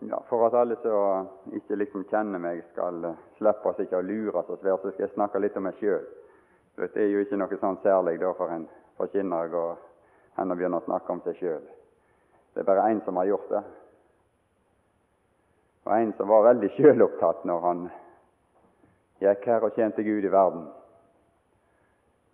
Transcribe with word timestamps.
ja, 0.00 0.22
For 0.28 0.46
at 0.46 0.54
alle 0.54 0.76
som 0.80 1.28
ikke 1.52 1.76
liksom 1.76 2.06
kjenner 2.08 2.40
meg, 2.40 2.62
skal 2.72 3.02
slippe 3.36 3.68
oss 3.68 3.82
ikke 3.82 4.00
å 4.00 4.06
lure 4.06 4.42
så 4.46 4.56
svært, 4.56 4.80
så 4.82 4.94
skal 4.94 5.06
jeg 5.06 5.14
snakke 5.14 5.42
litt 5.42 5.58
om 5.60 5.68
meg 5.68 5.76
sjøl. 5.80 6.06
Det 6.80 6.96
er 6.96 7.10
jo 7.12 7.20
ikke 7.20 7.36
noe 7.36 7.58
sånn 7.60 7.76
særlig 7.84 8.16
da 8.22 8.32
for 8.38 8.52
en 8.54 8.64
forkynner 8.96 9.50
å 9.50 9.52
gå 9.52 9.66
hen 10.38 10.54
og 10.54 10.56
begynne 10.56 10.80
å 10.80 10.86
snakke 10.86 11.12
om 11.12 11.20
seg 11.26 11.36
sjøl. 11.36 11.68
Det 12.54 12.62
er 12.62 12.68
bare 12.70 12.88
én 12.88 13.04
som 13.04 13.20
har 13.20 13.28
gjort 13.28 13.52
det. 13.52 13.62
Og 15.84 15.94
en 15.96 16.12
som 16.16 16.28
var 16.28 16.48
veldig 16.48 16.72
sjølopptatt 16.76 17.44
når 17.48 17.64
han 17.66 17.86
gikk 19.20 19.48
her 19.52 19.64
og 19.68 19.76
tjente 19.76 20.04
Gud 20.06 20.24
i 20.24 20.32
verden. 20.32 20.66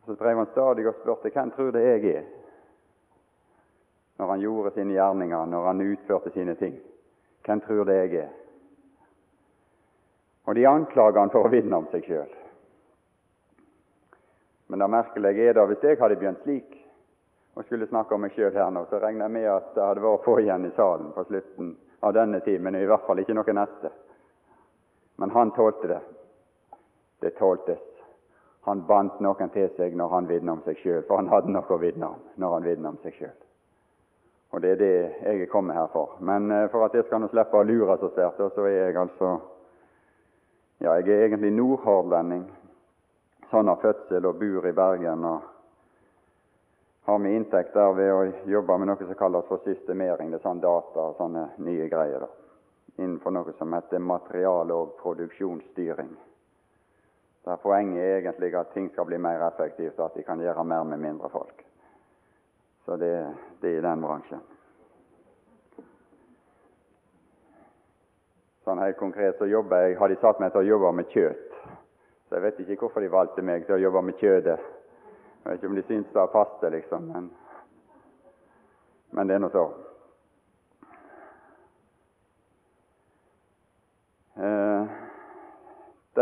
Så 0.07 0.14
drev 0.14 0.39
han 0.39 0.53
stadig 0.53 0.87
og 0.87 1.01
spurte 1.01 1.33
hvem 1.35 1.51
tror 1.55 1.73
det 1.75 1.83
jeg 1.83 2.11
er, 2.21 2.27
når 4.23 4.30
han 4.30 4.45
gjorde 4.45 4.77
sine 4.77 4.95
gjerninger, 4.95 5.48
når 5.51 5.67
han 5.67 5.83
utførte 5.83 6.30
sine 6.30 6.55
ting. 6.61 6.77
Hvem 7.46 7.60
tror 7.62 7.84
det 7.86 7.94
jeg 7.94 8.24
er? 8.24 8.32
Og 10.46 10.54
de 10.54 10.66
anklager 10.66 11.20
han 11.20 11.30
for 11.30 11.46
å 11.46 11.50
vinne 11.50 11.78
om 11.78 11.87
seg 11.92 12.06
sjøl. 12.06 12.32
Men 14.66 14.82
det 14.82 14.91
merkelige 14.91 15.46
er 15.46 15.54
da 15.54 15.66
hvis 15.70 15.84
jeg 15.87 15.98
hadde 16.01 16.18
begynt 16.18 16.42
slik 16.42 16.74
og 17.56 17.64
skulle 17.64 17.87
snakke 17.88 18.14
om 18.14 18.24
meg 18.27 18.34
sjøl 18.34 18.52
her 18.52 18.70
nå, 18.74 18.82
så 18.90 18.98
regner 19.01 19.28
jeg 19.28 19.34
med 19.38 19.46
at 19.48 19.70
det 19.74 19.84
hadde 19.84 20.02
vært 20.04 20.27
få 20.27 20.37
igjen 20.42 20.66
i 20.66 20.74
salen 20.77 21.12
på 21.14 21.24
slutten 21.30 21.70
av 22.04 22.12
denne 22.18 22.42
timen, 22.45 22.74
og 22.77 22.82
i 22.82 22.90
hvert 22.90 23.06
fall 23.06 23.23
ikke 23.23 23.38
noe 23.38 23.54
neste. 23.56 23.92
Men 25.16 25.32
han 25.32 25.54
tålte 25.56 25.88
det. 25.95 26.02
Det 27.24 27.32
tåltes. 27.38 27.82
Han 28.66 28.82
bandt 28.90 29.23
noen 29.24 29.51
til 29.54 29.70
seg 29.78 29.95
når 29.96 30.12
han 30.12 30.28
vitnet 30.28 30.59
om 30.59 30.62
seg 30.66 30.82
sjøl, 30.82 31.02
for 31.06 31.23
han 31.23 31.30
hadde 31.32 31.54
noe 31.54 31.70
å 31.70 31.80
vitne 31.80 32.10
om 32.10 32.23
når 32.42 32.59
han 32.59 32.66
vitnet 32.66 32.90
om 32.90 32.98
seg 33.06 33.16
sjøl. 33.23 33.37
Og 34.56 34.62
det 34.65 34.70
er 34.73 34.78
det 34.80 34.92
jeg 35.20 35.41
er 35.42 35.51
kommet 35.52 35.77
her 35.77 35.91
for. 35.92 36.15
Men 36.24 36.48
uh, 36.48 36.62
for 36.73 36.87
at 36.87 36.95
jeg 36.96 37.05
skal 37.05 37.20
nå 37.20 37.28
slippe 37.28 37.60
å 37.60 37.66
lure 37.69 37.98
så 38.01 38.09
svært, 38.15 38.41
så 38.41 38.65
er 38.65 38.79
jeg 38.87 38.96
altså 38.96 39.34
Ja, 40.80 40.95
jeg 40.96 41.09
er 41.09 41.26
egentlig 41.26 41.51
nordhordlending, 41.57 42.46
sånn 43.51 43.68
av 43.73 43.84
fødsel, 43.84 44.27
og 44.29 44.40
bor 44.40 44.66
i 44.68 44.73
Bergen. 44.77 45.24
og 45.24 45.45
har 47.07 47.18
vi 47.18 47.37
inntekt 47.37 47.74
der 47.74 47.93
ved 47.95 48.12
å 48.12 48.51
jobbe 48.51 48.79
med 48.79 48.88
noe 48.90 48.99
som 48.99 49.15
kalles 49.15 49.46
for 49.46 49.60
systemering. 49.65 50.32
Det 50.32 50.40
er 50.40 50.49
sånn 50.49 50.60
data 50.60 51.04
og 51.04 51.21
sånne 51.21 51.45
nye 51.62 51.87
greier. 51.93 52.24
da, 52.24 52.29
Innenfor 52.96 53.30
noe 53.30 53.52
som 53.59 53.73
heter 53.73 53.99
materiale- 53.99 54.74
og 54.74 54.96
produksjonsstyring. 55.02 56.16
Der 57.45 57.57
Poenget 57.62 58.02
er 58.02 58.18
egentlig 58.18 58.54
at 58.54 58.73
ting 58.74 58.90
skal 58.90 59.07
bli 59.07 59.18
mer 59.18 59.46
effektivt, 59.52 59.99
og 59.99 60.07
at 60.07 60.15
de 60.15 60.23
kan 60.23 60.40
gjøre 60.40 60.65
mer 60.65 60.84
med 60.84 60.99
mindre 60.99 61.30
folk. 61.30 61.65
Så 62.87 62.96
det, 62.96 63.34
det 63.60 63.70
er 63.73 63.79
i 63.79 63.82
den 63.82 64.03
bransjen. 64.04 64.42
Sånn 68.62 68.78
helt 68.78 68.98
konkret 69.00 69.41
så 69.41 69.48
jobber 69.50 69.82
jeg, 69.82 69.97
har 69.98 70.10
de 70.10 70.19
satt 70.22 70.38
meg 70.38 70.53
til 70.54 70.62
å 70.62 70.69
jobbe 70.69 70.93
med 70.94 71.10
kjøtt. 71.10 71.56
Så 72.28 72.38
jeg 72.38 72.44
vet 72.44 72.60
ikke 72.62 72.87
hvorfor 72.87 73.03
de 73.03 73.10
valgte 73.10 73.43
meg 73.43 73.66
til 73.66 73.75
å 73.75 73.81
jobbe 73.82 74.04
med 74.06 74.22
kjødet. 74.22 74.70
Jeg 75.43 75.50
vet 75.50 75.59
ikke 75.59 75.72
om 75.72 75.76
de 75.81 75.84
syns 75.91 76.15
det 76.15 76.28
passer, 76.31 76.75
liksom, 76.78 77.10
men, 77.10 77.28
men 79.19 79.26
det 79.26 79.34
er 79.34 79.43
nå 79.43 79.50
så. 79.50 79.66
Eh, 84.47 84.97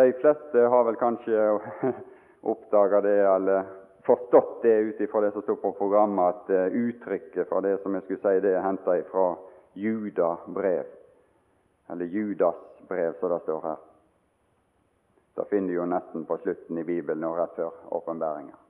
de 0.01 0.11
fleste 0.25 0.69
har 0.73 0.89
vel 0.89 1.01
kanskje 1.01 1.49
oppdaga 2.57 3.05
det, 3.05 3.19
eller 3.37 3.84
forstått 4.05 4.63
det 4.63 4.75
ut 4.89 5.01
ifra 5.01 5.21
det 5.21 5.33
som 5.33 5.43
står 5.43 5.57
på 5.63 5.73
programmet, 5.73 6.35
at 6.35 6.51
uh, 6.51 6.67
uttrykket 6.67 7.49
fra 7.49 7.61
det 7.65 7.79
som 7.83 7.95
jeg 7.95 8.05
skulle 8.05 8.21
si, 8.23 8.43
det 8.45 8.53
er 8.55 8.65
henta 8.65 8.99
fra 9.11 9.27
Juda 9.75 10.37
brev, 10.47 10.91
eller 11.91 12.07
Judas 12.13 12.61
brev, 12.89 13.17
som 13.21 13.33
det 13.33 13.41
står 13.47 13.63
her. 13.69 13.81
Det 15.35 15.49
finner 15.51 15.69
du 15.69 15.75
jo 15.75 15.87
nesten 15.91 16.25
på 16.29 16.37
slutten 16.39 16.79
i 16.79 16.85
Bibelen 16.87 17.25
og 17.27 17.41
rett 17.41 17.57
før 17.57 17.73
åpenbæringa. 17.97 18.61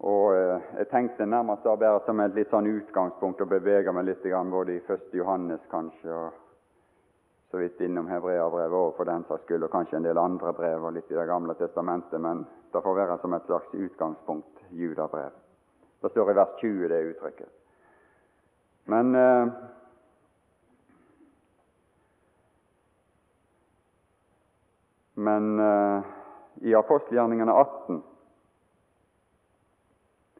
Og 0.00 0.36
eh, 0.36 0.60
Jeg 0.78 0.88
tenkte 0.88 1.26
nærmest 1.26 1.64
da 1.64 1.74
bare 1.76 2.00
som 2.06 2.20
et 2.24 2.32
litt 2.34 2.52
sånn 2.52 2.70
utgangspunkt 2.70 3.42
å 3.44 3.48
bevege 3.50 3.92
meg 3.92 4.06
litt 4.08 4.24
både 4.24 4.78
i 4.78 4.80
1. 4.80 5.12
Johannes 5.12 5.60
kanskje, 5.70 6.08
og 6.08 6.49
så 7.50 7.58
vidt 7.58 7.80
innom 7.80 8.08
Hebreabrevet 8.08 8.78
òg 8.78 8.92
for 8.96 9.08
den 9.08 9.24
saks 9.28 9.44
skyld, 9.48 9.64
og 9.66 9.72
kanskje 9.72 9.98
en 9.98 10.06
del 10.06 10.18
andre 10.18 10.52
brev 10.54 10.84
og 10.86 10.94
litt 10.94 11.10
i 11.10 11.18
Det 11.18 11.26
gamle 11.26 11.54
testamentet, 11.58 12.20
men 12.20 12.44
det 12.72 12.82
får 12.82 12.94
være 12.94 13.18
som 13.18 13.34
et 13.34 13.46
slags 13.46 13.74
utgangspunkt 13.74 14.62
Judabrev. 14.70 15.34
Det 16.02 16.10
står 16.10 16.30
i 16.30 16.36
vers 16.38 16.54
20, 16.60 16.88
det 16.88 17.02
uttrykket. 17.10 17.52
Men 18.86 19.14
eh, 19.14 19.46
Men 25.20 25.60
eh, 25.60 26.02
i 26.64 26.74
apostelgjerningene 26.74 27.52
18 27.52 27.98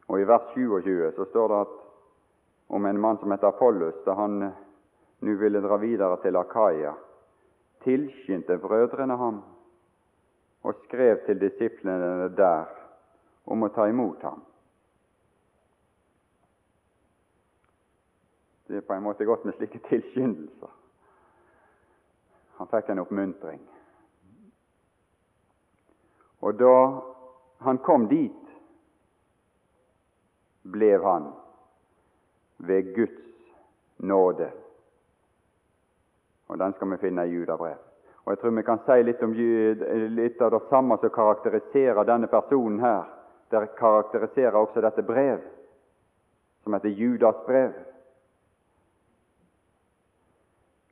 og 0.08 0.20
I 0.20 0.24
vers 0.24 0.46
27 0.54 1.10
så 1.16 1.26
står 1.28 1.48
det 1.52 1.58
at 1.66 1.74
om 2.78 2.86
en 2.86 3.00
mann 3.00 3.18
som 3.18 3.30
heter 3.30 3.50
Apollos, 3.50 3.98
da 4.06 4.14
han 4.16 4.52
nå 5.20 5.36
ville 5.40 5.60
dra 5.60 5.76
videre 5.76 6.16
til 6.22 6.36
Akaia, 6.36 6.94
tilskyndte 7.84 8.58
brødrene 8.58 9.16
ham 9.16 9.42
og 10.62 10.74
skrev 10.84 11.24
til 11.26 11.40
disiplene 11.40 12.28
der 12.36 12.68
om 13.46 13.64
å 13.64 13.72
ta 13.74 13.88
imot 13.88 14.22
ham. 14.22 14.42
Det 18.68 18.76
er 18.76 18.86
på 18.86 18.94
en 18.94 19.02
måte 19.02 19.26
godt 19.26 19.44
med 19.44 19.56
slike 19.56 19.80
tilskyndelser. 19.88 20.70
Han 22.60 22.68
fikk 22.70 22.92
en 22.92 23.00
oppmuntring. 23.02 23.62
Og 26.40 26.54
da 26.60 26.76
han 27.64 27.80
kom 27.84 28.06
dit, 28.08 28.36
ble 30.62 30.92
han 31.02 31.32
ved 32.68 32.94
Guds 32.94 33.26
nåde. 33.98 34.52
Og 36.50 36.58
Den 36.58 36.72
skal 36.72 36.90
vi 36.90 36.96
finne 36.96 37.26
i 37.26 37.30
Judabrev. 37.30 37.76
Og 38.24 38.32
Jeg 38.32 38.38
tror 38.38 38.50
vi 38.50 38.62
kan 38.62 38.78
si 38.86 39.02
litt 39.02 39.22
om 39.22 39.32
litt 40.16 40.42
av 40.42 40.50
det 40.50 40.60
samme 40.70 40.96
som 40.98 41.10
karakteriserer 41.14 42.04
denne 42.04 42.26
personen 42.26 42.80
her. 42.80 43.04
Det 43.50 43.76
karakteriserer 43.78 44.58
også 44.58 44.80
dette 44.80 45.02
brev, 45.02 45.38
som 46.62 46.74
heter 46.74 46.88
Judas 46.88 47.36
brev. 47.46 47.72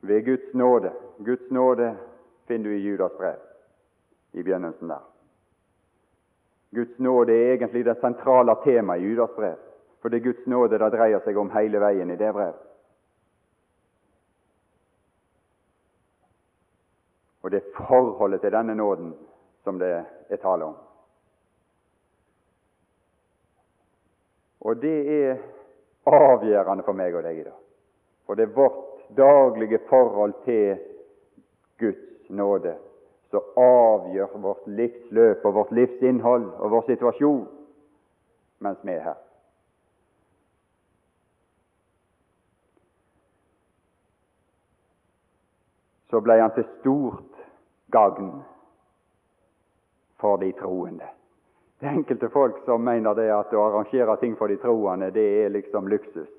Ved 0.01 0.25
Guds 0.25 0.53
nåde. 0.53 0.91
Guds 1.17 1.51
nåde 1.51 1.95
finner 2.47 2.69
du 2.69 2.75
i 2.75 2.81
Judas 2.81 3.17
brev, 3.17 3.39
i 4.31 4.43
begynnelsen 4.43 4.87
der. 4.87 5.03
Guds 6.71 6.99
nåde 6.99 7.33
er 7.33 7.53
egentlig 7.53 7.85
det 7.85 7.97
sentrale 7.99 8.55
temaet 8.63 9.01
i 9.01 9.11
Judas 9.11 9.35
brev. 9.35 9.59
For 10.01 10.09
det 10.09 10.17
er 10.17 10.31
Guds 10.31 10.47
nåde 10.47 10.79
det 10.79 10.91
dreier 10.95 11.19
seg 11.25 11.37
om 11.37 11.51
hele 11.51 11.79
veien 11.83 12.11
i 12.11 12.15
det 12.15 12.33
brevet. 12.33 12.68
Og 17.49 17.53
det 17.53 17.63
er 17.63 17.77
forholdet 17.87 18.41
til 18.41 18.51
denne 18.53 18.75
nåden 18.77 19.13
som 19.65 19.79
det 19.81 19.87
er 20.29 20.37
tale 20.37 20.65
om. 20.65 20.75
Og 24.61 24.75
det 24.81 24.97
er 25.15 25.39
avgjørende 26.05 26.85
for 26.85 26.93
meg 26.93 27.15
og 27.17 27.25
deg 27.25 27.39
i 27.39 27.45
dag. 27.47 27.55
For 28.27 28.37
det 28.37 28.45
er 28.45 28.53
vårt 28.53 29.01
daglige 29.17 29.79
forhold 29.89 30.35
til 30.45 30.77
Guds 31.81 32.29
nåde 32.29 32.75
som 33.33 33.49
avgjør 33.57 34.37
vårt 34.45 34.67
livsløp 34.67 35.49
og 35.49 35.57
vårt 35.57 35.73
livsinnhold 35.73 36.45
og 36.53 36.75
vår 36.75 36.85
situasjon 36.91 37.47
mens 38.61 38.85
vi 38.85 38.93
er 38.93 39.07
her. 39.09 39.17
Så 46.13 46.21
ble 46.21 46.37
han 46.41 46.53
til 46.53 46.69
stort 46.77 47.28
gagn 47.91 48.41
for 50.19 50.37
de 50.37 50.51
troende. 50.51 51.07
Det 51.79 51.87
er 51.87 51.95
enkelte 51.95 52.29
folk 52.29 52.59
som 52.65 52.83
mener 52.83 53.15
det 53.15 53.29
at 53.31 53.53
å 53.55 53.63
arrangere 53.69 54.17
ting 54.19 54.35
for 54.35 54.51
de 54.51 54.57
troende, 54.59 55.11
det 55.15 55.27
er 55.45 55.53
liksom 55.53 55.87
luksus. 55.87 56.31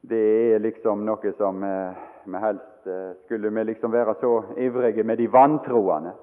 Det 0.00 0.22
er 0.54 0.62
liksom 0.64 1.04
noe 1.04 1.32
som 1.36 1.62
eh, 1.64 2.04
vi 2.24 2.40
helst 2.40 2.86
eh, 2.88 3.10
skulle 3.24 3.50
vi 3.52 3.64
liksom 3.64 3.92
være 3.92 4.14
så 4.20 4.32
ivrige 4.56 5.04
med 5.04 5.20
de 5.20 5.26
vantroende 5.28 6.14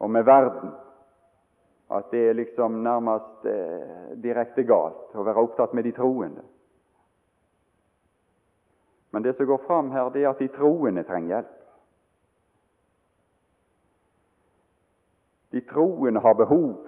og 0.00 0.10
med 0.10 0.26
verden 0.26 0.72
at 1.90 2.10
det 2.10 2.28
er 2.28 2.34
liksom 2.38 2.82
nærmest 2.82 3.46
eh, 3.46 4.16
direkte 4.22 4.62
galt 4.62 5.14
å 5.14 5.24
være 5.26 5.42
opptatt 5.42 5.72
med 5.74 5.86
de 5.86 5.92
troende. 5.94 6.42
Men 9.10 9.22
det 9.22 9.34
som 9.36 9.46
går 9.46 9.64
fram 9.66 9.90
her, 9.90 10.10
det 10.14 10.22
er 10.22 10.30
at 10.30 10.38
de 10.38 10.50
troende 10.54 11.02
trenger 11.06 11.34
hjelp. 11.34 11.56
De 15.50 15.60
troende 15.60 16.20
har 16.20 16.34
behov. 16.34 16.86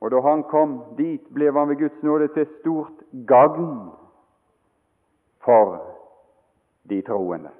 Og 0.00 0.10
da 0.10 0.20
han 0.20 0.42
kom 0.48 0.78
dit, 0.98 1.24
ble 1.32 1.52
han 1.52 1.68
ved 1.68 1.80
Guds 1.80 2.02
nåde 2.02 2.28
til 2.34 2.46
stort 2.60 3.04
gagn 3.28 3.90
for 5.44 5.78
de 6.88 7.02
troende. 7.02 7.52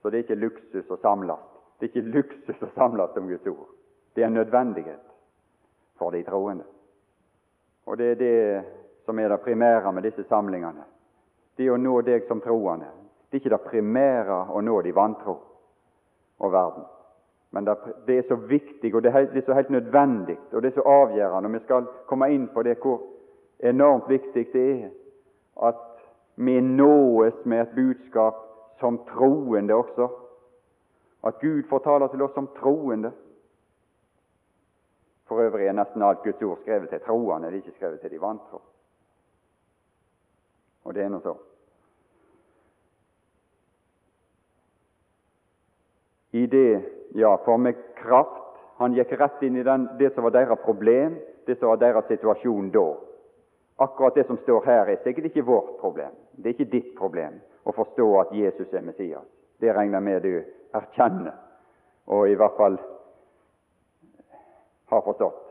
Så 0.00 0.10
det 0.10 0.18
er 0.18 0.24
ikke 0.24 0.40
luksus 0.40 0.90
å 0.90 0.96
samles. 1.02 1.44
Det 1.78 1.88
er 1.88 1.92
ikke 1.92 2.14
luksus 2.16 2.62
å 2.64 2.70
samles 2.74 3.16
om 3.16 3.28
Guds 3.28 3.46
ord. 3.52 3.68
Det 4.14 4.24
er 4.24 4.30
en 4.30 4.38
nødvendighet 4.40 5.04
for 6.00 6.16
de 6.16 6.22
troende. 6.24 6.64
Og 7.84 7.98
det 7.98 8.10
er 8.10 8.20
det 8.20 8.64
som 9.04 9.18
er 9.18 9.28
det 9.28 9.40
primære 9.44 9.92
med 9.92 10.08
disse 10.08 10.24
samlingene. 10.28 10.84
Det 11.56 11.68
å 11.70 11.76
nå 11.76 12.00
deg 12.06 12.24
som 12.28 12.40
troende. 12.40 12.88
Det 13.30 13.36
er 13.36 13.40
ikke 13.40 13.54
det 13.54 13.70
primære 13.70 14.38
å 14.50 14.60
nå 14.60 14.80
de 14.82 14.94
vantro 14.94 15.36
og 16.40 16.52
verden. 16.52 16.84
Men 17.50 17.66
det 18.06 18.16
er 18.16 18.26
så 18.28 18.34
viktig, 18.34 18.94
og 18.94 19.02
det 19.02 19.12
er 19.14 19.42
så 19.46 19.54
helt 19.54 19.70
nødvendig, 19.70 20.38
og 20.52 20.62
det 20.62 20.70
er 20.70 20.74
så 20.74 20.86
avgjørende. 20.86 21.48
Og 21.48 21.54
vi 21.54 21.64
skal 21.64 21.86
komme 22.06 22.30
inn 22.34 22.48
på 22.54 22.62
det 22.62 22.76
hvor 22.82 23.02
enormt 23.60 24.08
viktig 24.08 24.46
det 24.52 24.66
er 24.70 24.90
at 25.68 25.86
vi 26.36 26.60
nåes 26.60 27.44
med 27.44 27.60
et 27.60 27.74
budskap 27.74 28.34
som 28.80 28.98
troende 29.10 29.74
også. 29.74 30.08
At 31.26 31.40
Gud 31.40 31.62
fortaler 31.68 32.08
til 32.08 32.22
oss 32.22 32.34
som 32.34 32.48
troende. 32.56 33.12
For 35.28 35.42
øvrig 35.42 35.66
er 35.66 35.76
nesten 35.76 36.02
alt 36.02 36.22
Guds 36.24 36.42
ord 36.42 36.58
skrevet 36.62 36.88
til 36.88 37.00
troende, 37.00 37.46
det 37.46 37.54
er 37.54 37.62
ikke 37.62 37.76
skrevet 37.76 38.00
til 38.00 38.10
de 38.10 38.20
vantro. 38.20 38.62
Og 40.84 40.94
det 40.94 41.02
er 41.02 41.08
nå 41.12 41.20
så. 41.20 41.36
I 46.30 46.46
det, 46.46 46.82
ja, 47.14 47.36
for 47.44 47.56
med 47.56 47.74
kraft 47.94 48.46
Han 48.80 48.94
gikk 48.96 49.10
rett 49.20 49.42
inn 49.44 49.58
i 49.60 49.62
den, 49.62 49.88
det 49.98 50.14
som 50.14 50.24
var 50.24 50.32
deres 50.32 50.60
problem, 50.64 51.18
det 51.44 51.58
som 51.58 51.68
var 51.68 51.76
deres 51.76 52.06
situasjon 52.08 52.70
da. 52.72 52.86
Akkurat 53.76 54.14
det 54.16 54.24
som 54.26 54.38
står 54.40 54.64
her, 54.64 54.88
er 54.88 55.02
sikkert 55.04 55.26
ikke 55.28 55.44
vårt 55.44 55.74
problem. 55.82 56.14
Det 56.32 56.48
er 56.48 56.54
ikke 56.54 56.72
ditt 56.72 56.94
problem 56.96 57.36
å 57.68 57.74
forstå 57.76 58.06
at 58.22 58.32
Jesus 58.32 58.72
er 58.72 58.86
Messias. 58.86 59.26
Det 59.60 59.74
regner 59.76 59.98
jeg 59.98 60.06
med 60.06 60.24
du 60.24 60.32
erkjenner, 60.80 61.36
og 62.08 62.30
i 62.32 62.38
hvert 62.40 62.56
fall 62.56 62.80
har 64.94 65.04
forstått 65.04 65.44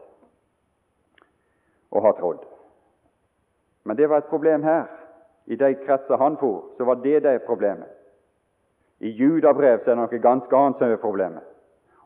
og 1.92 2.02
har 2.06 2.18
trodd. 2.18 2.42
Men 3.86 3.98
det 3.98 4.10
var 4.10 4.24
et 4.24 4.34
problem 4.34 4.66
her. 4.66 4.90
I 5.46 5.56
de 5.58 5.74
kretser 5.86 6.18
han 6.18 6.38
for, 6.38 6.74
så 6.78 6.86
var 6.86 7.02
det 7.06 7.24
det 7.26 7.40
problemet. 7.46 7.90
I 9.00 9.10
Judabrev 9.10 9.80
er 9.80 9.86
det 9.86 9.96
noe 9.98 10.20
ganske 10.20 10.56
annet 10.56 10.78
som 10.78 10.92
er 10.92 11.02
problemet. 11.02 11.44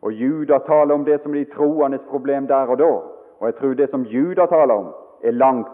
Og 0.03 0.13
Juda 0.13 0.59
taler 0.67 0.93
om 0.93 1.05
det 1.05 1.21
som 1.23 1.33
de 1.33 1.45
troendes 1.53 2.01
problem 2.09 2.47
der 2.47 2.69
og 2.69 2.77
da. 2.77 2.91
Og 3.39 3.45
jeg 3.47 3.55
tror 3.55 3.73
det 3.73 3.89
som 3.89 4.03
Juda 4.03 4.45
taler 4.45 4.73
om, 4.73 4.89
er 5.23 5.31
langt 5.31 5.71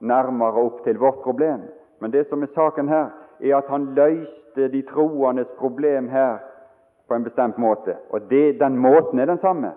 nærmere 0.00 0.64
opp 0.64 0.84
til 0.84 0.98
vårt 0.98 1.20
problem. 1.22 1.66
Men 2.00 2.10
det 2.10 2.26
som 2.28 2.42
er 2.42 2.52
saken 2.54 2.88
her, 2.88 3.10
er 3.40 3.56
at 3.56 3.68
han 3.68 3.92
løste 3.94 4.68
de 4.72 4.82
troendes 4.88 5.48
problem 5.58 6.08
her 6.08 6.38
på 7.08 7.14
en 7.14 7.24
bestemt 7.24 7.58
måte. 7.58 7.96
Og 8.10 8.30
det, 8.30 8.60
den 8.60 8.78
måten 8.78 9.18
er 9.18 9.26
den 9.26 9.38
samme. 9.38 9.72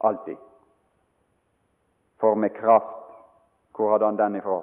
Alltid. 0.00 0.36
For 2.20 2.34
med 2.34 2.50
kraft 2.50 2.92
Hvor 3.76 3.90
hadde 3.92 4.04
han 4.04 4.16
den 4.16 4.36
ifra? 4.36 4.62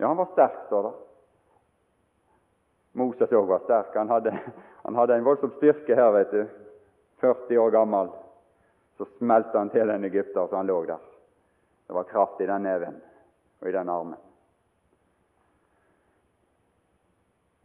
Ja, 0.00 0.06
han 0.06 0.16
var 0.16 0.26
sterk, 0.32 0.56
står 0.66 0.82
det. 0.82 0.92
Moses 2.92 3.32
òg 3.32 3.46
var 3.46 3.62
sterk. 3.64 3.94
Han 3.94 4.08
hadde, 4.08 4.32
han 4.82 4.94
hadde, 4.98 5.16
en 5.16 5.24
voldsom 5.24 5.52
styrke 5.56 5.94
her, 5.94 6.10
vet 6.12 6.30
du. 6.30 6.46
40 7.20 7.58
år 7.58 7.70
gammel. 7.70 8.10
Så 8.96 9.06
smelte 9.18 9.58
han 9.58 9.70
til 9.70 9.90
en 9.90 10.04
egypter 10.04 10.46
så 10.46 10.56
han 10.56 10.66
lå 10.66 10.82
der. 10.88 10.98
Det 11.86 11.94
var 11.94 12.08
kraft 12.08 12.40
i 12.40 12.46
den 12.46 12.62
neven 12.62 13.00
og 13.60 13.68
i 13.68 13.72
den 13.72 13.88
armen. 13.88 14.18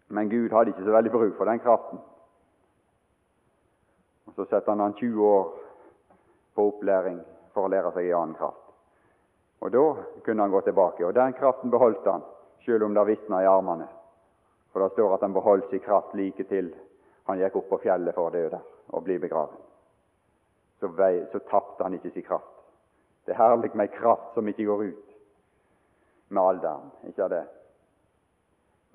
Men 0.07 0.29
Gud 0.29 0.51
hadde 0.51 0.71
ikke 0.71 0.85
så 0.85 0.93
veldig 0.95 1.11
bruk 1.11 1.37
for 1.37 1.49
den 1.49 1.59
kraften. 1.59 1.99
Og 4.25 4.33
Så 4.33 4.45
setter 4.45 4.71
han 4.71 4.79
han 4.79 4.93
20 4.93 5.27
år 5.27 5.51
på 6.55 6.67
opplæring 6.69 7.19
for 7.53 7.65
å 7.65 7.71
lære 7.71 7.91
seg 7.95 8.09
en 8.09 8.21
annen 8.21 8.37
kraft. 8.39 8.61
Og 9.59 9.71
Da 9.71 9.83
kunne 10.25 10.43
han 10.43 10.51
gå 10.51 10.61
tilbake, 10.61 11.05
og 11.05 11.13
den 11.13 11.33
kraften 11.33 11.71
beholdt 11.71 12.05
han, 12.05 12.23
selv 12.65 12.83
om 12.83 12.93
det 12.93 13.05
visna 13.07 13.41
i 13.43 13.49
armene. 13.49 13.87
For 14.75 14.83
det 14.83 14.91
står 14.91 15.13
at 15.15 15.21
han 15.21 15.33
beholdt 15.33 15.69
sin 15.69 15.79
kraft 15.79 16.15
like 16.19 16.43
til 16.49 16.73
han 17.29 17.39
gikk 17.39 17.53
opp 17.55 17.69
på 17.69 17.77
fjellet 17.85 18.11
for 18.11 18.27
å 18.27 18.31
dø 18.33 18.41
der 18.51 18.63
og 18.91 19.05
bli 19.05 19.15
begravet. 19.23 19.61
Så, 20.83 20.89
så 21.31 21.39
tapte 21.47 21.85
han 21.85 21.93
ikke 21.95 22.11
sin 22.11 22.25
kraft. 22.27 22.57
Det 23.23 23.31
er 23.31 23.39
herlig 23.39 23.69
med 23.71 23.87
ei 23.87 23.93
kraft 23.93 24.33
som 24.35 24.51
ikke 24.51 24.65
går 24.67 24.83
ut 24.89 25.13
med 26.35 26.41
alderen. 26.41 26.89
Ikke 27.07 27.29
det? 27.31 27.45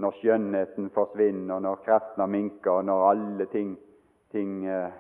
Når 0.04 0.18
skjønnheten 0.18 0.92
forsvinner, 0.92 1.64
når 1.64 1.80
kreftene 1.88 2.28
minker, 2.28 2.82
og 2.82 2.84
når 2.84 3.06
alle 3.14 3.48
ting, 3.48 3.72
ting 4.36 4.60
uh, 4.68 4.92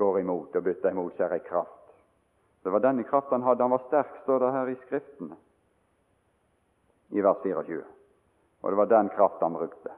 går 0.00 0.22
imot 0.24 0.56
og 0.56 0.66
bytter 0.70 0.96
imot, 0.96 1.20
så 1.20 1.28
er 1.28 1.36
det 1.36 1.42
kraft. 1.50 1.92
Det 2.64 2.72
var 2.72 2.86
denne 2.88 3.04
kraften 3.04 3.42
han 3.42 3.50
hadde. 3.50 3.68
Han 3.68 3.76
var 3.76 3.84
sterk, 3.90 4.18
står 4.24 4.40
det 4.46 4.56
her 4.56 4.72
i 4.72 4.80
Skriftene, 4.86 5.36
i 7.12 7.28
vers 7.28 7.44
24. 7.44 7.97
Og 8.62 8.70
det 8.70 8.76
var 8.76 8.90
den 8.90 9.08
kraft 9.08 9.42
han 9.42 9.52
brukte. 9.52 9.90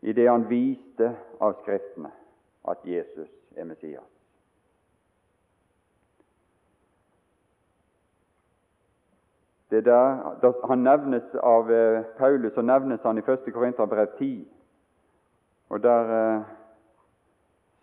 I 0.00 0.12
det 0.12 0.28
han 0.28 0.48
viste 0.48 1.16
av 1.40 1.58
Skriftene 1.62 2.12
at 2.68 2.78
Jesus 2.84 3.28
er 3.56 3.64
Messias. 3.64 4.08
Det 9.70 9.84
der, 9.84 10.66
han 10.66 10.78
nevnes 10.82 11.34
Av 11.42 11.70
eh, 11.70 12.02
Paulus 12.18 12.56
og 12.56 12.64
nevnes 12.64 13.02
han 13.02 13.18
i 13.18 13.22
1. 13.22 13.52
Korinterbrev 13.54 14.06
10. 14.18 14.48
Og 15.70 15.82
Der 15.82 16.10
eh, 16.16 16.48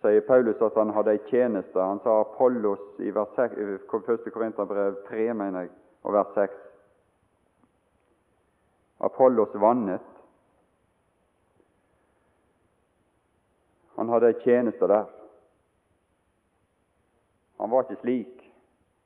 sier 0.02 0.26
Paulus 0.28 0.62
at 0.62 0.76
han 0.76 0.92
hadde 0.94 1.16
ei 1.16 1.22
tjeneste. 1.30 1.80
Han 1.80 2.02
sa 2.04 2.20
Apollos 2.22 2.84
i 3.00 3.14
vers 3.16 3.32
6, 3.36 3.56
1. 3.88 4.32
Korinterbrev 4.34 5.00
3, 5.08 5.34
mener 5.34 5.66
jeg, 5.66 5.72
og 6.04 6.14
vers 6.14 6.34
6. 6.36 6.67
Apollos 8.98 9.56
vannet. 9.56 10.02
Han 13.96 14.10
hadde 14.10 14.32
ei 14.34 14.40
tjeneste 14.44 14.88
der. 14.88 15.06
Han 17.58 17.70
var 17.70 17.86
ikke 17.86 18.02
slik 18.02 18.42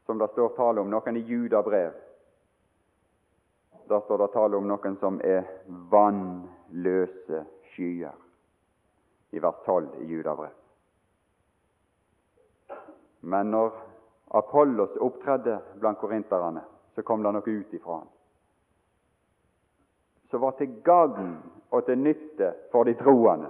som 0.05 0.19
det 0.19 0.31
står 0.33 0.55
tale 0.57 0.83
om 0.83 0.89
noen 0.91 1.19
i 1.19 1.25
Judabrev 1.27 1.99
da 3.91 4.01
står 4.01 4.17
det 4.17 4.27
tale 4.27 4.57
om 4.57 4.67
noen 4.67 4.93
som 4.99 5.17
er 5.19 5.43
vannløse 5.91 7.41
skyer, 7.73 8.13
i 9.35 9.39
vers 9.43 9.57
12 9.65 9.97
i 9.99 10.05
Judabrev. 10.07 10.53
Men 13.19 13.51
når 13.51 13.75
Apollos 14.39 14.95
opptredde 14.95 15.57
blant 15.75 15.99
korinterne, 15.99 16.63
så 16.95 17.03
kom 17.03 17.23
det 17.23 17.35
noe 17.35 17.43
ut 17.59 17.75
ifra 17.75 17.97
han 17.99 18.07
som 20.31 20.41
var 20.41 20.55
til 20.57 20.81
gagn 20.83 21.35
og 21.71 21.85
til 21.85 21.99
nytte 21.99 22.53
for 22.71 22.87
de 22.87 22.93
troende. 22.99 23.49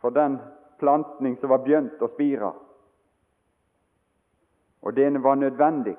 For 0.00 0.10
den 0.10 0.38
plantning 0.78 1.36
som 1.40 1.52
var 1.52 1.62
begynt 1.64 2.02
å 2.02 2.10
spire. 2.14 2.52
Og 4.80 4.94
det 4.94 5.10
var 5.22 5.36
nødvendig 5.36 5.96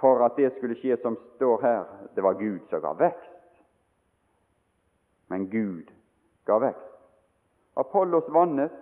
for 0.00 0.24
at 0.24 0.36
det 0.36 0.52
skulle 0.56 0.78
skje 0.80 0.96
som 1.02 1.18
står 1.36 1.62
her. 1.62 1.84
Det 2.14 2.24
var 2.24 2.38
Gud 2.40 2.60
som 2.70 2.80
ga 2.80 2.94
vekst. 2.98 3.36
Men 5.28 5.46
Gud 5.50 5.90
ga 6.48 6.58
vekst. 6.58 6.86
Apollos 7.74 8.28
vannet. 8.28 8.72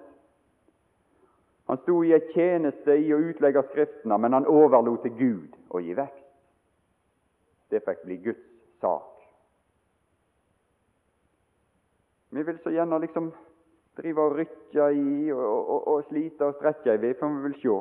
Han 1.66 1.76
sto 1.82 2.04
i 2.04 2.14
en 2.16 2.30
tjeneste 2.32 2.94
i 2.96 3.10
å 3.12 3.20
utlegge 3.20 3.66
Skriftene, 3.68 4.16
men 4.18 4.32
han 4.32 4.46
overlot 4.48 5.02
til 5.04 5.16
Gud 5.18 5.58
å 5.68 5.82
gi 5.84 5.92
vekst. 5.98 6.24
Det 7.68 7.82
fikk 7.84 8.06
bli 8.06 8.16
Guds 8.24 8.47
sak. 8.80 9.14
Vi 12.30 12.42
vil 12.42 12.58
så 12.62 12.70
gjerne 12.70 12.98
liksom 13.00 13.30
drive 13.96 14.22
og 14.22 14.36
rykke 14.36 14.90
i 14.94 15.32
og, 15.32 15.44
og, 15.58 15.88
og 15.88 16.04
slite 16.08 16.46
og 16.46 16.58
strekke 16.58 16.94
i, 16.94 17.14
for 17.18 17.34
vi 17.34 17.48
vil 17.48 17.56
se. 17.62 17.78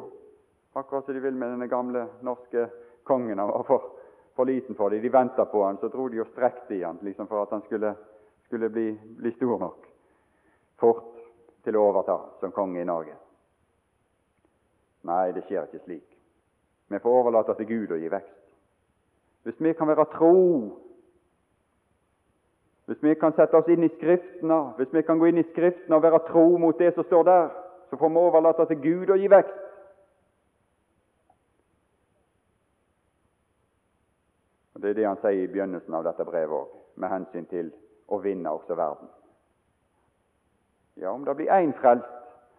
Akkurat 0.77 1.05
som 1.05 1.15
de 1.15 1.21
vil 1.21 1.35
med 1.35 1.51
denne 1.55 1.67
gamle 1.67 2.05
norske 2.21 2.67
kongen 3.03 3.37
var 3.37 3.63
for, 3.67 3.91
for 4.35 4.45
liten 4.45 4.75
for 4.75 4.89
dem. 4.89 5.01
De 5.01 5.13
venta 5.13 5.45
på 5.45 5.63
han, 5.65 5.79
så 5.81 5.89
dro 5.89 6.07
de 6.09 6.21
og 6.21 6.29
strekte 6.31 6.75
i 6.77 6.83
han 6.83 6.99
liksom 7.01 7.27
for 7.27 7.41
at 7.41 7.53
han 7.55 7.63
skulle, 7.65 7.93
skulle 8.45 8.69
bli, 8.69 8.91
bli, 9.17 9.31
stor 9.35 9.59
nok 9.59 9.87
fort 10.77 11.15
til 11.65 11.75
å 11.75 11.87
overta 11.89 12.17
som 12.39 12.53
konge 12.53 12.81
i 12.81 12.87
Norge. 12.87 13.15
Nei, 15.09 15.31
det 15.33 15.47
skjer 15.47 15.65
ikke 15.65 15.85
slik. 15.85 16.05
Vi 16.87 16.99
får 17.01 17.17
overlate 17.21 17.55
til 17.57 17.67
Gud 17.71 17.95
å 17.95 17.99
gi 17.99 18.11
vekst. 18.11 18.35
Hvis 19.47 19.59
vi 19.63 19.73
kan 19.73 19.89
være 19.89 20.05
tro 20.13 20.35
Hvis 22.87 23.03
vi 23.03 23.13
kan 23.19 23.33
sette 23.35 23.57
oss 23.59 23.67
inn 23.67 23.83
i 23.83 23.91
Skriftene, 23.97 24.57
hvis 24.77 24.93
vi 24.95 25.01
kan 25.03 25.19
gå 25.19 25.27
inn 25.27 25.41
i 25.41 25.49
Skriftene 25.49 25.97
og 25.97 26.03
være 26.05 26.23
tro 26.29 26.45
mot 26.57 26.77
det 26.79 26.93
som 26.95 27.03
står 27.03 27.23
der, 27.27 27.49
så 27.89 27.97
får 27.99 28.09
vi 28.09 28.21
overlate 28.21 28.65
til 28.69 28.79
Gud 28.83 29.11
å 29.11 29.17
gi 29.19 29.27
vekst. 29.31 29.63
Og 34.75 34.81
Det 34.81 34.89
er 34.89 34.93
det 34.93 35.07
han 35.07 35.19
sier 35.19 35.43
i 35.43 35.51
begynnelsen 35.51 35.95
av 35.99 36.05
dette 36.07 36.25
brevet 36.25 36.53
òg, 36.53 36.71
med 36.95 37.11
hensyn 37.11 37.47
til 37.51 37.73
å 38.07 38.21
vinne 38.23 38.51
også 38.55 38.77
verden. 38.79 39.09
Ja, 40.95 41.11
om 41.11 41.25
det 41.25 41.35
blir 41.35 41.51
én 41.51 41.73
frelst, 41.81 42.07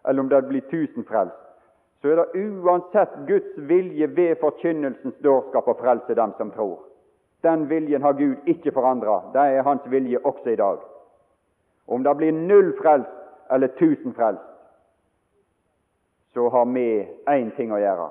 eller 0.05 0.21
om 0.21 0.29
det 0.29 0.43
blir 0.49 0.67
tusen 0.69 1.09
frelst, 1.09 1.41
så 2.03 2.13
er 2.13 2.21
det 2.21 2.43
uansett 2.45 3.17
Guds 3.27 3.57
vilje 3.57 4.11
ved 4.17 4.37
forkynnelsens 4.43 5.17
dårskap 5.25 5.73
å 5.73 5.79
frelse 5.81 6.15
dem 6.15 6.37
som 6.37 6.53
tror. 6.53 6.85
Den 7.42 7.68
viljen 7.68 8.02
har 8.02 8.12
Gud 8.12 8.37
ikke 8.47 8.73
forandra. 8.73 9.21
Det 9.33 9.40
er 9.40 9.62
Hans 9.62 9.83
vilje 9.87 10.18
også 10.25 10.50
i 10.50 10.57
dag. 10.57 10.78
Om 11.87 12.04
det 12.04 12.16
blir 12.16 12.33
null 12.33 12.73
frelst 12.83 13.14
eller 13.50 13.68
tusen 13.78 14.14
frelst, 14.14 14.45
så 16.35 16.49
har 16.49 16.64
vi 16.75 17.09
én 17.26 17.50
ting 17.57 17.73
å 17.73 17.80
gjøre, 17.80 18.09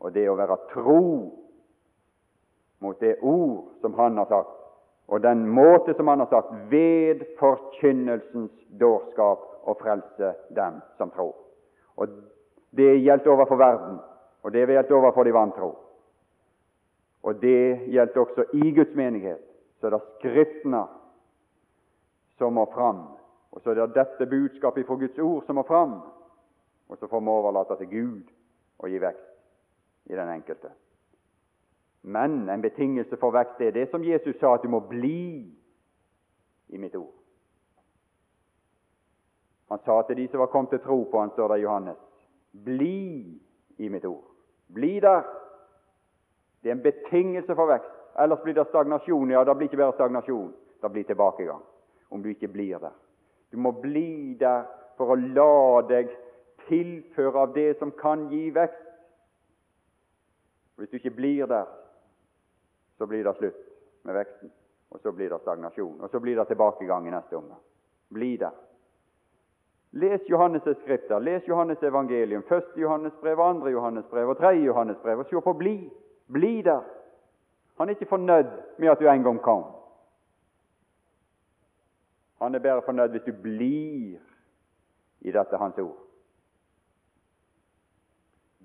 og 0.00 0.12
det 0.12 0.24
er 0.24 0.32
å 0.32 0.38
være 0.38 0.56
tro 0.72 1.02
mot 2.82 3.00
det 3.00 3.14
ord 3.22 3.68
som 3.80 3.94
Han 3.94 4.18
har 4.18 4.26
sagt, 4.26 4.50
og 5.08 5.22
den 5.22 5.46
måte 5.48 5.94
som 5.94 6.08
Han 6.08 6.20
har 6.24 6.30
sagt, 6.32 6.50
ved 6.70 7.22
forkynnelsens 7.38 8.50
dårskap 8.80 9.46
å 9.64 9.74
frelse 9.78 10.34
dem 10.50 10.82
som 10.98 11.10
tror. 11.10 11.34
Og 11.96 12.08
Det 12.76 12.98
gjelder 13.00 13.30
overfor 13.32 13.56
verden, 13.56 13.98
og 14.42 14.52
det 14.52 14.66
gjelder 14.66 14.94
overfor 14.94 15.24
de 15.24 15.32
vantro. 15.32 15.70
Og 17.26 17.40
det 17.42 17.90
gjelder 17.90 18.20
også 18.22 18.44
i 18.54 18.70
Guds 18.70 18.94
menighet. 18.94 19.42
Så 19.80 19.90
det 19.90 19.92
er 19.92 19.98
det 19.98 20.14
Skriftene 20.18 20.84
som 22.38 22.52
må 22.52 22.66
fram, 22.70 23.02
og 23.52 23.62
så 23.62 23.70
er 23.70 23.74
det 23.74 23.94
dette 23.96 24.26
budskapet 24.30 24.86
fra 24.86 24.94
Guds 25.00 25.18
ord 25.18 25.44
som 25.46 25.56
må 25.58 25.62
fram. 25.66 26.00
Og 26.88 26.98
så 26.98 27.08
får 27.08 27.20
vi 27.20 27.32
overlate 27.32 27.76
til 27.80 27.88
Gud 27.90 28.34
å 28.78 28.90
gi 28.90 29.00
vekst 29.02 30.12
i 30.12 30.14
den 30.14 30.28
enkelte. 30.28 30.70
Men 32.06 32.48
en 32.52 32.62
betingelse 32.62 33.16
for 33.18 33.34
vekst 33.34 33.60
er 33.60 33.72
det 33.74 33.88
som 33.90 34.04
Jesus 34.04 34.36
sa, 34.38 34.54
at 34.54 34.62
du 34.62 34.68
må 34.70 34.80
bli 34.86 35.48
i 36.68 36.78
mitt 36.78 36.94
ord. 36.94 37.14
Han 39.72 39.82
sa 39.82 40.02
til 40.06 40.20
de 40.20 40.28
som 40.28 40.44
var 40.44 40.52
kommet 40.52 40.70
til 40.70 40.84
tro 40.84 41.00
på 41.10 41.20
han, 41.20 41.32
står 41.34 41.48
det 41.48 41.58
i 41.58 41.64
Johannes, 41.64 41.98
bli 42.52 43.40
i 43.82 43.88
mitt 43.88 44.04
ord. 44.04 44.22
Bli 44.74 45.00
der. 45.00 45.26
Det 46.66 46.72
er 46.72 46.74
en 46.74 46.82
betingelse 46.82 47.54
for 47.54 47.70
vekst. 47.70 47.90
Ellers 48.18 48.40
blir 48.42 48.54
det 48.54 48.64
stagnasjon. 48.66 49.30
Ja, 49.30 49.44
det 49.44 49.54
blir 49.54 49.68
ikke 49.68 49.78
bare 49.78 49.92
stagnasjon, 49.94 50.48
det 50.82 50.88
blir 50.90 51.04
tilbakegang 51.06 51.60
om 52.10 52.22
du 52.22 52.28
ikke 52.32 52.48
blir 52.48 52.78
der. 52.82 52.94
Du 53.52 53.56
må 53.56 53.70
bli 53.70 54.34
der 54.40 54.64
for 54.98 55.12
å 55.14 55.16
la 55.20 55.82
deg 55.86 56.10
tilføre 56.66 57.44
av 57.44 57.52
det 57.54 57.76
som 57.78 57.92
kan 57.94 58.24
gi 58.32 58.48
vekst. 58.50 58.82
Hvis 60.74 60.90
du 60.90 60.96
ikke 60.98 61.14
blir 61.14 61.46
der, 61.46 61.68
så 62.98 63.06
blir 63.06 63.22
det 63.22 63.34
slutt 63.36 63.60
med 64.02 64.18
veksten, 64.18 64.50
og 64.90 65.00
så 65.06 65.12
blir 65.14 65.30
det 65.30 65.38
stagnasjon. 65.44 66.00
Og 66.00 66.10
så 66.10 66.20
blir 66.20 66.34
det 66.34 66.48
tilbakegang 66.50 67.06
i 67.06 67.12
neste 67.14 67.38
omgang. 67.38 67.62
Bli 68.10 68.32
der. 68.42 68.58
Les 69.94 70.26
Johannes' 70.26 70.66
skrifter, 70.82 71.22
les 71.22 71.46
Johannes' 71.46 71.86
evangelium, 71.86 72.42
første 72.42 72.80
Johannes 72.80 73.14
brev, 73.22 73.38
andre 73.40 73.70
Johannes 73.70 74.10
brev 74.10 74.34
og 74.34 74.36
tredje 74.42 74.66
Johannes 74.66 74.98
brev, 75.02 75.22
og 75.22 75.30
se 75.30 75.40
på 75.40 75.54
bli. 75.62 75.76
Bli 76.32 76.62
der. 76.62 76.82
Han 77.76 77.88
er 77.88 77.94
ikke 77.94 78.08
fornøyd 78.10 78.50
med 78.78 78.88
at 78.88 79.00
du 79.00 79.08
en 79.08 79.22
gang 79.22 79.40
kom. 79.42 79.64
Han 82.40 82.54
er 82.54 82.58
bare 82.58 82.82
fornøyd 82.82 83.08
hvis 83.08 83.26
du 83.26 83.32
blir 83.42 84.18
i 85.20 85.32
dette 85.32 85.56
Hans 85.56 85.78
ord. 85.78 85.96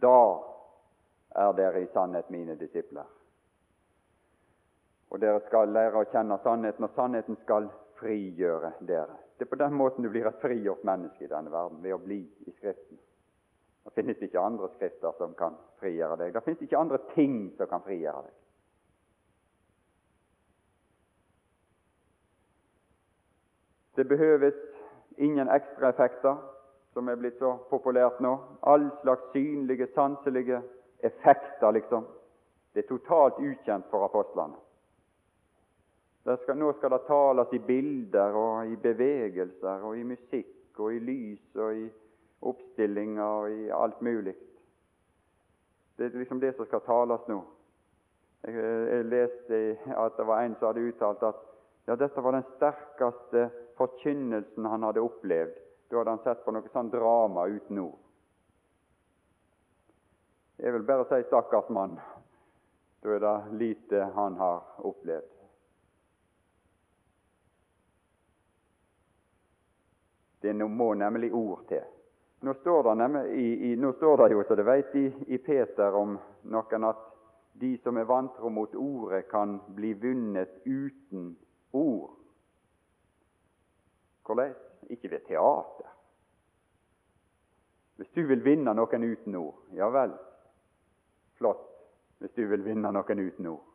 Da 0.01 0.17
er 1.35 1.51
dere 1.55 1.83
i 1.83 1.91
sannhet 1.93 2.29
mine 2.29 2.55
disipler. 2.59 3.05
Og 5.11 5.19
dere 5.21 5.41
skal 5.47 5.71
lære 5.75 6.01
å 6.01 6.07
kjenne 6.11 6.39
sannheten, 6.43 6.87
og 6.87 6.95
sannheten 6.95 7.37
skal 7.43 7.67
frigjøre 7.99 8.73
dere. 8.87 9.17
Det 9.37 9.45
er 9.45 9.51
på 9.51 9.59
den 9.59 9.73
måten 9.75 10.03
du 10.03 10.09
blir 10.09 10.27
et 10.27 10.41
frigjort 10.41 10.83
menneske 10.87 11.25
i 11.25 11.31
denne 11.31 11.51
verden, 11.51 11.81
ved 11.83 11.95
å 11.95 12.01
bli 12.01 12.21
i 12.47 12.53
Skriften. 12.55 12.99
Det 13.83 13.93
finnes 13.95 14.21
ikke 14.21 14.39
andre 14.39 14.69
skrifter 14.75 15.15
som 15.17 15.33
kan 15.37 15.55
frigjøre 15.81 16.17
deg. 16.21 16.33
Det 16.35 16.43
finnes 16.45 16.61
ikke 16.61 16.77
andre 16.77 16.99
ting 17.15 17.37
som 17.57 17.69
kan 17.69 17.83
frigjøre 17.85 18.21
deg. 18.27 18.37
Det 23.95 24.07
behøves 24.07 24.59
ingen 25.17 25.49
ekstraeffekter, 25.51 26.37
som 26.93 27.09
er 27.09 27.19
blitt 27.19 27.39
så 27.39 27.55
populært 27.69 28.21
nå. 28.23 28.31
All 28.61 28.87
slags 29.01 29.31
synlige, 29.33 29.87
sanselige 29.95 30.61
effekter, 31.03 31.71
liksom. 31.71 32.07
Det 32.73 32.85
er 32.85 32.87
totalt 32.87 33.39
ukjent 33.43 33.89
for 33.91 34.05
apostlene. 34.07 34.55
Skal, 36.21 36.57
nå 36.57 36.69
skal 36.77 36.93
det 36.93 37.01
tales 37.07 37.53
i 37.53 37.59
bilder 37.65 38.35
og 38.37 38.69
i 38.69 38.75
bevegelser 38.77 39.81
og 39.87 39.97
i 39.97 40.03
musikk 40.05 40.79
og 40.79 40.93
i 40.93 40.99
lys 41.01 41.57
og 41.57 41.79
i 41.79 41.87
oppstillinger 42.41 43.23
og 43.23 43.51
i 43.51 43.69
alt 43.69 44.01
mulig. 44.01 44.35
Det 45.97 46.05
er 46.05 46.17
liksom 46.17 46.39
det 46.41 46.55
som 46.55 46.65
skal 46.65 46.81
tales 46.85 47.27
nå. 47.29 47.41
Jeg, 48.43 48.55
jeg 48.57 49.05
leste 49.05 49.57
at 49.93 50.17
det 50.17 50.25
var 50.25 50.41
en 50.41 50.55
som 50.57 50.71
hadde 50.71 50.85
uttalt 50.89 51.25
at 51.27 51.41
ja, 51.85 51.95
dette 51.95 52.21
var 52.21 52.33
den 52.33 52.47
sterkeste 52.55 53.49
forkynnelsen 53.77 54.65
han 54.65 54.87
hadde 54.87 55.03
opplevd. 55.05 55.59
Da 55.89 55.99
hadde 55.99 56.15
han 56.15 56.23
sett 56.23 56.41
på 56.45 56.53
noe 56.55 56.71
sånn 56.73 56.89
drama 56.93 57.45
uten 57.51 57.83
ord. 57.83 57.99
Jeg 60.61 60.73
vil 60.73 60.83
bare 60.85 61.05
si 61.09 61.23
'stakkars 61.23 61.69
mann'. 61.69 61.99
Da 63.01 63.09
er 63.09 63.19
det 63.19 63.53
lite 63.57 64.03
han 64.15 64.35
har 64.37 64.61
opplevd. 64.77 65.29
Det 70.41 70.53
må 70.53 70.93
nemlig 70.93 71.33
ord 71.33 71.65
til. 71.67 71.83
Nå 72.43 72.53
står 72.53 72.83
det, 72.83 72.95
nemlig, 72.95 73.21
i, 73.25 73.71
i, 73.71 73.75
nå 73.75 73.93
står 73.93 74.17
det 74.17 74.33
jo, 74.33 74.43
så 74.47 74.55
det 74.55 74.63
vet 74.65 74.93
de, 74.93 75.03
i 75.27 75.37
Peter 75.37 75.93
om 75.93 76.15
noen, 76.49 76.85
at 76.89 77.03
de 77.61 77.75
som 77.83 77.99
er 78.01 78.07
vantro 78.09 78.49
mot 78.49 78.73
ordet, 78.75 79.27
kan 79.29 79.59
bli 79.77 79.91
vunnet 79.93 80.55
uten 80.65 81.35
ord. 81.77 82.15
Hvordan? 84.25 84.55
Ikke 84.89 85.11
ved 85.11 85.27
teater. 85.27 85.93
Hvis 88.01 88.09
du 88.17 88.25
vil 88.25 88.41
vinne 88.41 88.73
noen 88.73 89.05
uten 89.05 89.37
ord, 89.37 89.61
ja 89.77 89.91
vel, 89.93 90.17
flott 91.37 91.67
hvis 92.21 92.33
du 92.37 92.47
vil 92.49 92.65
vinne 92.65 92.89
noen 92.89 93.21
uten 93.21 93.53
ord. 93.53 93.65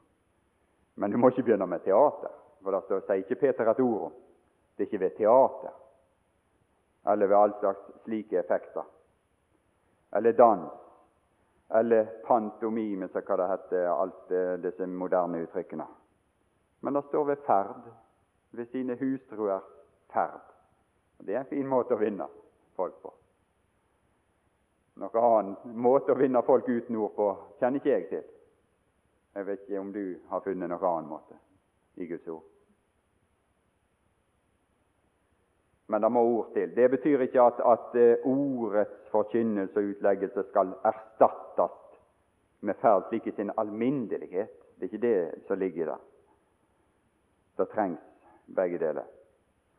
Men 0.99 1.15
du 1.15 1.23
må 1.23 1.31
ikke 1.31 1.47
begynne 1.47 1.71
med 1.71 1.87
teater, 1.87 2.35
for 2.63 2.75
det 2.75 3.03
sier 3.07 3.23
ikke 3.23 3.39
Peter 3.47 3.71
et 3.71 3.83
ord 3.87 4.07
om. 4.11 4.23
Det 4.75 4.85
er 4.85 4.91
ikke 4.91 5.05
ved 5.07 5.19
teater 5.23 5.83
eller 7.07 7.27
ved 7.27 7.37
all 7.37 7.55
slags 7.61 7.91
slike 8.05 8.39
effekter. 8.39 8.85
Eller 10.13 10.33
dans, 10.33 10.73
eller 11.69 12.05
pantomime, 12.27 13.09
som 13.09 13.23
det 13.37 13.49
heter, 13.49 13.89
alt 13.89 14.29
disse 14.63 14.87
moderne 14.87 15.39
uttrykkene. 15.39 15.87
Men 16.81 16.95
det 16.95 17.05
står 17.05 17.25
ved 17.25 17.37
ferd, 17.47 17.91
ved 18.51 18.67
sine 18.67 18.95
hustruer 18.95 19.61
ferd. 20.13 20.41
Det 21.19 21.35
er 21.35 21.41
en 21.41 21.51
fin 21.51 21.69
måte 21.69 21.95
å 21.95 22.01
vinne 22.01 22.29
folk 22.77 22.99
på. 23.03 23.13
Noen 24.97 25.25
annen 25.29 25.77
måte 25.77 26.15
å 26.15 26.19
vinne 26.19 26.43
folk 26.43 26.69
uten 26.69 26.97
ord 26.97 27.15
på 27.17 27.29
kjenner 27.61 27.83
ikke 27.83 27.93
jeg 27.93 28.09
til. 28.13 28.29
Jeg 29.37 29.47
vet 29.47 29.65
ikke 29.67 29.81
om 29.81 29.91
du 29.93 30.05
har 30.31 30.45
funnet 30.45 30.71
noen 30.71 30.87
annen 30.89 31.11
måte 31.11 31.37
i 32.01 32.07
Guds 32.09 32.29
ord. 32.33 32.45
Men 35.87 36.03
det 36.03 36.13
må 36.13 36.23
ord 36.23 36.53
til. 36.55 36.77
Det 36.77 36.91
betyr 36.91 37.21
ikke 37.21 37.43
at, 37.43 37.61
at 37.73 37.99
eh, 38.01 38.27
ordets 38.27 39.11
forkynnelse 39.11 39.79
og 39.79 39.91
utleggelse 39.93 40.43
skal 40.51 40.73
erstattes 40.85 41.77
med 42.61 42.75
ferd 42.83 43.07
slik 43.09 43.27
i 43.27 43.35
sin 43.37 43.53
alminnelighet. 43.59 44.51
Det 44.77 44.83
er 44.83 44.91
ikke 44.91 45.07
det 45.07 45.47
som 45.47 45.59
ligger 45.59 45.93
der. 45.93 46.03
Det 47.57 47.69
trengs 47.69 48.01
begge 48.57 48.79
deler. 48.79 49.07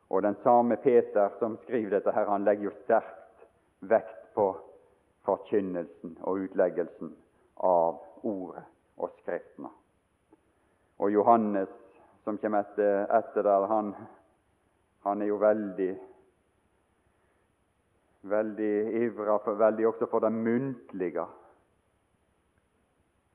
Og 0.09 0.23
den 0.23 0.35
samme 0.43 0.77
Peter 0.77 1.29
som 1.39 1.57
skriver 1.63 1.89
dette, 1.89 2.11
her, 2.11 2.29
han 2.29 2.43
legger 2.43 2.63
jo 2.63 2.75
sterkt 2.83 3.47
vekt 3.79 4.31
på 4.35 4.47
forkynnelsen 5.27 6.17
og 6.21 6.47
utleggelsen 6.47 7.11
av 7.59 7.99
ordet 8.23 8.63
og 8.97 9.11
Skriftene. 9.19 9.69
Og 10.97 11.11
Johannes, 11.13 11.69
som 12.23 12.37
kommer 12.41 12.63
etter, 12.63 13.03
etter 13.13 13.45
der, 13.45 13.67
han 13.69 13.91
han 15.07 15.21
er 15.23 15.31
jo 15.31 15.39
veldig 15.39 15.91
veldig 18.27 18.71
ivra 19.03 19.37
veldig 19.45 19.87
også 19.87 20.07
for 20.11 20.19
det 20.19 20.31
muntlige. 20.35 21.25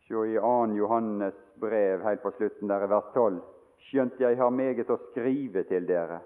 Se 0.07 0.25
i 0.29 0.37
2. 0.37 0.51
Johannes 0.77 1.39
brev 1.61 2.03
helt 2.05 2.23
på 2.23 2.33
slutten 2.37 2.69
der 2.69 2.85
i 2.85 2.91
vers 2.91 3.09
12. 3.15 3.41
skjønt 3.83 4.21
jeg 4.21 4.37
har 4.39 4.51
meget 4.51 4.91
å 4.91 4.99
skrive 5.09 5.65
til 5.67 5.87
dere, 5.89 6.21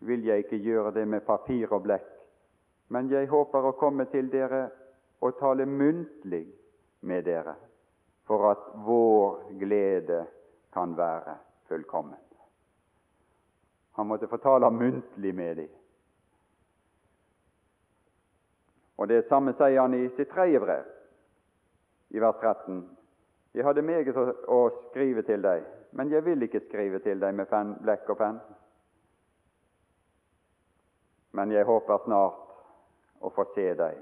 vil 0.00 0.24
jeg 0.24 0.44
ikke 0.44 0.60
gjøre 0.64 0.94
det 0.96 1.06
med 1.08 1.26
papir 1.26 1.72
og 1.72 1.82
blekk, 1.84 2.12
men 2.88 3.10
jeg 3.10 3.28
håper 3.28 3.68
å 3.68 3.76
komme 3.76 4.06
til 4.12 4.30
dere 4.32 4.68
og 5.20 5.36
tale 5.40 5.66
muntlig 5.66 6.46
med 7.00 7.26
dere, 7.26 7.56
for 8.26 8.50
at 8.52 8.70
vår 8.86 9.58
glede 9.60 10.22
kan 10.72 10.96
være 10.96 11.36
fullkommen. 11.68 12.25
Han 13.96 14.06
måtte 14.06 14.28
fortale 14.28 14.70
muntlig 14.70 15.34
med 15.34 15.56
dem. 15.56 15.68
Og 18.96 19.08
Det 19.08 19.26
samme 19.28 19.52
sier 19.56 19.80
han 19.80 19.94
i 19.94 20.08
sitt 20.16 20.28
tredje 20.32 20.60
brev, 20.60 20.84
i 22.08 22.20
vers 22.20 22.36
13. 22.40 22.82
Jeg 23.56 23.64
hadde 23.64 23.82
meget 23.82 24.16
å 24.48 24.58
skrive 24.88 25.24
til 25.24 25.40
deg, 25.44 25.64
men 25.96 26.12
jeg 26.12 26.24
vil 26.24 26.44
ikke 26.44 26.64
skrive 26.66 27.00
til 27.04 27.20
deg 27.20 27.34
med 27.36 27.48
pen, 27.48 27.74
blekk 27.80 28.12
og 28.12 28.18
penn. 28.20 28.40
Men 31.32 31.52
jeg 31.52 31.68
håper 31.68 32.04
snart 32.04 33.24
å 33.24 33.32
få 33.32 33.46
se 33.54 33.70
deg, 33.80 33.96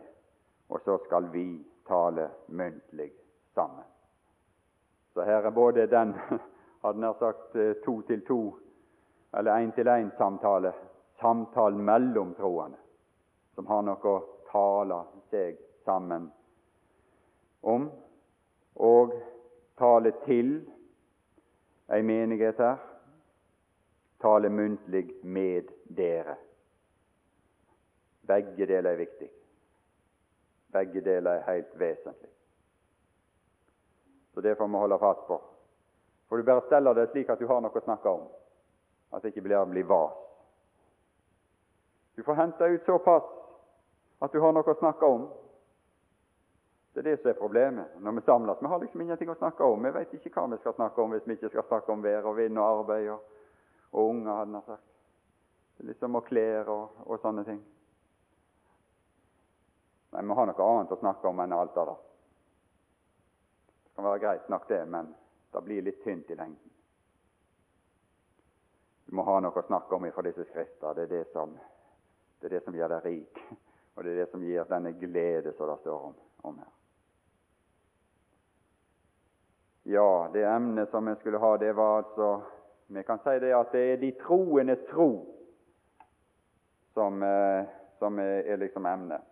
og 0.70 0.82
så 0.82 0.98
skal 1.06 1.30
vi 1.30 1.46
tale 1.86 2.28
muntlig 2.48 3.12
sammen. 3.54 3.86
Så 5.14 5.22
her 5.22 5.46
er 5.46 5.54
både 5.54 5.86
den 5.86 6.14
hadde 6.82 7.00
nær 7.00 7.14
sagt 7.18 7.54
eh, 7.54 7.76
to 7.86 8.00
til 8.10 8.26
to, 8.26 8.40
eller 9.36 9.60
én-til-én-samtale, 9.60 10.72
samtalen 11.20 11.84
mellom 11.84 12.34
troende, 12.34 12.78
som 13.54 13.66
har 13.66 13.82
noe 13.82 14.10
å 14.10 14.22
tale 14.50 15.00
seg 15.30 15.58
sammen 15.84 16.28
om, 17.62 17.88
og 18.74 19.14
tale 19.78 20.12
til 20.24 20.56
ei 21.94 22.02
menighet 22.02 22.60
her, 22.62 22.78
tale 24.22 24.50
muntlig 24.50 25.08
med 25.22 25.72
dere. 25.84 26.36
Begge 28.26 28.66
deler 28.66 28.94
er 28.94 29.02
viktig. 29.02 29.28
Begge 30.72 31.02
deler 31.04 31.40
er 31.40 31.50
helt 31.50 31.74
vesentlig. 31.78 32.30
Så 34.34 34.40
det 34.40 34.56
får 34.58 34.68
vi 34.68 34.80
holde 34.80 34.98
fast 34.98 35.26
på. 35.26 35.36
For 36.28 36.36
du 36.36 36.46
bare 36.46 36.64
steller 36.66 36.94
det 36.94 37.10
slik 37.10 37.28
at 37.30 37.38
du 37.38 37.46
har 37.46 37.60
noe 37.62 37.78
å 37.78 37.84
snakke 37.84 38.10
om, 38.10 38.24
at 39.10 39.22
det 39.22 39.32
ikke 39.32 39.44
blir, 39.46 39.64
blir 39.70 39.88
vas. 39.88 40.14
Du 42.14 42.22
får 42.22 42.34
hente 42.34 42.64
ut 42.64 42.84
såpass 42.86 43.24
at 44.18 44.32
du 44.32 44.40
har 44.40 44.54
noe 44.54 44.70
å 44.70 44.78
snakke 44.78 45.06
om. 45.06 45.26
Det 46.94 47.02
er 47.02 47.08
det 47.10 47.20
som 47.20 47.32
er 47.32 47.38
problemet 47.38 47.98
når 47.98 48.18
vi 48.18 48.22
samles. 48.28 48.60
Vi 48.62 48.70
har 48.70 48.80
liksom 48.80 49.00
ingenting 49.02 49.30
å 49.30 49.38
snakke 49.38 49.66
om. 49.66 49.82
Vi 49.82 49.90
vet 49.96 50.14
ikke 50.14 50.30
hva 50.36 50.46
vi 50.52 50.60
skal 50.62 50.76
snakke 50.76 51.02
om 51.02 51.14
hvis 51.14 51.26
vi 51.26 51.34
ikke 51.34 51.50
skal 51.50 51.66
snakke 51.66 51.92
om 51.92 52.04
vær 52.04 52.28
og 52.30 52.36
vind 52.38 52.58
og 52.58 52.66
arbeid 52.68 53.08
og, 53.16 53.24
og 53.90 54.10
unger, 54.12 54.30
hadde 54.30 54.60
han 54.60 54.66
sagt. 54.68 54.90
Liksom 55.84 56.14
og 56.14 56.26
klær 56.28 56.70
og, 56.70 57.00
og 57.04 57.18
sånne 57.20 57.42
ting. 57.48 57.58
Men 60.14 60.30
vi 60.30 60.38
har 60.38 60.46
noe 60.46 60.68
annet 60.70 60.94
å 60.94 61.00
snakke 61.00 61.26
om 61.26 61.42
enn 61.42 61.56
alt 61.56 61.74
det 61.74 61.86
der. 61.90 62.02
Det 63.82 63.96
kan 63.98 64.06
være 64.06 64.22
greit 64.22 64.46
nok, 64.50 64.68
det, 64.70 64.80
men 64.86 65.10
det 65.50 65.62
blir 65.66 65.82
litt 65.82 65.98
tynt 66.06 66.30
i 66.30 66.38
lengden. 66.38 66.70
Du 69.04 69.14
må 69.16 69.24
ha 69.26 69.40
noe 69.40 69.60
å 69.60 69.66
snakke 69.66 69.94
om 69.94 70.06
fra 70.12 70.24
disse 70.24 70.46
skrifter. 70.48 70.94
Det 70.94 71.02
er 71.04 71.12
det 71.12 71.24
som, 71.32 71.52
det 72.40 72.48
er 72.48 72.56
det 72.56 72.62
som 72.64 72.76
gjør 72.76 72.96
deg 72.96 73.10
rik, 73.10 73.42
og 73.94 74.04
det 74.04 74.14
er 74.14 74.22
det 74.22 74.30
som 74.32 74.42
gir 74.42 74.70
denne 74.70 74.94
glede 74.98 75.52
som 75.56 75.68
det 75.70 75.76
står 75.82 76.08
om, 76.08 76.16
om 76.48 76.58
her. 76.62 76.72
Ja, 79.84 80.30
det 80.32 80.46
emnet 80.48 80.90
som 80.90 81.08
jeg 81.08 81.20
skulle 81.20 81.38
ha, 81.38 81.56
det 81.60 81.74
var 81.76 81.98
altså 81.98 82.42
Vi 82.86 83.02
kan 83.02 83.18
si 83.20 83.32
det 83.40 83.52
at 83.56 83.72
det 83.72 83.82
er 83.92 84.00
de 84.00 84.10
troendes 84.20 84.80
tro 84.90 85.08
som, 86.94 87.22
eh, 87.22 87.64
som 87.98 88.18
er 88.18 88.56
liksom 88.60 88.86
emnet. 88.86 89.22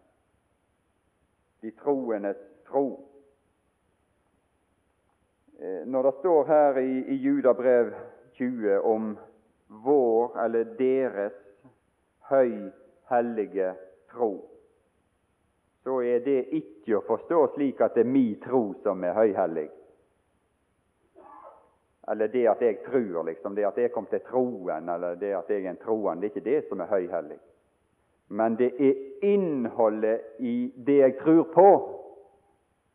De 1.61 1.71
troendes 1.71 2.37
tro. 2.67 3.01
Eh, 5.61 5.85
når 5.87 6.03
det 6.03 6.15
står 6.19 6.45
her 6.45 6.79
i, 6.81 7.05
i 7.13 7.15
Judabrev 7.15 7.93
20 8.33 8.81
om 8.81 9.13
vår, 9.85 10.39
eller 10.45 10.65
deres, 10.79 11.37
høy, 12.31 12.71
hellige 13.11 13.75
tro, 14.13 14.33
så 15.83 16.01
er 16.07 16.21
det 16.25 16.41
ikke 16.55 16.99
å 16.99 17.07
forstå 17.07 17.45
slik 17.55 17.81
at 17.83 17.97
det 17.97 18.05
er 18.05 18.13
min 18.13 18.37
tro 18.45 18.69
som 18.85 19.03
er 19.05 19.17
høyhellig 19.17 19.71
eller 22.09 22.29
det 22.29 22.49
at 22.49 22.63
jeg 22.63 22.79
tror, 22.87 23.23
liksom, 23.25 23.55
det 23.55 23.65
at 23.67 23.79
jeg 23.79 23.93
kom 23.93 24.07
til 24.07 24.21
troen, 24.27 24.89
eller 24.89 25.15
det 25.15 25.35
at 25.37 25.51
jeg 25.51 25.65
er 25.65 25.71
en 25.71 25.77
troen. 25.77 26.21
det 26.21 26.27
er 26.27 26.35
ikke 26.35 26.51
det 26.51 26.65
som 26.69 26.81
er 26.81 26.91
høyhellig. 26.91 27.39
Men 28.29 28.57
det 28.57 28.73
er 28.81 28.95
innholdet 29.23 30.21
i 30.39 30.73
det 30.87 30.97
jeg 30.97 31.17
tror 31.21 31.43
på, 31.55 31.69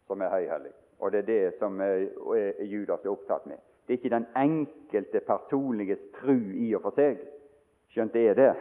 som 0.08 0.22
er 0.22 0.30
høyhellig. 0.30 0.74
Og 1.00 1.12
det 1.12 1.20
er 1.20 1.26
det 1.26 1.54
som 1.60 1.82
Judas 2.60 3.06
er 3.06 3.10
opptatt 3.10 3.46
med. 3.46 3.58
Det 3.88 3.94
er 3.94 3.98
ikke 3.98 4.16
den 4.16 4.28
enkelte 4.36 5.20
personliges 5.20 6.00
tru 6.20 6.36
i 6.36 6.74
og 6.76 6.82
for 6.84 6.98
seg, 7.00 7.22
skjønt 7.94 8.14
det 8.14 8.26
er 8.30 8.36
det. 8.36 8.52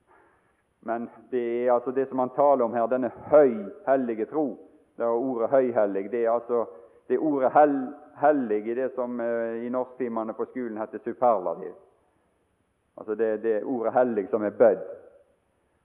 Men 0.88 1.10
det 1.30 1.44
er 1.66 1.74
altså 1.74 1.92
det 1.92 2.08
som 2.08 2.22
han 2.22 2.32
taler 2.36 2.64
om 2.64 2.74
her, 2.74 2.86
denne 2.88 3.10
høyhellige 3.28 4.28
tro. 4.30 4.46
Det 4.96 5.04
er 5.04 5.12
ordet 5.12 5.50
høyhellig. 5.50 6.10
Det 6.10 6.24
er 6.24 6.30
altså 6.30 6.64
det 7.08 7.18
ordet 7.18 7.52
hell, 7.52 7.76
hellig 8.20 8.62
i 8.66 8.74
det 8.74 8.92
som 8.94 9.20
eh, 9.20 9.66
i 9.66 9.68
norsktimene 9.68 10.34
på 10.34 10.46
skolen 10.50 10.78
heter 10.80 11.02
superlativ. 11.04 11.74
Altså 12.96 13.14
det, 13.14 13.42
det 13.42 13.64
ordet 13.64 13.92
'hellig' 13.92 14.30
som 14.30 14.44
er 14.44 14.50
bødd. 14.50 14.86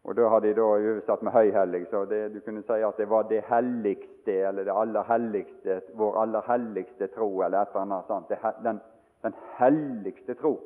Og 0.04 0.16
Da 0.16 0.28
har 0.30 0.40
de 0.40 0.54
da 0.54 0.62
oversatt 0.62 1.22
med 1.22 1.32
'høyhellig'. 1.32 1.90
Så 1.90 2.06
det, 2.06 2.34
du 2.34 2.40
kunne 2.40 2.64
si 2.64 2.82
at 2.82 2.98
det 2.98 3.10
var 3.10 3.24
det 3.24 3.44
helligste, 3.44 4.32
eller 4.48 4.64
det 4.64 4.74
aller 4.74 5.04
helligste, 5.04 5.82
vår 5.94 6.22
aller 6.22 6.42
helligste 6.42 7.08
tro, 7.08 7.42
eller 7.42 7.62
et 7.62 7.68
eller 7.68 7.82
annet 7.82 8.08
sånt. 8.08 8.30
Den, 8.64 8.80
den 9.24 9.34
helligste 9.58 10.34
tro. 10.34 10.60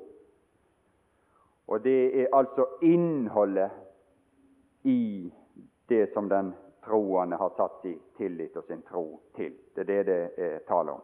Og 1.68 1.84
det 1.84 2.22
er 2.22 2.28
altså 2.34 2.66
innholdet 2.82 3.72
i 4.84 5.34
det 5.90 6.14
som 6.14 6.30
den 6.30 6.54
troende 6.86 7.38
har 7.38 7.50
satt 7.58 7.82
sin 7.82 8.00
tillit 8.18 8.58
og 8.58 8.64
sin 8.64 8.82
tro 8.82 9.22
til. 9.36 9.54
Det 9.76 9.82
er 9.82 9.84
det 9.84 10.06
det 10.06 10.30
er 10.38 10.60
tale 10.68 10.92
om. 10.92 11.02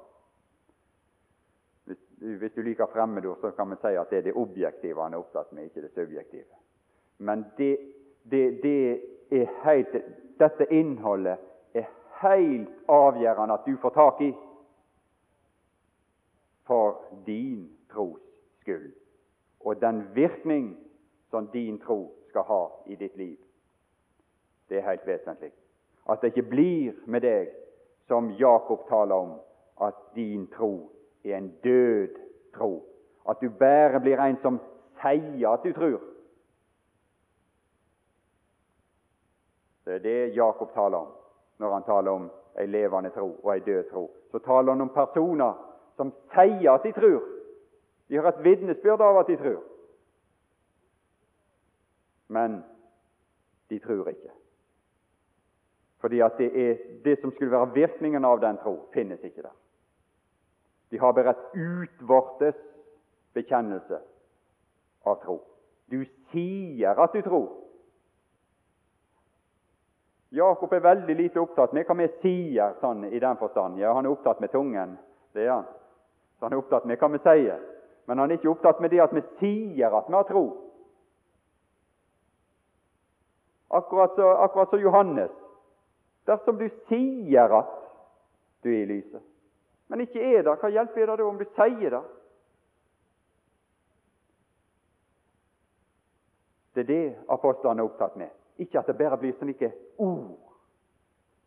Hvis 2.21 2.53
du 2.55 2.61
liker 2.61 2.85
fremmedord, 2.85 3.37
så 3.41 3.51
kan 3.51 3.69
vi 3.69 3.75
si 3.81 3.95
at 3.97 4.09
det 4.09 4.17
er 4.17 4.21
det 4.21 4.33
objektive 4.37 5.01
han 5.01 5.13
er 5.13 5.17
opptatt 5.17 5.51
med, 5.51 5.63
ikke 5.63 5.81
det 5.81 5.91
subjektive. 5.95 6.59
Men 7.17 7.45
det, 7.57 7.77
det, 8.23 8.63
det 8.63 9.01
er 9.31 9.47
helt, 9.63 9.95
dette 10.39 10.67
innholdet 10.73 11.37
er 11.73 11.87
helt 12.21 12.69
avgjørende 12.87 13.53
at 13.53 13.67
du 13.67 13.77
får 13.81 13.93
tak 13.95 14.21
i 14.21 14.31
for 16.67 17.01
din 17.25 17.69
tros 17.91 18.21
skyld, 18.61 18.93
og 19.59 19.81
den 19.81 20.03
virkning 20.15 20.77
som 21.29 21.47
din 21.47 21.79
tro 21.79 22.13
skal 22.29 22.41
ha 22.41 22.65
i 22.87 22.95
ditt 22.95 23.17
liv. 23.17 23.37
Det 24.69 24.77
er 24.77 24.89
helt 24.89 25.07
vesentlig. 25.07 25.51
At 26.09 26.21
det 26.21 26.27
ikke 26.31 26.49
blir 26.49 26.93
med 27.05 27.21
deg 27.21 27.49
som 28.07 28.31
Jakob 28.39 28.87
taler 28.89 29.15
om, 29.15 29.33
at 29.81 29.95
din 30.15 30.47
tro 30.47 30.91
er 31.25 31.37
en 31.37 31.51
død 31.63 32.15
tro. 32.55 32.83
At 33.29 33.41
du 33.41 33.49
bare 33.49 33.99
blir 33.99 34.19
en 34.19 34.37
som 34.41 34.59
sier 35.01 35.49
at 35.49 35.63
du 35.63 35.73
tror. 35.73 35.99
Det 39.91 39.97
er 39.97 40.03
det 40.27 40.35
Jakob 40.35 40.73
taler 40.73 40.97
om 40.97 41.07
når 41.59 41.73
han 41.73 41.83
taler 41.83 42.11
om 42.11 42.29
ei 42.59 42.65
levende 42.65 43.09
tro 43.11 43.27
og 43.43 43.49
ei 43.53 43.59
død 43.59 43.89
tro. 43.89 44.05
Så 44.31 44.39
taler 44.39 44.71
han 44.71 44.81
om 44.81 44.89
personer 44.95 45.57
som 45.99 46.13
sier 46.31 46.71
at 46.71 46.85
de 46.87 46.93
tror. 46.95 47.25
De 48.07 48.15
har 48.15 48.29
et 48.31 48.43
vitnesbyrd 48.43 49.03
av 49.03 49.19
at 49.19 49.27
de 49.27 49.35
tror. 49.37 49.59
Men 52.27 52.61
de 53.69 53.79
tror 53.79 54.07
ikke. 54.07 54.31
Fordi 55.99 56.19
at 56.23 56.39
det, 56.39 56.49
er, 56.55 56.77
det 57.03 57.19
som 57.19 57.31
skulle 57.31 57.51
være 57.51 57.73
virkningen 57.73 58.25
av 58.25 58.39
den 58.39 58.57
tro, 58.63 58.77
finnes 58.93 59.19
ikke 59.23 59.43
der. 59.43 59.55
De 60.91 60.99
har 60.99 61.11
bare 61.11 61.35
et 61.35 61.59
utvortes 61.59 62.55
bekjennelse 63.35 63.99
av 65.05 65.19
tro. 65.23 65.41
Du 65.91 65.99
sier 66.31 66.95
at 66.95 67.13
du 67.13 67.21
tror. 67.27 67.60
Jakob 70.33 70.73
er 70.73 70.79
veldig 70.79 71.15
lite 71.15 71.39
opptatt 71.41 71.73
med 71.75 71.83
hva 71.87 71.95
vi 71.99 72.07
sier 72.21 72.77
sånn 72.79 73.03
i 73.09 73.19
den 73.19 73.37
forstand. 73.39 73.79
Ja, 73.81 73.91
han 73.97 74.07
er 74.07 74.13
opptatt 74.13 74.39
med 74.39 74.51
tungen, 74.53 74.93
det 75.35 75.43
er 75.43 75.57
han. 75.57 75.65
Så 76.39 76.47
han 76.47 76.55
er 76.55 76.61
opptatt 76.61 76.87
med 76.87 76.99
hva 77.01 77.09
vi 77.11 77.19
sier. 77.25 77.59
Men 78.07 78.21
han 78.21 78.31
er 78.31 78.39
ikke 78.39 78.53
opptatt 78.53 78.79
med 78.79 78.93
det 78.93 79.01
at 79.03 79.11
vi 79.15 79.23
sier 79.41 79.91
at 79.97 80.07
vi 80.07 80.15
har 80.15 80.29
tro. 80.29 80.45
Akkurat 83.71 84.15
så, 84.15 84.29
akkurat 84.47 84.71
så 84.71 84.79
Johannes 84.79 85.35
dersom 86.27 86.57
du 86.57 86.67
sier 86.87 87.53
at 87.55 87.77
du 88.63 88.69
er 88.71 88.81
i 88.83 88.87
lyset, 88.87 89.23
men 89.89 90.03
ikke 90.03 90.21
er 90.21 90.43
det, 90.45 90.53
hva 90.61 90.69
hjelper 90.69 91.07
det 91.07 91.15
da 91.19 91.27
om 91.27 91.39
du 91.39 91.47
sier 91.55 91.95
det? 91.95 92.01
Det 96.75 96.83
er 96.85 96.89
det 96.91 97.05
apostlene 97.31 97.83
er 97.83 97.89
opptatt 97.89 98.15
med. 98.19 98.29
Ikke 98.63 98.79
at 98.79 98.87
det 98.87 98.95
bare 98.99 99.17
blir 99.19 99.33
slike 99.39 99.71
ord, 100.01 100.53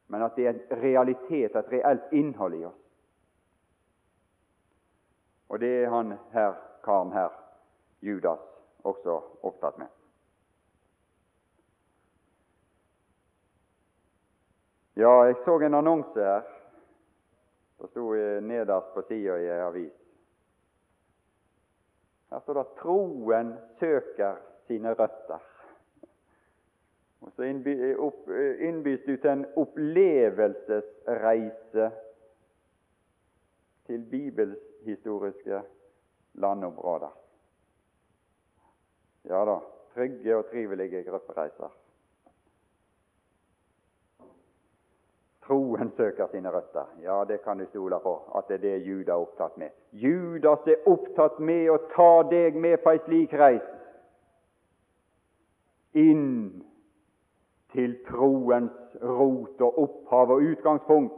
men 0.06 0.22
at 0.22 0.36
det 0.36 0.46
er 0.46 0.54
en 0.54 0.82
realitet, 0.82 1.56
et 1.56 1.72
reelt 1.72 2.12
innhold 2.12 2.54
i 2.54 2.64
oss. 2.64 2.80
Og 5.48 5.60
det 5.60 5.70
er 5.82 5.90
han 5.90 6.16
her, 6.32 6.54
karen 6.84 7.12
her, 7.12 7.34
Judas, 8.02 8.40
også 8.84 9.20
opptatt 9.42 9.78
med. 9.78 9.90
Ja, 14.96 15.24
jeg 15.26 15.36
så 15.44 15.58
en 15.58 15.74
annonse 15.74 16.20
her. 16.20 16.42
Det 17.80 17.90
sto 17.90 18.12
nederst 18.40 18.94
på 18.94 19.02
sida 19.08 19.36
i 19.42 19.48
ei 19.50 19.62
avis. 19.66 19.96
Her 22.30 22.40
står 22.40 22.54
det 22.54 22.66
'Troen 22.78 23.56
søker 23.80 24.36
sine 24.66 24.94
røtter'. 24.94 25.53
Og 27.24 27.32
Så 27.32 27.42
innbys 28.60 29.00
du 29.06 29.16
til 29.16 29.30
en 29.30 29.46
opplevelsesreise 29.56 31.90
til 33.86 34.10
bibelhistoriske 34.10 35.62
landområder. 36.34 37.18
Ja 39.24 39.44
da, 39.48 39.58
trygge 39.94 40.36
og 40.36 40.46
trivelige 40.50 41.04
gruppereiser. 41.04 41.68
Troen 45.46 45.92
søker 45.96 46.26
sine 46.32 46.52
røtter. 46.52 46.84
Ja, 47.02 47.24
det 47.28 47.42
kan 47.42 47.58
du 47.58 47.66
stole 47.66 48.00
på, 48.00 48.22
at 48.36 48.44
det 48.48 48.54
er 48.54 48.58
det 48.58 48.86
Juda 48.86 49.12
er 49.12 49.16
opptatt 49.16 49.56
med. 49.60 49.68
Judas 49.92 50.58
er 50.66 50.88
opptatt 50.88 51.38
med 51.40 51.70
å 51.70 51.76
ta 51.92 52.22
deg 52.30 52.56
med 52.56 52.78
på 52.84 52.90
ei 52.90 52.98
slik 53.04 53.32
reis 53.32 53.62
inn 55.94 56.63
til 57.74 57.96
troens 58.08 58.96
rot 59.02 59.60
og 59.60 59.78
opphav 59.82 60.30
og 60.30 60.42
utgangspunkt. 60.42 61.12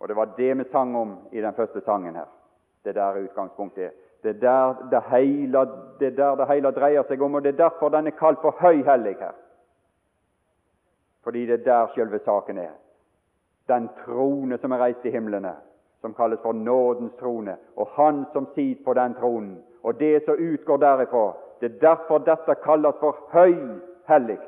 Og 0.00 0.08
Det 0.08 0.16
var 0.16 0.34
det 0.36 0.58
vi 0.58 0.64
sang 0.72 0.96
om 0.96 1.18
i 1.32 1.40
den 1.40 1.54
første 1.54 1.80
sangen 1.84 2.14
her. 2.14 2.30
Det 2.84 2.94
der 2.94 3.22
utgangspunktet 3.22 3.84
er. 3.84 3.90
Det 4.22 4.42
er 4.44 4.72
det 4.90 5.02
det, 6.00 6.16
der 6.16 6.34
det 6.34 6.48
hele 6.48 6.70
dreier 6.70 7.02
seg 7.02 7.22
om, 7.22 7.34
og 7.34 7.42
det 7.42 7.52
er 7.52 7.64
derfor 7.64 7.88
den 7.88 8.06
er 8.06 8.10
kalt 8.18 8.38
for 8.40 8.56
høyhellig 8.60 9.16
her. 9.18 9.32
Fordi 11.22 11.46
det 11.46 11.60
er 11.60 11.64
der 11.64 11.86
selve 11.94 12.18
saken 12.24 12.58
er. 12.58 12.72
Den 13.68 13.88
trone 14.04 14.58
som 14.58 14.72
er 14.72 14.78
reist 14.78 15.04
i 15.04 15.10
himlene, 15.10 15.54
som 16.00 16.14
kalles 16.14 16.40
for 16.42 16.52
nådens 16.52 17.12
trone, 17.20 17.56
og 17.76 17.86
Han 17.86 18.24
som 18.32 18.46
sitter 18.54 18.84
på 18.84 18.94
den 18.94 19.14
tronen, 19.14 19.62
og 19.82 20.00
det 20.00 20.24
som 20.24 20.34
utgår 20.34 20.76
derifra. 20.76 21.32
Det 21.60 21.72
er 21.72 21.78
derfor 21.80 22.18
dette 22.18 22.54
kalles 22.64 22.94
for 23.00 23.16
høyhellig. 24.12 24.38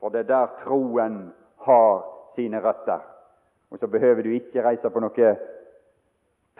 For 0.00 0.08
det 0.08 0.24
er 0.24 0.28
der 0.28 0.46
troen 0.64 1.32
har 1.64 2.04
sine 2.36 2.60
røtter. 2.60 3.00
Og 3.70 3.78
så 3.78 3.86
behøver 3.86 4.22
du 4.22 4.30
ikke 4.30 4.62
reise 4.62 4.90
på 4.90 5.00
noe 5.00 5.36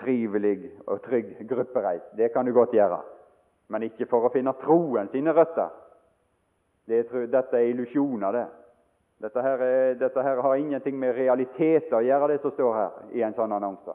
trivelig 0.01 0.71
og 0.87 1.03
trygg 1.03 1.47
gruppereis. 1.49 2.03
Det 2.17 2.33
kan 2.33 2.47
du 2.47 2.53
godt 2.53 2.73
gjøre, 2.75 3.01
men 3.69 3.83
ikke 3.83 4.07
for 4.11 4.27
å 4.27 4.33
finne 4.33 4.55
troen 4.63 5.09
sine 5.13 5.33
røtter. 5.33 5.71
Det, 6.89 7.07
dette 7.33 7.57
er 7.57 7.71
illusjoner, 7.71 8.33
det. 8.33 8.47
Dette 9.23 9.43
her, 9.43 9.63
dette 9.95 10.23
her, 10.23 10.41
har 10.43 10.57
ingenting 10.57 10.99
med 10.99 11.15
realiteter 11.17 11.97
å 11.97 12.03
gjøre, 12.03 12.33
det 12.33 12.41
som 12.43 12.53
står 12.53 12.75
her 12.75 13.15
i 13.15 13.23
en 13.23 13.37
sånn 13.37 13.55
annonse. 13.57 13.95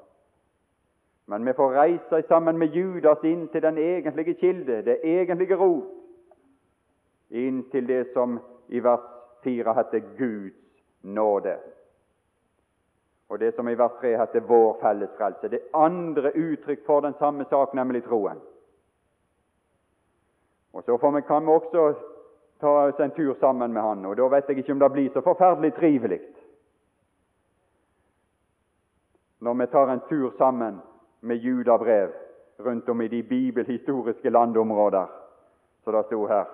Men 1.29 1.45
vi 1.45 1.53
får 1.53 1.75
reise 1.75 2.21
sammen 2.27 2.57
med 2.57 2.73
Judas 2.73 3.21
inn 3.27 3.47
til 3.53 3.61
den 3.61 3.77
egentlige 3.77 4.33
kilde, 4.39 4.79
det 4.87 5.01
egentlige 5.05 5.59
rot, 5.59 5.98
inn 7.29 7.63
til 7.71 7.87
det 7.87 8.13
som 8.13 8.39
i 8.67 8.79
vers 8.79 9.05
4 9.43 9.73
heter 9.73 9.99
Guds 10.17 10.55
nåde, 11.01 11.57
og 13.29 13.39
det 13.39 13.55
som 13.55 13.69
i 13.69 13.77
vers 13.77 13.91
3 14.01 14.15
heter 14.17 14.39
vår 14.39 14.77
felles 14.81 15.11
frelse. 15.17 15.47
Det 15.47 15.61
andre 15.73 16.31
uttrykk 16.35 16.85
for 16.85 17.01
den 17.01 17.13
samme 17.19 17.45
sak, 17.49 17.73
nemlig 17.73 18.03
troen. 18.03 18.41
Og 20.73 20.83
Så 20.83 20.97
vi, 20.97 21.21
kan 21.21 21.45
vi 21.45 21.51
også 21.51 21.93
ta 22.59 22.67
oss 22.87 22.99
en 22.99 23.11
tur 23.11 23.35
sammen 23.39 23.73
med 23.73 23.81
han, 23.81 24.05
og 24.05 24.17
da 24.17 24.27
vet 24.27 24.49
jeg 24.49 24.57
ikke 24.57 24.71
om 24.71 24.79
det 24.79 24.91
blir 24.91 25.09
så 25.13 25.21
forferdelig 25.21 25.73
trivelig 25.73 26.19
når 29.39 29.53
vi 29.53 29.67
tar 29.67 29.87
en 29.87 29.99
tur 30.09 30.33
sammen 30.37 30.79
med 31.19 31.35
judabrev 31.35 32.11
rundt 32.59 32.89
om 32.89 33.01
i 33.01 33.07
de 33.07 33.23
bibelhistoriske 33.23 34.29
landområder, 34.29 35.05
som 35.83 35.93
det 35.93 36.05
sto 36.05 36.25
her. 36.27 36.45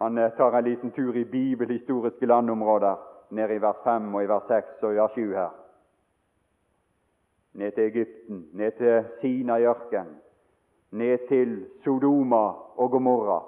Han 0.00 0.18
eh, 0.18 0.30
tar 0.30 0.52
en 0.58 0.64
liten 0.64 0.90
tur 0.90 1.16
i 1.16 1.24
bibelhistoriske 1.24 2.26
landområder, 2.26 2.96
ned 3.30 3.50
i 3.50 3.60
vers 3.60 3.76
5 3.84 4.14
og 4.14 4.22
i 4.24 4.28
vers 4.28 4.46
6 4.48 4.82
og 4.82 4.92
i 4.94 4.96
vers 4.96 5.14
7 5.14 5.32
her. 5.34 5.50
Ned 7.52 7.72
til 7.72 7.84
Egypten, 7.84 8.46
ned 8.52 8.70
til 8.78 9.04
Sinai-ørkenen, 9.20 10.14
ned 10.90 11.28
til 11.28 11.66
Sodoma 11.84 12.44
og 12.80 12.90
Gomorra. 12.90 13.40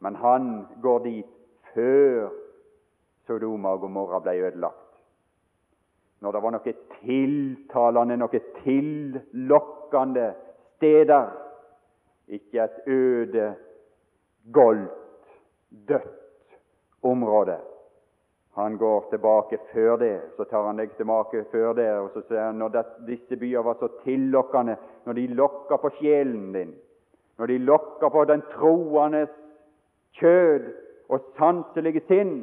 Men 0.00 0.16
han 0.16 0.66
går 0.82 0.98
dit 0.98 1.32
før 1.74 2.28
Sodoma 3.26 3.68
og 3.68 3.80
Gomorra 3.80 4.20
ble 4.20 4.36
ødelagt. 4.46 4.84
Når 6.20 6.32
det 6.32 6.42
var 6.42 6.54
noe 6.54 6.74
tiltalende, 7.00 8.16
noe 8.16 8.42
tillokkende 8.62 10.28
steder, 10.76 11.26
ikke 12.28 12.62
et 12.62 12.78
øde, 12.86 13.48
goldt, 14.52 15.05
dødt 15.68 16.58
område. 17.02 17.60
Han 18.56 18.78
går 18.78 19.10
tilbake 19.10 19.58
før 19.72 19.96
det, 19.96 20.20
så 20.36 20.44
tar 20.44 20.64
han 20.64 20.78
deg 20.80 20.94
tilbake 20.96 21.44
før 21.52 21.74
det, 21.76 21.90
og 22.00 22.10
så 22.14 22.22
sier 22.24 22.46
han 22.46 22.56
når 22.60 22.72
det, 22.72 22.84
disse 23.08 23.36
byer 23.36 23.64
var 23.66 23.76
så 23.80 23.90
tillokkende, 24.04 24.78
når 25.04 25.18
de 25.18 25.26
lokka 25.36 25.76
på 25.82 25.90
sjelen 25.98 26.52
din, 26.54 26.72
når 27.36 27.52
de 27.52 27.58
lokka 27.58 28.08
på 28.08 28.24
den 28.24 28.44
troende 28.54 29.26
kjød 30.16 30.70
og 31.12 31.26
sanselige 31.36 32.00
sinn. 32.08 32.38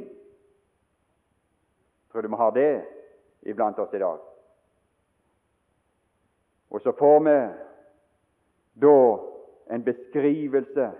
Tror 2.12 2.21
du 2.21 2.29
vi 2.29 2.41
har 2.43 2.53
det 2.53 2.71
iblant 3.49 3.79
oss 3.81 3.93
i 3.93 4.03
dag? 4.03 4.21
Og 6.69 6.81
så 6.81 6.93
får 6.97 7.19
vi 7.25 7.38
da 8.86 8.97
en 9.73 9.83
beskrivelse 9.86 10.91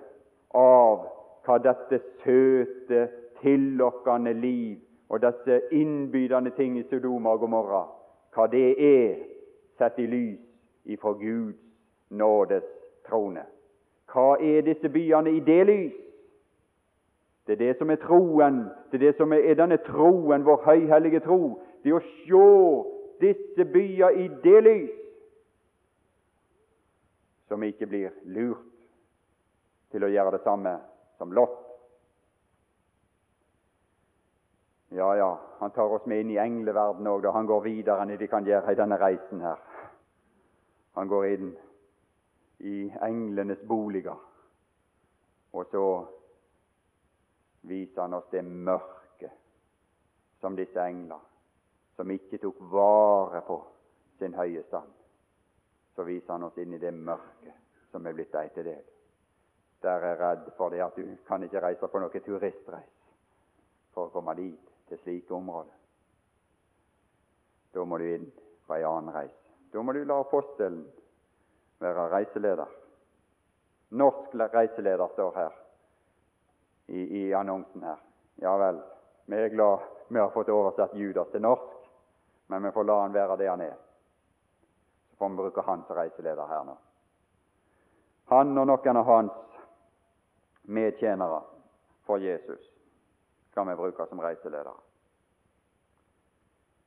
av 0.57 1.05
hva 1.45 1.58
dette 1.60 1.99
søte, 2.23 3.08
tillokkende 3.41 4.34
liv 4.34 4.77
og 5.10 5.19
disse 5.21 5.60
innbydende 5.75 6.53
ting 6.56 6.77
i 6.79 6.86
Sodoma 6.89 7.34
og 7.36 7.43
Gomorra, 7.43 7.84
hva 8.34 8.47
det 8.51 8.69
er 8.79 9.17
sett 9.77 9.99
i 9.99 10.08
lys 10.08 10.39
ifra 10.86 11.12
Guds 11.19 11.60
nådes 12.10 12.63
trone. 13.10 13.43
Hva 14.13 14.38
er 14.39 14.63
disse 14.63 14.89
byene 14.89 15.36
i 15.36 15.43
det 15.43 15.60
lys? 15.67 15.99
Det 17.47 17.58
er 17.58 17.65
det 17.65 17.77
som 17.77 17.91
er 17.91 17.99
troen, 17.99 18.63
det 18.91 19.01
er 19.01 19.06
det 19.10 19.15
som 19.17 19.34
er 19.36 19.56
denne 19.60 19.77
troen, 19.84 20.45
vår 20.45 20.63
høyhellige 20.63 21.19
tro. 21.25 21.60
Det 21.84 21.91
er 21.91 21.99
å 21.99 22.03
se 22.23 23.27
disse 23.27 23.65
byer 23.73 24.15
i 24.23 24.29
det 24.43 24.60
lys, 24.63 24.99
vi 27.63 27.67
ikke 27.69 27.88
blir 27.88 28.10
lurt 28.25 28.65
til 29.93 30.03
å 30.03 30.10
gjøre 30.10 30.32
det 30.36 30.41
samme 30.43 30.71
som 31.23 31.33
Lot. 31.33 31.79
Ja, 34.89 35.15
ja, 35.15 35.39
han 35.59 35.71
tar 35.71 35.83
oss 35.83 36.05
med 36.05 36.19
inn 36.19 36.31
i 36.31 36.38
engleverden 36.38 37.07
òg, 37.07 37.21
da 37.23 37.31
han 37.31 37.47
går 37.47 37.62
videre 37.63 38.03
enn 38.03 38.12
de 38.19 38.27
kan 38.27 38.43
gjøre 38.43 38.73
i 38.73 38.75
denne 38.75 38.97
reisen 38.99 39.39
her. 39.41 39.62
Han 40.99 41.07
går 41.07 41.27
inn 41.29 41.53
i 42.67 42.75
englenes 43.07 43.63
boliger, 43.63 44.19
og 45.55 45.71
så 45.71 45.86
viser 47.71 48.03
han 48.03 48.19
oss 48.19 48.27
det 48.33 48.43
mørke 48.43 49.31
som 50.43 50.59
disse 50.59 50.83
engler, 50.83 51.23
som 51.95 52.12
ikke 52.12 52.41
tok 52.43 52.59
vare 52.73 53.45
på 53.47 53.62
sin 54.19 54.36
høye 54.36 54.67
stand. 54.67 54.91
Så 55.95 56.03
viser 56.03 56.36
han 56.36 56.49
oss 56.51 56.59
inn 56.59 56.75
i 56.75 56.83
det 56.83 56.91
mørket 56.91 57.88
som 57.95 58.03
er 58.12 58.19
blitt 58.19 58.36
deg 58.36 58.51
til 58.57 58.73
del. 58.73 58.83
Der 59.83 60.05
er 60.07 60.19
redd 60.19 60.51
for 60.57 60.71
det 60.71 60.81
at 60.83 60.95
du 60.95 61.15
kan 61.27 61.43
ikke 61.43 61.61
reise 61.61 61.87
på 61.87 61.99
noe 61.99 62.21
turistreis 62.23 62.91
for 63.93 64.07
å 64.07 64.13
komme 64.13 64.35
dit, 64.39 64.69
til 64.89 64.99
slike 65.03 65.35
områder. 65.35 65.75
Da 67.73 67.83
må 67.85 67.97
du 67.97 68.05
inn 68.07 68.29
på 68.67 68.75
ei 68.77 68.85
annen 68.87 69.13
reis. 69.13 69.35
Da 69.73 69.81
må 69.81 69.93
du 69.93 70.03
la 70.05 70.19
apostelen 70.21 70.83
være 71.83 72.07
reiseleder. 72.13 72.71
Norsk 73.99 74.33
reiseleder 74.53 75.11
står 75.13 75.35
her 75.35 75.59
i, 76.87 77.03
i 77.19 77.23
annonsen 77.33 77.83
her. 77.83 77.99
Ja 78.41 78.55
vel, 78.57 78.79
vi 79.29 79.37
er 79.37 79.53
glad 79.53 79.83
vi 80.07 80.19
har 80.19 80.29
fått 80.33 80.49
oversatt 80.49 80.95
Judas 80.97 81.29
til 81.31 81.41
norsk, 81.41 81.69
men 82.47 82.63
vi 82.63 82.71
får 82.71 82.85
la 82.85 82.99
han 83.01 83.13
være 83.13 83.37
det 83.37 83.49
han 83.49 83.61
er. 83.61 83.77
Så 85.09 85.17
får 85.17 85.29
vi 85.29 85.41
bruke 85.41 85.65
han 85.65 85.85
som 85.87 85.97
reiseleder 85.97 86.49
her 86.49 86.67
nå. 86.67 86.75
Han 88.33 88.57
og 88.57 88.67
noen 88.67 88.99
av 88.99 89.09
hans 89.09 89.52
medtjenere 90.63 91.41
for 92.06 92.17
Jesus 92.17 92.71
kan 93.54 93.67
vi 93.67 93.76
bruke 93.76 94.06
som 94.10 94.19
reiseledere. 94.19 94.73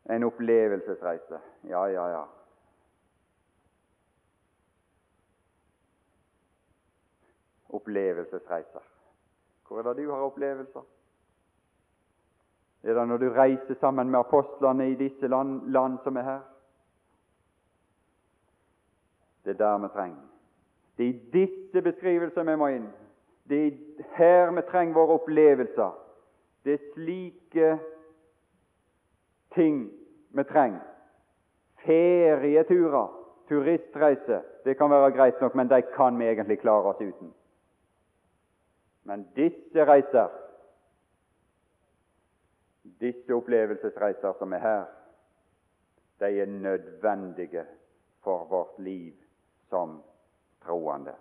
En 0.05 0.25
opplevelsesreise. 0.25 1.41
Ja, 1.61 1.87
ja, 1.89 2.09
ja. 2.11 2.25
Opplevelsesreiser. 7.69 8.83
Hvor 9.69 9.79
er 9.79 9.83
det 9.83 10.05
du 10.05 10.11
har 10.11 10.21
opplevelser? 10.21 10.83
Er 12.83 12.95
det 12.95 13.09
når 13.09 13.17
du 13.17 13.31
reiser 13.35 13.75
sammen 13.81 14.11
med 14.11 14.21
apostlene 14.21 14.91
i 14.91 14.95
disse 14.95 15.29
land, 15.29 15.71
land 15.71 15.99
som 16.05 16.17
er 16.17 16.23
her? 16.23 16.41
Det 19.45 19.51
er 19.51 19.59
der 19.59 19.79
vi 19.79 19.89
trenger. 19.89 20.23
Det 20.97 21.05
er 21.05 21.09
i 21.09 21.31
disse 21.33 21.83
beskrivelser 21.83 22.43
vi 22.43 22.57
må 22.57 22.67
inn. 22.67 22.87
Det 23.49 23.67
er 23.67 24.05
her 24.17 24.51
vi 24.51 24.63
trenger 24.71 24.95
våre 24.95 25.19
opplevelser. 25.21 25.93
Det 26.65 26.73
er 26.75 26.87
slike 26.95 27.79
ting 29.55 29.91
vi 30.35 30.45
trenger. 30.45 30.83
Ferieturer, 31.87 33.13
turistreiser, 33.49 34.43
det 34.65 34.75
kan 34.79 34.91
være 34.91 35.13
greit 35.15 35.41
nok, 35.41 35.55
men 35.55 35.71
de 35.71 35.83
kan 35.95 36.19
vi 36.19 36.27
egentlig 36.27 36.59
klare 36.59 36.91
oss 36.91 37.01
uten. 37.01 37.31
Men 39.07 39.29
disse 39.37 39.85
reiser, 39.87 40.33
disse 43.01 43.35
opplevelsesreiser 43.35 44.35
som 44.39 44.53
er 44.53 44.65
her, 44.65 44.85
de 46.21 46.41
er 46.41 46.47
nødvendige 46.47 47.65
for 48.25 48.45
vårt 48.51 48.79
liv 48.79 49.13
som 49.71 50.03
troende. 50.65 51.15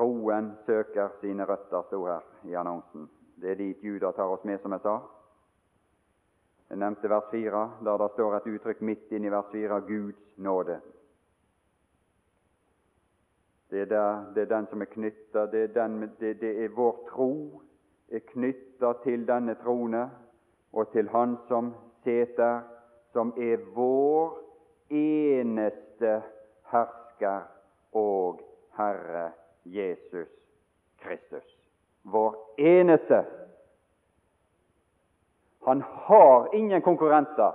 Troen 0.00 0.54
søker 0.66 1.08
sine 1.20 1.44
røtter, 1.44 1.82
sto 1.82 2.06
her 2.06 2.20
i 2.48 2.54
annonsen. 2.56 3.02
Det 3.36 3.50
er 3.50 3.58
dit 3.58 3.82
Juda 3.84 4.14
tar 4.16 4.30
oss 4.32 4.44
med, 4.48 4.56
som 4.62 4.72
jeg 4.72 4.80
sa. 4.80 4.94
Jeg 6.70 6.78
nevnte 6.80 7.08
vers 7.12 7.26
4, 7.28 7.64
der 7.84 7.98
det 8.00 8.06
står 8.14 8.36
et 8.36 8.46
uttrykk 8.48 8.80
midt 8.80 9.10
inne 9.12 9.28
i 9.28 9.32
vers 9.34 9.50
4 9.52 9.80
Guds 9.88 10.22
nåde. 10.40 10.78
Det 13.70 13.82
er, 13.82 13.90
der, 13.90 14.22
det 14.34 14.42
er 14.42 14.48
den 14.54 14.68
som 14.70 14.80
er 14.80 14.88
knytta 14.94 15.42
det, 15.52 15.66
det, 15.74 16.30
det, 16.40 16.52
er 16.64 16.72
vår 16.76 16.96
tro 17.10 17.34
er 18.08 18.24
knytta 18.32 18.92
til 19.04 19.26
denne 19.28 19.54
trone 19.60 20.06
og 20.72 20.92
til 20.94 21.12
Han 21.12 21.36
som 21.48 21.74
seter, 22.04 22.64
som 23.12 23.34
er 23.36 23.60
vår 23.76 24.32
eneste 24.96 26.22
hersker 26.72 27.44
og 27.92 28.40
Herre 28.80 29.28
Jesus 29.70 30.28
Kristus. 30.98 31.44
Vår 32.02 32.34
eneste. 32.56 33.24
Han 35.60 35.82
har 35.86 36.54
ingen 36.54 36.82
konkurrenter 36.82 37.52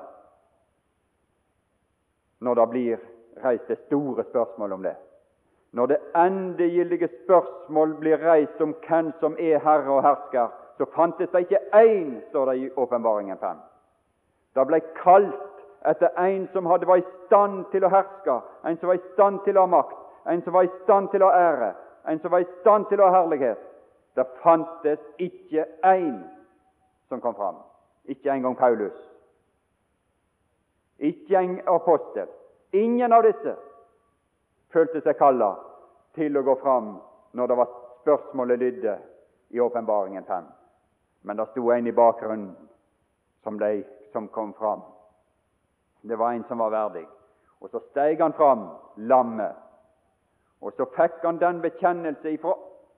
når 2.39 2.56
det 2.56 2.67
blir 2.67 2.99
reist 3.43 3.67
det 3.67 3.80
store 3.88 4.23
spørsmål 4.23 4.71
om 4.71 4.84
det. 4.84 4.95
Når 5.71 5.86
det 5.86 5.97
endegyldige 6.15 7.10
spørsmål 7.23 7.95
blir 7.99 8.17
reist 8.17 8.62
om 8.62 8.75
hvem 8.88 9.12
som 9.19 9.36
er 9.39 9.60
herre 9.60 9.91
og 9.91 10.04
hersker, 10.04 10.47
så 10.78 10.86
fantes 10.95 11.30
det 11.30 11.39
ikke 11.39 11.60
én, 11.73 12.30
står 12.30 12.45
det 12.51 12.58
i 12.58 12.69
Åpenbaringen 12.75 13.38
5. 13.38 13.58
Det 14.56 14.67
ble 14.67 14.80
kalt 15.01 15.65
etter 15.86 16.15
en 16.19 16.47
som 16.54 16.65
hadde 16.65 16.88
var 16.88 17.01
i 17.01 17.10
stand 17.25 17.65
til 17.71 17.84
å 17.84 17.91
herske, 17.91 18.39
en 18.63 18.78
som 18.78 18.88
var 18.88 18.99
i 18.99 19.08
stand 19.13 19.41
til 19.45 19.58
å 19.58 19.65
ha 19.65 19.73
makt, 19.75 19.99
en 20.32 20.41
som 20.43 20.54
var 20.54 20.63
i 20.63 20.71
stand 20.84 21.10
til 21.12 21.23
å 21.23 21.32
ha 21.32 21.41
ære, 21.49 21.73
en 22.08 22.20
som 22.20 22.32
var 22.32 22.39
i 22.39 22.52
stand 22.62 22.88
til 22.89 23.02
å 23.02 23.10
ha 23.10 23.22
herlighet. 23.22 23.62
Det 24.15 24.26
fantes 24.44 25.00
ikke 25.20 25.65
én 25.84 26.22
som 27.10 27.22
kom 27.22 27.36
fram. 27.36 27.58
Ikke 28.06 28.32
engang 28.32 28.56
Paulus. 28.56 28.96
Ikke 30.98 31.38
en 31.38 31.60
apostel. 31.68 32.28
Ingen 32.72 33.13
av 33.13 33.26
disse 33.26 33.56
følte 34.72 35.02
seg 35.02 35.18
kalla 35.20 35.56
til 36.15 36.38
å 36.38 36.44
gå 36.44 36.56
fram 36.62 36.96
når 37.36 37.52
det 37.52 37.58
var 37.60 37.74
spørsmålet 38.02 38.60
lydde 38.60 38.96
i 39.56 39.60
Åpenbaringen 39.60 40.24
5. 40.24 40.48
Men 41.22 41.38
det 41.38 41.50
sto 41.52 41.72
en 41.72 41.88
i 41.88 41.96
bakgrunnen 41.96 42.56
som, 43.44 43.60
de, 43.60 43.84
som 44.12 44.28
kom 44.28 44.54
fram. 44.54 44.82
Det 46.02 46.15
var 46.15 46.34
en 46.34 46.44
som 46.48 46.62
var 46.62 46.72
verdig. 46.72 47.06
Og 47.60 47.70
så 47.70 47.82
steg 47.89 48.22
han 48.22 48.36
fram, 48.38 48.68
lammet, 48.96 49.56
og 50.65 50.73
så 50.73 50.88
fikk 50.95 51.21
han 51.23 51.38
den 51.38 51.62
bekjennelse 51.62 52.32
ifra 52.34 52.56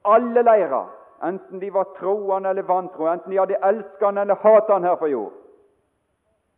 alle 0.08 0.44
leirer, 0.44 0.88
enten 1.24 1.60
de 1.60 1.74
var 1.74 1.90
troende 1.98 2.50
eller 2.50 2.64
vantro, 2.64 3.10
enten 3.12 3.32
de 3.32 3.40
hadde 3.42 3.60
elsket 3.64 4.06
han 4.06 4.18
eller 4.18 4.40
hatet 4.40 4.72
han 4.72 4.88
her 4.88 4.96
på 4.96 5.10
jord. 5.12 5.34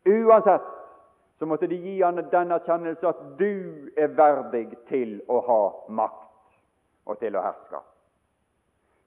Uansett 0.05 0.67
så 1.39 1.45
måtte 1.45 1.67
de 1.67 1.75
gi 1.75 2.01
han 2.01 2.21
den 2.31 2.51
erkjennelse 2.51 3.07
at 3.07 3.21
du 3.39 3.89
er 3.97 4.13
verdig 4.17 4.67
til 4.89 5.21
å 5.27 5.39
ha 5.47 5.61
makt 5.87 7.07
og 7.09 7.17
til 7.19 7.35
å 7.35 7.43
herske. 7.43 7.81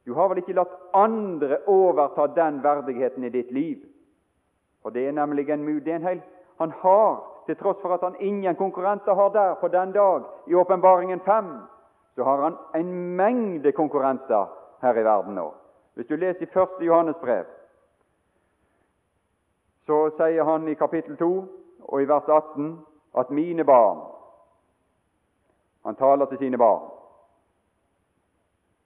Du 0.05 0.15
har 0.19 0.29
vel 0.29 0.41
ikke 0.43 0.57
latt 0.59 0.73
andre 0.99 1.61
overta 1.71 2.27
den 2.35 2.63
verdigheten 2.65 3.25
i 3.25 3.31
ditt 3.31 3.53
liv? 3.55 3.85
For 4.83 4.91
det 4.91 5.07
er 5.07 5.15
nemlig 5.15 5.51
en 5.51 5.63
mulighet 5.63 6.25
han 6.59 6.73
har, 6.81 7.21
til 7.47 7.57
tross 7.59 7.79
for 7.83 7.95
at 7.95 8.03
han 8.03 8.19
ingen 8.21 8.57
konkurrenter 8.57 9.15
har 9.15 9.31
der 9.35 9.55
på 9.61 9.69
den 9.69 9.93
dag 9.93 10.27
i 10.47 10.55
Åpenbaringen 10.55 11.21
5 11.21 11.53
så 12.15 12.25
har 12.25 12.43
han 12.43 12.57
en 12.75 13.17
mengde 13.17 13.73
konkurrenter 13.73 14.47
her 14.83 14.99
i 14.99 15.05
verden 15.05 15.35
nå. 15.35 15.53
Hvis 15.95 16.07
du 16.07 16.17
leser 16.17 16.43
i 16.43 16.61
1. 16.61 16.87
Johannes 16.87 17.17
brev, 17.21 17.45
så 19.87 20.11
sier 20.17 20.45
han 20.45 20.69
i 20.69 20.75
kapittel 20.75 21.17
2 21.17 21.31
og 21.83 22.03
i 22.03 22.09
vers 22.09 22.29
18 22.29 22.79
at 23.19 23.31
mine 23.31 23.65
barn 23.65 24.09
Han 25.85 25.97
taler 25.97 26.27
til 26.27 26.39
sine 26.39 26.59
barn. 26.59 26.83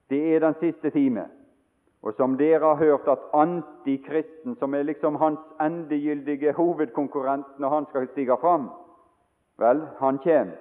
Det 0.08 0.34
er 0.34 0.40
den 0.40 0.54
siste 0.60 0.90
time. 0.90 1.26
Og 2.02 2.14
som 2.16 2.38
dere 2.38 2.64
har 2.64 2.74
hørt 2.74 3.08
at 3.08 3.18
antikristen, 3.34 4.56
som 4.56 4.74
er 4.74 4.82
liksom 4.82 5.16
hans 5.16 5.38
endegyldige 5.60 6.52
hovedkonkurrent 6.52 7.58
når 7.58 7.68
han 7.68 7.86
skal 7.86 8.08
stige 8.08 8.36
fram 8.40 8.70
Vel, 9.58 9.86
han 9.98 10.18
kommer. 10.18 10.56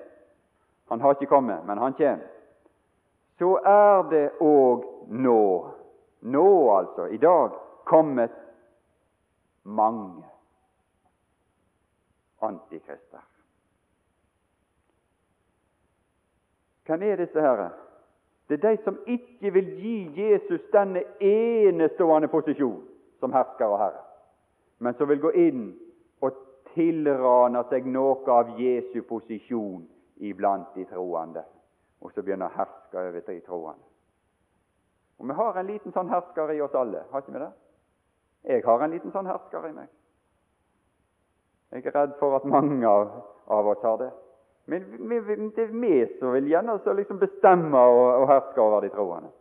Han 0.89 1.01
har 1.01 1.11
ikke 1.11 1.25
kommet, 1.25 1.65
men 1.65 1.77
han 1.77 1.93
kommer 1.93 2.34
så 3.37 3.55
er 3.65 4.09
det 4.09 4.25
òg 4.39 4.85
nå, 5.11 5.41
nå 6.21 6.47
altså, 6.71 7.05
i 7.11 7.17
dag, 7.17 7.51
kommet 7.85 8.31
mange 9.63 10.23
antikrister. 12.41 13.23
Hvem 16.85 17.01
er 17.01 17.15
disse 17.15 17.41
herre? 17.41 17.69
Det 18.49 18.63
er 18.63 18.69
de 18.69 18.83
som 18.83 18.97
ikke 19.07 19.51
vil 19.53 19.71
gi 19.81 19.95
Jesus 20.21 20.61
denne 20.73 21.01
enestående 21.19 22.27
posisjon 22.29 22.83
som 23.19 23.33
hersker 23.33 23.65
og 23.65 23.79
herre, 23.81 24.03
men 24.79 24.93
som 24.93 25.09
vil 25.09 25.19
gå 25.23 25.31
inn 25.47 25.63
og 26.21 26.37
tilrane 26.75 27.63
seg 27.71 27.89
noe 27.89 28.21
av 28.29 28.53
Jesu 28.59 29.01
posisjon 29.09 29.81
iblant 30.21 30.77
de 30.77 30.85
troende 30.91 31.41
og 32.05 32.11
så 32.13 32.21
begynner 32.21 32.51
å 32.51 32.57
herske 32.59 33.01
over 33.01 33.21
de 33.25 33.39
troende. 33.41 33.85
Og 35.17 35.27
Vi 35.27 35.33
har 35.33 35.57
en 35.57 35.67
liten 35.67 35.93
sånn 35.95 36.11
hersker 36.11 36.51
i 36.53 36.61
oss 36.61 36.75
alle, 36.75 37.05
har 37.11 37.23
ikke 37.23 37.33
vi 37.33 37.41
det? 37.41 37.53
Jeg 38.45 38.65
har 38.65 38.83
en 38.83 38.91
liten 38.93 39.13
sånn 39.13 39.29
hersker 39.29 39.69
i 39.69 39.73
meg. 39.73 39.87
Jeg 41.73 41.87
er 41.87 41.95
redd 41.95 42.13
for 42.19 42.35
at 42.37 42.45
mange 42.45 42.85
av, 42.87 43.15
av 43.49 43.67
oss 43.71 43.81
har 43.83 43.97
det. 44.03 44.11
Men 44.69 44.85
vi, 45.09 45.17
det 45.55 45.63
er 45.63 45.73
vi 45.73 45.95
som 46.19 46.33
vil 46.33 46.49
gjerne 46.49 46.77
liksom 46.77 47.19
bestemme 47.21 47.79
og, 47.79 48.05
og, 48.21 48.27
herske 48.29 48.61
over 48.61 48.85
de 48.85 48.91
troende. 48.93 49.31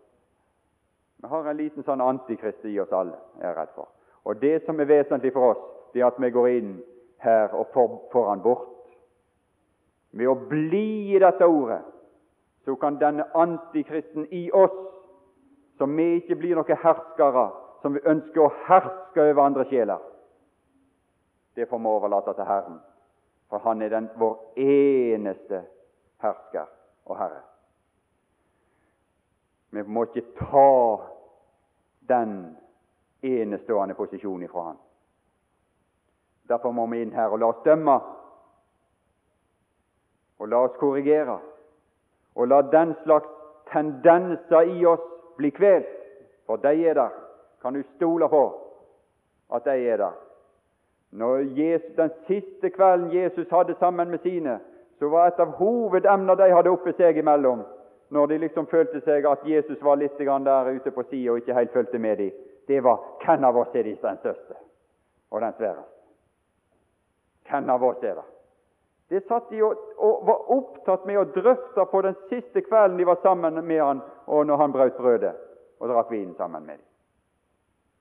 Vi 1.20 1.28
har 1.28 1.48
en 1.48 1.56
liten 1.56 1.84
sånn 1.84 2.04
antikrist 2.04 2.64
i 2.68 2.78
oss 2.80 2.92
alle, 2.92 3.18
jeg 3.40 3.50
er 3.50 3.56
redd 3.58 3.72
for. 3.76 3.90
Og 4.24 4.40
Det 4.40 4.58
som 4.64 4.80
er 4.80 4.88
vesentlig 4.88 5.32
for 5.36 5.52
oss, 5.52 5.64
det 5.92 6.00
er 6.00 6.08
at 6.08 6.20
vi 6.20 6.32
går 6.32 6.48
inn 6.52 6.76
her 7.24 7.52
og 7.56 7.68
får, 7.72 7.98
får 8.12 8.28
han 8.28 8.44
bort. 8.44 8.70
Ved 10.14 10.30
å 10.30 10.36
bli 10.48 11.12
i 11.12 11.20
dette 11.20 11.48
ordet 11.48 11.82
så 12.64 12.76
kan 12.76 12.98
denne 13.00 13.26
antikristen 13.34 14.26
i 14.30 14.50
oss, 14.52 14.76
som 15.78 15.96
vi 15.96 16.14
ikke 16.16 16.36
blir 16.36 16.56
noen 16.56 16.80
herskere, 16.82 17.48
som 17.82 17.94
vi 17.94 18.04
ønsker 18.08 18.40
å 18.40 18.52
herske 18.68 19.20
over 19.30 19.42
andre 19.44 19.66
sjeler, 19.68 20.00
det 21.54 21.68
får 21.68 21.78
vi 21.78 21.90
overlate 21.90 22.34
til 22.34 22.48
Herren. 22.48 22.78
For 23.48 23.58
Han 23.58 23.82
er 23.82 23.88
den 23.92 24.08
vår 24.18 24.38
eneste 24.56 25.60
hersker 26.22 26.66
og 27.04 27.18
Herre. 27.18 27.42
Vi 29.70 29.82
må 29.82 30.06
ikke 30.08 30.24
ta 30.38 30.70
den 32.08 32.56
enestående 33.22 33.94
posisjonen 33.94 34.48
ifra 34.48 34.62
Han. 34.70 34.80
Derfor 36.48 36.72
må 36.72 36.86
vi 36.86 37.02
inn 37.02 37.12
her 37.12 37.32
og 37.32 37.40
la 37.40 37.52
oss 37.52 37.62
dømme 37.64 37.94
og 40.38 40.48
la 40.48 40.64
oss 40.66 40.76
korrigere 40.80 41.38
og 42.34 42.48
la 42.48 42.62
den 42.62 42.94
slags 43.04 43.28
tendenser 43.72 44.60
i 44.60 44.84
oss 44.86 45.04
bli 45.36 45.50
kvelt, 45.50 45.88
for 46.46 46.56
de 46.56 46.86
er 46.88 46.94
der. 46.94 47.10
Kan 47.62 47.74
du 47.74 47.82
stole 47.96 48.28
på 48.28 48.44
at 49.54 49.64
de 49.64 49.88
er 49.88 49.96
der? 49.96 50.12
Når 51.10 51.36
Jesus, 51.36 51.96
den 51.96 52.10
siste 52.26 52.70
kvelden 52.70 53.12
Jesus 53.14 53.50
hadde 53.50 53.74
sammen 53.78 54.10
med 54.10 54.18
sine, 54.18 54.58
så 54.98 55.08
var 55.08 55.26
et 55.26 55.38
av 55.38 55.54
hovedemnene 55.58 56.36
de 56.36 56.50
hadde 56.54 56.70
oppe 56.70 56.92
seg 56.98 57.16
imellom, 57.18 57.62
når 58.10 58.26
de 58.26 58.38
liksom 58.38 58.66
følte 58.66 59.00
seg 59.00 59.26
at 59.26 59.46
Jesus 59.46 59.82
var 59.82 59.96
litt 59.96 60.18
der 60.18 60.70
ute 60.74 60.90
på 60.90 61.02
sida 61.10 61.30
og 61.32 61.38
ikke 61.38 61.54
helt 61.54 61.72
fulgte 61.72 61.98
med 61.98 62.16
dem, 62.16 62.30
det 62.68 62.82
var 62.84 63.00
hvem 63.24 63.44
av 63.44 63.56
oss 63.56 63.74
er 63.74 63.82
den 63.82 63.96
største 63.96 64.54
og 65.30 65.40
den 65.40 65.52
sværeste? 65.52 65.90
Hvem 67.50 67.70
av 67.70 67.82
oss 67.84 68.02
er 68.02 68.14
det? 68.14 68.33
Det 69.14 69.20
satt 69.28 69.50
de 69.50 69.60
og, 69.62 69.78
og, 70.02 70.22
var 70.26 70.48
opptatt 70.50 71.04
med 71.06 71.20
å 71.20 71.28
drøfte 71.36 71.84
på 71.86 72.00
den 72.02 72.16
siste 72.26 72.64
kvelden 72.66 72.96
de 72.98 73.04
var 73.06 73.20
sammen 73.22 73.60
med 73.62 73.78
han, 73.78 74.00
og 74.26 74.46
når 74.48 74.58
han 74.58 74.72
brøt 74.74 74.96
brødet 74.98 75.30
og 75.78 75.86
drakk 75.86 76.08
vinen 76.10 76.32
sammen 76.34 76.64
med 76.66 76.80
dem. 76.80 76.86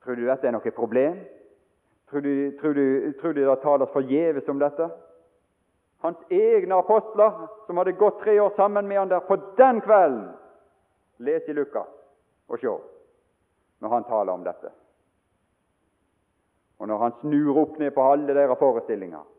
Tror 0.02 0.18
du 0.18 0.24
dette 0.26 0.48
er 0.50 0.56
noe 0.56 0.72
problem? 0.74 1.20
Tror 2.10 2.26
du, 2.26 2.32
tror 2.58 2.74
du, 2.74 2.88
tror 3.20 3.36
du 3.38 3.44
det 3.46 3.58
tales 3.62 3.92
forgjeves 3.94 4.50
om 4.50 4.64
dette? 4.64 4.88
Hans 6.02 6.34
egne 6.34 6.80
apostler, 6.82 7.46
som 7.68 7.78
hadde 7.78 7.94
gått 8.00 8.18
tre 8.24 8.34
år 8.42 8.58
sammen 8.58 8.90
med 8.90 9.04
han 9.04 9.14
der, 9.14 9.22
på 9.30 9.38
den 9.60 9.84
kvelden 9.86 10.32
Les 11.22 11.46
i 11.46 11.54
Lukas 11.54 11.94
og 12.50 12.58
se 12.58 12.74
når 13.86 13.94
han 13.94 14.10
taler 14.10 14.34
om 14.34 14.48
dette. 14.50 14.74
Og 16.82 16.90
når 16.90 17.06
han 17.06 17.16
snur 17.22 17.62
opp 17.68 17.78
ned 17.78 17.94
på 17.94 18.10
alle 18.16 18.34
deres 18.34 18.58
forestillinger 18.58 19.30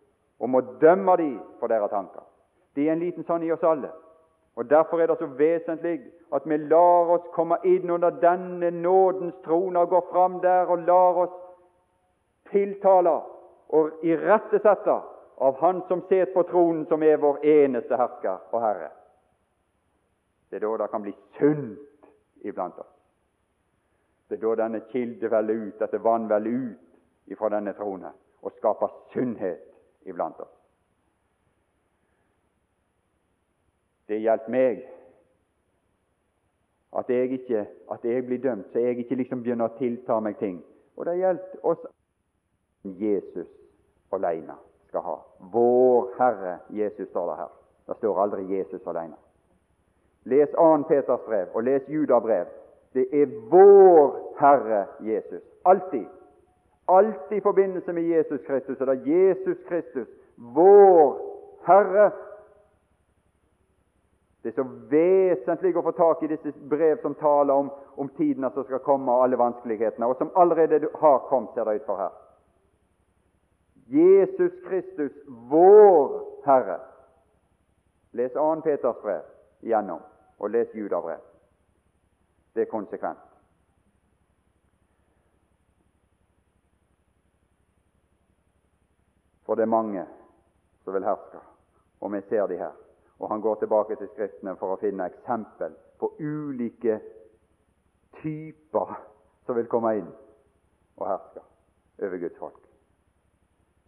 og 0.44 0.50
må 0.50 0.61
dømme 0.80 1.16
de 1.16 1.40
for 1.61 1.72
deres 1.72 1.90
tanker. 1.90 2.20
Det 2.76 2.88
er 2.88 2.92
en 2.92 3.00
liten 3.00 3.24
sånn 3.24 3.46
i 3.46 3.52
oss 3.54 3.62
alle. 3.64 3.88
Og 4.61 4.68
Derfor 4.70 5.00
er 5.00 5.09
det 5.09 5.16
så 5.18 5.26
vesentlig 5.38 5.94
at 6.37 6.44
vi 6.44 6.59
lar 6.68 7.14
oss 7.14 7.30
komme 7.33 7.57
inn 7.64 7.88
under 7.90 8.12
denne 8.20 8.68
nådens 8.70 9.38
trone 9.46 9.80
og 9.80 9.88
går 9.88 10.04
fram 10.11 10.37
der 10.44 10.68
og 10.68 10.85
lar 10.85 11.22
oss 11.24 11.40
tiltale 12.52 13.16
og 13.72 14.04
irettesette 14.04 15.00
av 15.48 15.57
Han 15.61 15.83
som 15.88 16.04
sitter 16.11 16.33
på 16.35 16.44
tronen, 16.52 16.85
som 16.87 17.02
er 17.02 17.16
vår 17.16 17.40
eneste 17.42 17.96
hersker 17.96 18.52
og 18.52 18.61
Herre. 18.61 18.92
Det 20.50 20.61
er 20.61 20.68
da 20.68 20.76
det 20.85 20.90
kan 20.92 21.02
bli 21.02 21.16
sunt 21.38 22.11
iblant 22.44 22.78
oss. 22.78 22.92
Det 24.28 24.37
er 24.38 24.44
da 24.44 24.54
denne 24.66 24.85
kilde 24.92 25.30
veller 25.30 25.68
ut, 25.68 25.78
dette 25.80 26.04
vann 26.04 26.28
veller 26.28 26.68
ut 26.68 27.33
ifra 27.33 27.48
denne 27.48 27.72
trone 27.72 28.12
og 28.42 28.52
skaper 28.61 28.92
sunnhet 29.14 29.73
iblant 30.04 30.40
oss. 30.40 30.52
Det 34.08 34.20
gjaldt 34.20 34.48
meg 34.52 34.84
at 36.94 37.10
jeg 37.10 37.32
ikke 37.32 37.66
at 37.90 38.04
jeg 38.04 38.26
blir 38.26 38.38
dømt, 38.38 38.66
så 38.72 38.78
jeg 38.78 38.98
ikke 38.98 39.18
liksom 39.18 39.42
begynner 39.42 39.72
å 39.72 39.78
tilta 39.78 40.20
meg 40.20 40.38
ting. 40.38 40.60
Og 40.96 41.08
det 41.08 41.16
gjelder 41.18 41.66
oss 41.66 41.86
Jesus 42.84 43.48
alene 44.12 44.54
skal 44.88 45.02
ha. 45.02 45.16
Vår 45.52 46.12
Herre 46.18 46.58
Jesus 46.70 47.08
står 47.08 47.30
det 47.30 47.38
her. 47.40 47.54
Det 47.86 47.96
står 47.96 48.20
aldri 48.22 48.44
Jesus 48.58 48.86
alene. 48.86 49.16
Les 50.24 50.48
2. 50.54 50.68
Peters 50.88 51.24
brev 51.26 51.48
og 51.54 51.66
les 51.66 51.88
Judabrev. 51.88 52.46
Det 52.94 53.08
er 53.12 53.32
vår 53.50 54.14
Herre 54.40 54.86
Jesus. 55.00 55.42
Alltid. 55.64 56.06
Alltid 56.86 57.38
i 57.38 57.40
forbindelse 57.40 57.92
med 57.92 58.02
Jesus 58.02 58.40
Kristus. 58.46 58.80
Og 58.80 58.88
er 58.88 59.06
Jesus 59.06 59.58
Kristus, 59.68 60.08
vår 60.36 61.20
Herre. 61.66 62.10
Det 64.42 64.52
er 64.52 64.58
så 64.58 64.66
vesentlig 64.90 65.72
å 65.76 65.82
få 65.86 65.94
tak 65.96 66.22
i 66.22 66.28
disse 66.28 66.52
brev 66.68 66.98
som 67.00 67.14
taler 67.16 67.54
om, 67.54 67.70
om 67.96 68.10
tidene 68.18 68.50
som 68.52 68.66
skal 68.68 68.82
komme, 68.84 69.08
og 69.12 69.24
alle 69.24 69.38
vanskelighetene, 69.40 70.06
og 70.06 70.18
som 70.20 70.32
allerede 70.36 70.90
har 71.00 71.22
kommet, 71.30 71.54
ser 71.54 71.64
det 71.64 71.78
ut 71.80 71.86
for 71.86 72.02
her. 72.02 72.12
Jesus 73.88 74.52
Kristus, 74.66 75.12
vår 75.48 76.20
Herre. 76.44 76.78
Les 78.12 78.32
2. 78.32 78.60
Peters 78.60 79.00
brev 79.02 79.24
igjennom, 79.64 80.04
og 80.38 80.50
les 80.50 80.74
Judabrev. 80.74 81.24
Det 82.54 82.62
er 82.62 82.70
konsekvent. 82.70 83.33
For 89.44 89.54
det 89.54 89.62
er 89.62 89.72
mange 89.72 90.07
som 90.85 90.94
vil 90.94 91.04
herske, 91.04 91.40
og 92.00 92.12
vi 92.12 92.20
ser 92.28 92.46
de 92.46 92.57
her. 92.57 92.72
Og 93.18 93.30
han 93.30 93.40
går 93.40 93.54
tilbake 93.54 93.96
til 93.96 94.09
Skriftene 94.12 94.57
for 94.57 94.74
å 94.74 94.80
finne 94.80 95.07
eksempel 95.07 95.76
på 96.00 96.11
ulike 96.20 96.98
typer 98.20 98.94
som 99.46 99.57
vil 99.57 99.68
komme 99.70 99.94
inn 100.00 100.09
og 100.96 101.09
herske 101.09 101.42
over 102.02 102.22
Guds 102.22 102.38
folk. 102.38 102.62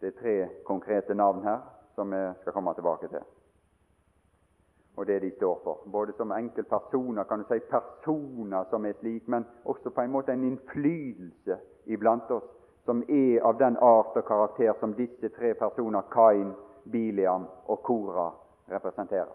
Det 0.01 0.13
er 0.13 0.19
tre 0.21 0.35
konkrete 0.65 1.15
navn 1.17 1.43
her 1.43 1.65
som 1.95 2.11
vi 2.13 2.21
skal 2.41 2.53
komme 2.53 2.73
tilbake 2.77 3.09
til. 3.09 3.25
Og 4.97 5.05
det 5.05 5.21
de 5.21 5.31
står 5.35 5.59
for. 5.63 5.81
Både 5.85 6.13
som 6.17 6.31
enkeltpersoner, 6.31 7.23
kan 7.23 7.41
du 7.41 7.45
si 7.49 7.59
personer 7.69 8.65
som 8.69 8.85
er 8.85 8.97
slik, 8.99 9.27
men 9.27 9.45
også 9.65 9.89
på 9.93 10.01
en 10.01 10.13
måte 10.13 10.33
en 10.33 10.45
innflytelse 10.45 11.59
iblant 11.85 12.31
oss 12.31 12.56
som 12.87 13.03
er 13.07 13.41
av 13.41 13.57
den 13.57 13.75
art 13.77 14.15
og 14.15 14.23
karakter 14.23 14.73
som 14.79 14.93
disse 14.95 15.27
tre 15.35 15.49
personer, 15.59 16.05
Kain, 16.07 16.53
Biliam 16.87 17.43
og 17.65 17.81
Kora, 17.83 18.29
representerer. 18.71 19.33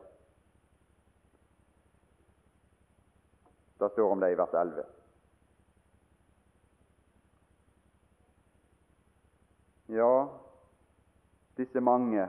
Det 3.79 3.91
står 3.93 4.12
om 4.12 4.23
det 4.23 4.31
i 4.33 4.38
vers 4.41 4.55
11. 4.55 4.85
Ja, 9.87 10.29
disse 11.61 11.81
mange 11.81 12.25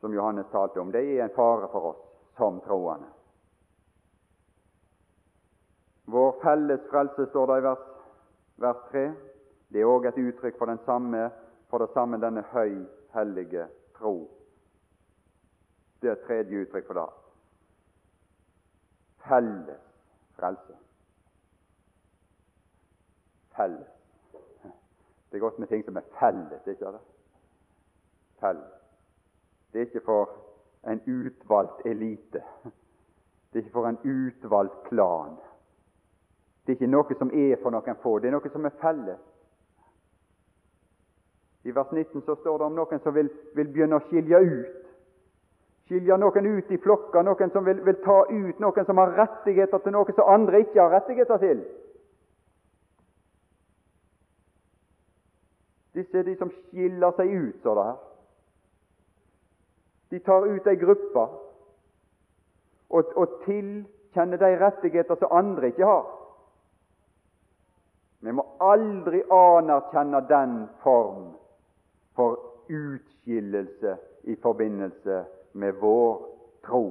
som 0.00 0.14
Johannes 0.14 0.50
talte 0.50 0.82
om, 0.82 0.90
de 0.90 0.98
er 0.98 1.28
en 1.28 1.36
fare 1.36 1.68
for 1.70 1.86
oss 1.92 2.00
som 2.40 2.58
troende. 2.66 3.06
Vår 6.10 6.34
felles 6.42 6.90
frelse, 6.90 7.28
står 7.30 7.46
det 7.52 7.60
i 7.62 7.64
vers, 7.68 7.86
vers 8.66 8.82
3. 8.90 9.04
Det 9.74 9.82
er 9.82 9.90
òg 9.90 10.04
et 10.06 10.18
uttrykk 10.22 10.58
for, 10.58 10.70
samme, 10.86 11.30
for 11.66 11.82
det 11.82 11.90
samme 11.90 12.20
denne 12.22 12.44
høy, 12.52 12.84
hellige 13.14 13.66
tro. 13.98 14.14
Det 15.98 16.10
er 16.10 16.14
et 16.14 16.22
tredje 16.28 16.60
uttrykk 16.62 16.86
for 16.86 17.00
det. 17.00 17.08
Felles 19.24 19.82
frelse. 20.38 20.78
Felles. 23.56 23.90
Det 25.30 25.40
er 25.40 25.42
godt 25.42 25.58
med 25.58 25.66
ting 25.66 25.84
som 25.84 25.98
er 25.98 26.06
felles, 26.20 26.66
ikke 26.70 26.94
det? 26.94 27.02
felles. 28.44 28.72
Det 29.72 29.80
er 29.80 29.86
ikke 29.86 30.04
for 30.04 30.30
en 30.86 31.00
utvalgt 31.06 31.86
elite. 31.86 32.42
Det 33.52 33.58
er 33.58 33.62
ikke 33.62 33.72
for 33.72 33.88
en 33.88 33.98
utvalgt 34.04 34.82
klan. 34.88 35.36
Det 36.66 36.72
er 36.72 36.76
ikke 36.78 36.94
noe 36.94 37.18
som 37.18 37.30
er 37.34 37.56
for 37.62 37.74
noen 37.74 38.02
få. 38.02 38.18
Det 38.18 38.28
er 38.28 38.36
noe 38.36 38.52
som 38.52 38.64
er 38.64 38.76
felles. 38.82 39.22
I 41.64 41.72
vers 41.72 41.90
19 41.90 42.22
så 42.22 42.36
står 42.36 42.58
det 42.58 42.64
om 42.64 42.74
noen 42.76 43.00
som 43.00 43.14
vil, 43.14 43.30
vil 43.56 43.68
begynne 43.72 43.96
å 43.96 44.04
skilje 44.04 44.40
ut. 44.40 44.80
Skilje 45.88 46.16
noen 46.20 46.46
ut 46.46 46.72
i 46.72 46.78
flokker, 46.80 47.24
noen 47.24 47.52
som 47.52 47.64
vil, 47.64 47.80
vil 47.84 47.96
ta 48.04 48.18
ut 48.28 48.58
noen 48.60 48.86
som 48.88 49.00
har 49.00 49.14
rettigheter 49.16 49.80
til 49.80 49.94
noe 49.96 50.12
som 50.12 50.28
andre 50.28 50.60
ikke 50.64 50.80
har 50.82 50.92
rettigheter 50.92 51.40
til. 51.40 51.62
Disse 55.94 56.18
er 56.18 56.26
de 56.26 56.34
som 56.36 56.50
skiller 56.50 57.14
seg 57.16 57.32
ut, 57.32 57.54
står 57.62 57.78
det 57.78 57.84
her. 57.86 58.02
De 60.12 60.20
tar 60.26 60.48
ut 60.50 60.66
ei 60.68 60.76
gruppe 60.78 61.22
og, 62.90 63.14
og 63.16 63.38
tilkjenner 63.46 64.42
de 64.42 64.50
rettigheter 64.60 65.16
som 65.18 65.32
andre 65.32 65.72
ikke 65.72 65.88
har. 65.88 66.04
Vi 68.20 68.32
må 68.36 68.44
aldri 68.64 69.22
anerkjenne 69.32 70.20
den 70.28 70.58
form 70.84 71.32
for 71.32 71.43
utskillelse 72.68 73.96
i 74.22 74.36
forbindelse 74.36 75.24
med 75.52 75.72
vår 75.80 76.26
tro, 76.66 76.84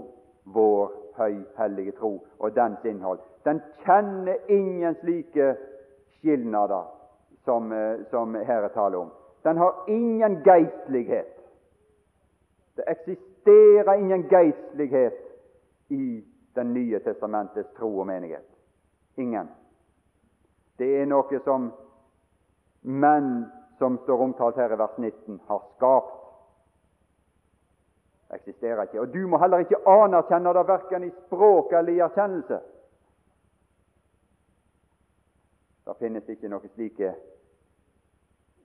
vår 0.43 0.91
høyhellige 1.17 1.91
tro 1.91 2.27
og 2.39 2.55
dens 2.55 2.85
innhold. 2.85 3.19
Den 3.45 3.61
kjenner 3.85 4.35
ingen 4.49 4.95
slike 5.01 5.55
skilnader 6.19 6.85
som, 7.45 7.71
eh, 7.71 8.05
som 8.09 8.35
her 8.35 8.63
er 8.63 8.67
tale 8.67 8.97
om. 8.97 9.11
Den 9.43 9.57
har 9.57 9.85
ingen 9.87 10.43
geistlighet. 10.43 11.39
Det 12.75 12.83
eksisterer 12.87 13.93
ingen 13.93 14.23
geistlighet 14.29 15.13
i 15.89 16.23
Den 16.55 16.73
nye 16.73 16.99
testamentets 16.99 17.69
tro 17.73 17.99
og 17.99 18.07
menighet. 18.07 18.45
Ingen. 19.17 19.47
Det 20.77 21.01
er 21.01 21.05
noe 21.05 21.39
som 21.43 21.71
menn 22.83 23.45
som 23.83 23.97
står 23.97 24.21
omtalt 24.21 24.55
her 24.55 24.73
i 24.73 24.75
vers 24.75 24.97
19, 24.97 25.39
har 25.47 25.63
skapt. 25.75 26.19
eksisterer 28.33 28.81
ikke. 28.81 29.01
Og 29.01 29.13
du 29.13 29.27
må 29.27 29.37
heller 29.37 29.61
ikke 29.61 29.77
anerkjenne 29.85 30.53
det 30.57 30.63
verken 30.67 31.03
i 31.05 31.09
språk 31.25 31.73
eller 31.77 31.93
i 31.93 31.99
erkjennelse. 32.01 32.57
Det 35.85 35.95
finnes 35.99 36.29
ikke 36.31 36.49
noen 36.49 36.71
slike 36.73 37.11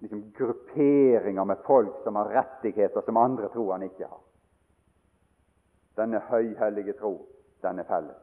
liksom, 0.01 0.23
grupperinger 0.39 1.45
med 1.45 1.61
folk 1.67 1.99
som 2.05 2.17
har 2.17 2.33
rettigheter 2.33 3.05
som 3.05 3.21
andre 3.21 3.51
han 3.53 3.83
ikke 3.83 4.07
har. 4.07 4.23
Denne 6.01 6.23
høyhellige 6.31 6.95
tro, 7.03 7.27
den 7.63 7.79
er 7.79 7.91
felles. 7.91 8.23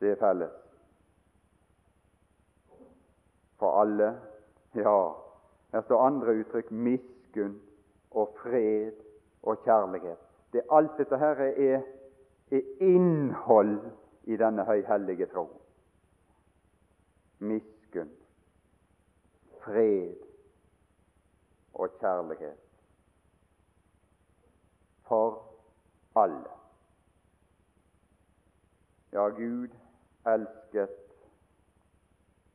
Det 0.00 0.12
er 0.12 0.20
felles 0.20 0.69
for 3.60 3.80
alle. 3.80 4.10
Ja, 4.74 4.98
her 5.72 5.82
står 5.86 6.06
andre 6.06 6.34
uttrykk 6.40 6.70
miskunn 6.70 7.58
og 8.10 8.34
fred 8.42 8.92
og 9.42 9.62
kjærlighet. 9.64 10.18
Det, 10.52 10.62
alt 10.72 10.96
dette 10.98 11.18
her 11.18 11.42
er, 11.46 11.82
er 12.50 12.62
innhold 12.80 13.76
i 14.24 14.36
denne 14.36 14.64
høyhellige 14.64 15.26
tro. 15.26 15.46
Miskunn, 17.38 18.10
fred 19.64 20.16
og 21.74 21.92
kjærlighet 22.00 22.58
for 25.08 25.42
alle. 26.16 26.50
Ja, 29.12 29.28
Gud 29.28 29.68
elsket 30.26 30.90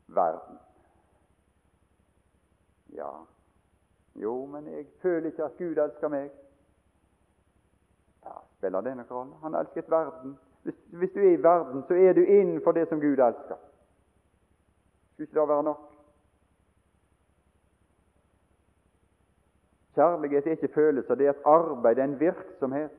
verden. 0.07 0.59
Ja, 2.95 3.11
jo, 4.15 4.45
men 4.45 4.67
jeg 4.67 4.85
føler 5.01 5.25
ikke 5.25 5.43
at 5.43 5.57
Gud 5.57 5.77
elsker 5.77 6.07
meg. 6.07 6.29
Ja, 8.25 8.35
Spiller 8.57 8.81
det 8.81 8.95
noen 8.97 9.11
rolle? 9.11 9.39
Han 9.43 9.55
elsket 9.59 9.89
verden. 9.91 10.37
Hvis, 10.63 10.75
hvis, 10.99 11.11
du 11.13 11.19
er 11.19 11.33
i 11.33 11.43
verden, 11.43 11.83
så 11.87 11.93
er 11.93 12.13
du 12.13 12.21
innenfor 12.23 12.71
det 12.71 12.87
som 12.89 13.01
Gud 13.01 13.19
elsker. 13.19 13.59
Skulle 15.13 15.27
ikke 15.27 15.39
det 15.39 15.49
være 15.49 15.63
nok? 15.63 15.83
Kjærlighet 19.95 20.47
er 20.47 20.51
ikke 20.51 20.73
følelser, 20.73 21.15
det 21.15 21.25
er 21.25 21.29
et 21.29 21.45
arbeid, 21.45 21.95
det 21.95 22.01
er 22.01 22.07
en 22.07 22.19
virksomhet. 22.19 22.91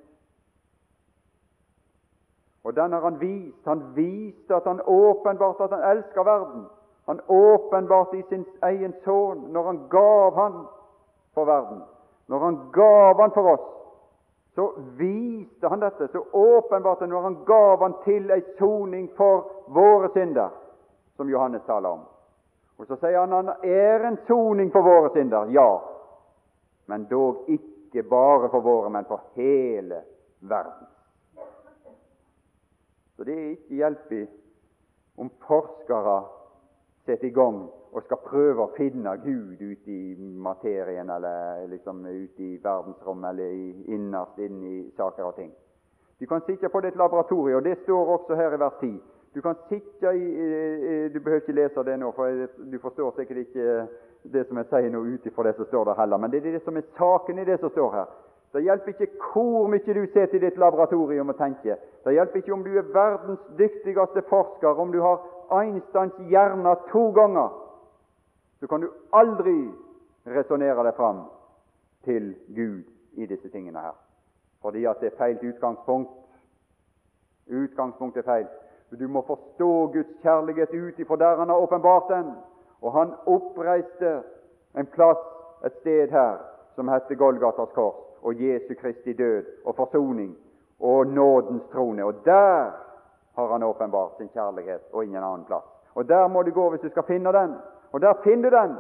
Og 2.65 2.77
den 2.77 2.93
har 2.93 3.01
han 3.01 3.21
vist. 3.21 3.65
Han 3.65 3.97
viste 3.97 4.55
at 4.55 4.63
han 4.67 4.81
åpenbart 4.85 5.61
at 5.61 5.79
han 5.79 5.97
elsker 5.97 6.23
verden. 6.23 6.65
Han 7.07 7.21
åpenbarte 7.27 8.17
i 8.17 8.23
sin 8.29 8.45
egen 8.63 8.95
sønn 9.05 9.47
når 9.55 9.67
han 9.71 9.79
gav 9.91 10.35
han 10.35 10.57
for 11.35 11.47
verden. 11.47 11.83
Når 12.27 12.39
han 12.39 12.59
gav 12.73 13.21
han 13.21 13.35
for 13.35 13.51
oss, 13.53 13.67
så 14.55 14.73
viste 14.99 15.69
han 15.69 15.81
dette 15.81 16.09
så 16.09 16.25
åpenbart 16.33 17.01
når 17.07 17.23
han 17.23 17.37
gav 17.47 17.83
han 17.83 17.95
til 18.05 18.31
ei 18.35 18.43
soning 18.59 19.07
for 19.17 19.45
våre 19.69 20.09
synder, 20.15 20.51
som 21.17 21.31
Johannes 21.31 21.63
taler 21.67 21.89
om. 21.89 22.07
Og 22.79 22.87
Så 22.87 22.97
sier 22.97 23.21
han 23.21 23.33
han 23.33 23.53
er 23.63 24.05
en 24.05 24.19
soning 24.27 24.73
for 24.73 24.83
våre 24.83 25.13
synder, 25.15 25.53
ja, 25.55 25.71
men 26.87 27.07
dog 27.11 27.47
ikke 27.49 28.03
bare 28.03 28.49
for 28.51 28.61
våre, 28.61 28.91
men 28.91 29.05
for 29.05 29.23
hele 29.35 30.03
verden. 30.41 30.89
Så 33.17 33.25
det 33.25 33.35
er 33.35 33.51
ikke 33.51 33.79
hjelp 33.81 34.13
i 34.13 34.27
om 35.17 35.31
forskere 35.47 36.17
setter 37.07 37.27
i 37.27 37.35
gang 37.35 37.63
og 37.97 38.03
skal 38.05 38.21
prøve 38.27 38.65
å 38.67 38.73
finne 38.77 39.15
Gud 39.23 39.61
ute 39.61 39.93
i 39.93 40.15
materien 40.19 41.11
eller 41.11 41.67
liksom 41.71 42.03
ute 42.07 42.43
i 42.45 42.57
verdensrommet 42.63 43.31
eller 43.31 43.93
innerst 43.95 44.39
inne 44.39 44.73
i 44.73 44.81
saker 44.97 45.31
og 45.31 45.39
ting. 45.39 45.53
Du 46.21 46.27
kan 46.27 46.43
sitte 46.47 46.69
på 46.73 46.81
ditt 46.81 46.97
laboratorium, 46.97 47.59
og 47.59 47.65
det 47.65 47.79
står 47.85 48.13
også 48.17 48.37
her 48.37 48.57
i 48.57 48.61
vers 48.61 48.77
10. 48.81 48.93
Du 49.37 49.41
kan 49.45 49.57
sitte 49.69 50.13
i, 50.17 51.09
Du 51.13 51.21
behøver 51.21 51.41
ikke 51.41 51.53
lese 51.53 51.85
det 51.85 51.99
nå, 52.01 52.13
for 52.17 52.47
du 52.73 52.79
forstår 52.81 53.17
sikkert 53.17 53.39
ikke 53.39 53.89
det 54.33 54.47
som 54.49 54.57
jeg 54.57 54.69
sier 54.71 54.91
nå 54.91 55.03
ut 55.05 55.27
ifra 55.27 55.45
det 55.45 55.57
som 55.57 55.69
står 55.69 55.85
der 55.85 56.01
heller. 56.01 56.19
Men 56.19 56.31
det 56.31 56.41
er 56.41 56.57
det 56.57 56.65
som 56.65 56.77
er 56.77 56.89
saken 56.97 57.39
i 57.39 57.45
det 57.45 57.61
som 57.61 57.71
står 57.71 57.93
her. 57.93 58.15
Det 58.53 58.63
hjelper 58.65 58.95
ikke 58.95 59.33
hvor 59.33 59.67
mye 59.69 59.95
du 59.95 60.07
sitter 60.07 60.39
i 60.39 60.45
ditt 60.47 60.57
laboratorium 60.59 61.29
og 61.29 61.37
tenker. 61.37 61.77
Det 62.05 62.15
hjelper 62.17 62.41
ikke 62.41 62.55
om 62.55 62.65
du 62.65 62.73
er 62.79 62.93
verdens 62.95 63.43
dyktigste 63.59 64.23
forsker, 64.31 64.81
om 64.81 64.93
du 64.93 65.03
har 65.05 65.21
Einsteins 65.51 66.15
hjerne 66.29 66.77
to 66.93 67.11
ganger. 67.11 67.49
Så 68.61 68.67
kan 68.67 68.81
du 68.81 68.91
aldri 69.13 69.71
resonnere 70.27 70.85
deg 70.85 70.95
fram 70.97 71.25
til 72.05 72.35
Gud 72.57 72.85
i 73.13 73.27
disse 73.27 73.49
tingene 73.49 73.81
her. 73.81 73.97
Fordi 74.63 74.85
at 74.85 75.01
det 75.01 75.13
er 75.13 75.19
feil 75.19 75.39
utgangspunkt. 75.49 76.11
Utgangspunktet 77.47 78.25
er 78.25 78.31
feil. 78.31 78.47
Du 79.01 79.09
må 79.09 79.23
forstå 79.27 79.87
Guds 79.93 80.13
kjærlighet 80.23 80.75
ut 80.75 80.99
ifra 80.99 81.17
der 81.17 81.37
Han 81.37 81.49
har 81.49 81.57
åpenbart 81.57 82.09
den. 82.09 82.33
Og 82.81 82.93
Han 82.93 83.15
oppreiste 83.27 84.23
en 84.77 84.87
plass, 84.87 85.19
et 85.65 85.73
sted 85.81 86.11
her, 86.11 86.37
som 86.75 86.89
heter 86.89 87.15
Golgatas 87.15 87.73
kors 87.75 88.07
og 88.23 88.41
Jesu 88.43 88.75
Kristi 88.81 89.13
død 89.13 89.45
og 89.65 89.75
forsoning 89.75 90.37
og 90.81 91.07
nådens 91.07 91.63
trone. 91.73 92.05
Og 92.05 92.15
der 92.25 92.71
har 93.37 93.53
han 93.53 93.63
åpenbart 93.63 94.17
sin 94.17 94.29
kjærlighet 94.29 94.93
og 94.93 95.05
ingen 95.05 95.23
annen 95.23 95.45
plass. 95.45 95.65
Og 95.95 96.09
der 96.09 96.29
må 96.29 96.43
du 96.43 96.51
gå 96.51 96.71
hvis 96.71 96.81
du 96.81 96.89
skal 96.89 97.05
finne 97.09 97.33
den. 97.33 97.57
Og 97.93 98.01
der 98.01 98.15
finner 98.25 98.51
du 98.51 98.57
den. 98.57 98.77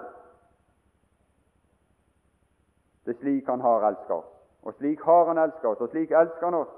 Det 3.05 3.15
er 3.15 3.21
slik 3.21 3.47
han 3.47 3.61
har 3.61 3.85
elsket 3.89 4.11
oss. 4.11 4.33
Og 4.63 4.75
slik 4.75 5.01
har 5.05 5.27
han 5.27 5.39
elsket 5.39 5.65
oss, 5.65 5.81
og 5.81 5.89
slik 5.93 6.11
elsker 6.11 6.45
han 6.45 6.55
oss 6.55 6.73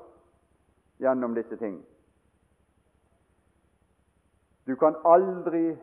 gjennom 0.99 1.35
disse 1.35 1.57
ting. 1.57 1.79
Du 4.66 4.76
kan 4.76 4.97
aldri 5.05 5.79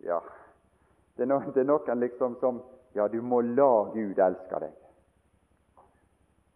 Ja, 0.00 0.20
det 1.16 1.22
er, 1.22 1.26
no, 1.26 1.40
det 1.54 1.60
er 1.60 1.66
noen 1.66 2.00
liksom 2.00 2.38
som 2.40 2.62
Ja, 2.94 3.08
du 3.08 3.20
må 3.22 3.40
la 3.40 3.90
Gud 3.92 4.18
elske 4.18 4.60
deg. 4.62 4.72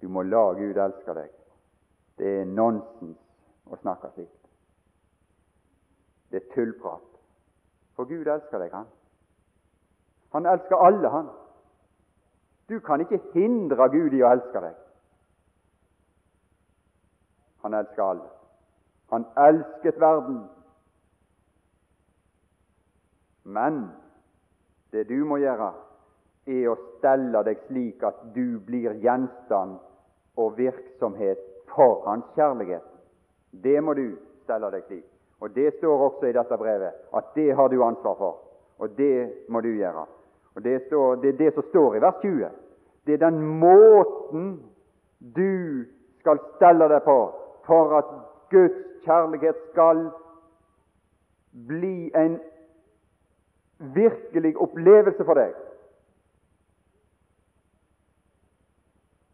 Du 0.01 0.09
må 0.09 0.23
la 0.23 0.53
Gud 0.55 0.79
elske 0.79 1.14
deg. 1.14 1.29
Det 2.18 2.31
er 2.41 2.45
nonsens 2.49 3.18
å 3.73 3.79
snakke 3.81 4.11
slikt. 4.14 4.51
Det 6.31 6.43
er 6.43 6.51
tullprat. 6.55 7.09
For 7.97 8.09
Gud 8.09 8.29
elsker 8.29 8.61
deg, 8.62 8.73
han. 8.73 8.89
Han 10.33 10.49
elsker 10.49 10.81
alle, 10.81 11.09
han. 11.12 11.29
Du 12.68 12.79
kan 12.81 13.01
ikke 13.05 13.20
hindre 13.35 13.89
Gud 13.93 14.14
i 14.16 14.23
å 14.25 14.31
elske 14.33 14.62
deg. 14.64 14.79
Han 17.64 17.77
elsker 17.77 18.03
alle. 18.03 18.31
Han 19.12 19.27
elsket 19.37 20.01
verden. 20.01 20.39
Men 23.45 23.85
det 24.93 25.05
du 25.11 25.18
må 25.29 25.37
gjøre, 25.43 25.73
er 26.47 26.70
å 26.73 26.79
stelle 26.97 27.43
deg 27.47 27.61
slik 27.68 28.03
at 28.07 28.23
du 28.35 28.59
blir 28.66 28.97
gjenstand 29.05 29.77
og 30.41 30.57
virksomhet 30.59 31.43
for 31.70 32.03
Hans 32.07 32.33
kjærlighet. 32.35 32.91
Det 33.53 33.81
må 33.85 33.95
du 33.95 34.17
stelle 34.45 34.71
deg 34.73 34.85
slik. 34.87 35.05
Og 35.43 35.55
Det 35.55 35.73
står 35.79 36.05
også 36.07 36.27
i 36.27 36.33
dette 36.33 36.57
brevet 36.59 36.93
at 37.17 37.25
det 37.35 37.55
har 37.57 37.69
du 37.69 37.83
ansvar 37.83 38.15
for, 38.15 38.37
og 38.79 38.97
det 38.97 39.33
må 39.49 39.61
du 39.61 39.69
gjøre. 39.69 40.07
Og 40.55 40.65
Det, 40.65 40.83
står, 40.87 41.15
det 41.15 41.29
er 41.29 41.39
det 41.39 41.55
som 41.55 41.65
står 41.69 41.97
i 41.97 42.01
vers 42.01 42.21
20. 42.23 42.49
Det 43.07 43.15
er 43.15 43.31
den 43.31 43.41
måten 43.59 44.63
du 45.37 45.85
skal 46.21 46.39
stelle 46.57 46.89
deg 46.89 47.03
på 47.03 47.19
for 47.67 47.97
at 47.99 48.11
Guds 48.51 48.79
kjærlighet 49.05 49.59
skal 49.73 50.11
bli 51.69 52.11
en 52.15 52.39
virkelig 53.95 54.57
opplevelse 54.57 55.25
for 55.25 55.35
deg. 55.35 55.55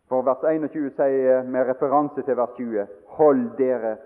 For 0.08 0.24
vers 0.24 0.44
21 0.44 0.90
sier 0.96 1.42
med 1.44 1.66
referanse 1.68 2.22
til 2.24 2.36
vers 2.36 2.54
20 2.56 2.86
Hold 3.18 3.44
dere 3.58 3.96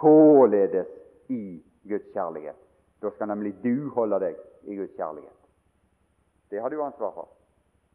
således 0.00 0.88
i 1.28 1.62
Guds 1.88 2.08
kjærlighet. 2.14 2.56
Da 3.02 3.10
skal 3.10 3.28
nemlig 3.28 3.54
du 3.64 3.90
holde 3.94 4.20
deg 4.22 4.38
i 4.64 4.76
Guds 4.76 4.94
kjærlighet. 4.96 5.38
Det 6.50 6.60
har 6.60 6.68
du 6.68 6.82
ansvar 6.82 7.12
for. 7.14 7.28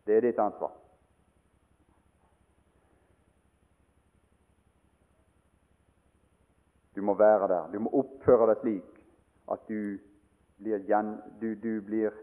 Det 0.05 0.17
er 0.17 0.21
ditt 0.21 0.39
ansvar. 0.39 0.71
Du 6.95 7.01
må 7.01 7.13
være 7.13 7.47
der. 7.47 7.71
Du 7.73 7.79
må 7.79 7.89
oppføre 7.93 8.47
deg 8.51 8.61
slik 8.61 9.01
at 9.51 9.65
du 9.69 9.97
blir, 10.57 10.81
gjen, 10.89 11.17
du, 11.41 11.53
du 11.55 11.81
blir 11.85 12.13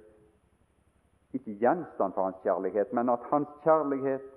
ikke 1.34 1.54
gjenstand 1.60 2.14
for 2.14 2.26
hans 2.26 2.40
kjærlighet, 2.42 2.92
men 2.92 3.08
at 3.08 3.22
hans 3.30 3.50
kjærlighet 3.62 4.33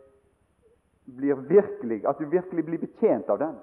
blir 1.08 1.36
virkelig, 1.36 2.06
at 2.08 2.20
du 2.20 2.26
virkelig 2.26 2.66
blir 2.66 2.80
betjent 2.80 3.30
av 3.30 3.40
den. 3.40 3.56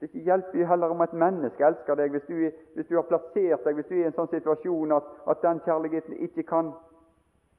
Det 0.00 0.08
ikke 0.10 0.24
hjelper 0.26 0.66
heller 0.66 0.90
om 0.90 1.00
et 1.00 1.12
menneske 1.14 1.66
elsker 1.66 1.94
deg 1.94 2.10
hvis 2.10 2.24
du, 2.26 2.38
hvis 2.74 2.86
du, 2.88 2.96
har 2.96 3.06
plassert 3.06 3.62
deg 3.64 3.76
hvis 3.78 3.86
du 3.86 3.94
er 3.94 4.00
i 4.00 4.08
en 4.08 4.16
sånn 4.16 4.30
situasjon 4.32 4.94
at, 4.96 5.10
at 5.30 5.44
den 5.44 5.60
kjærligheten 5.62 6.16
ikke 6.26 6.42
kan 6.48 6.72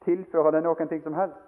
tilføre 0.04 0.52
deg 0.52 0.66
noen 0.66 0.92
ting 0.92 1.04
som 1.06 1.16
helst. 1.16 1.40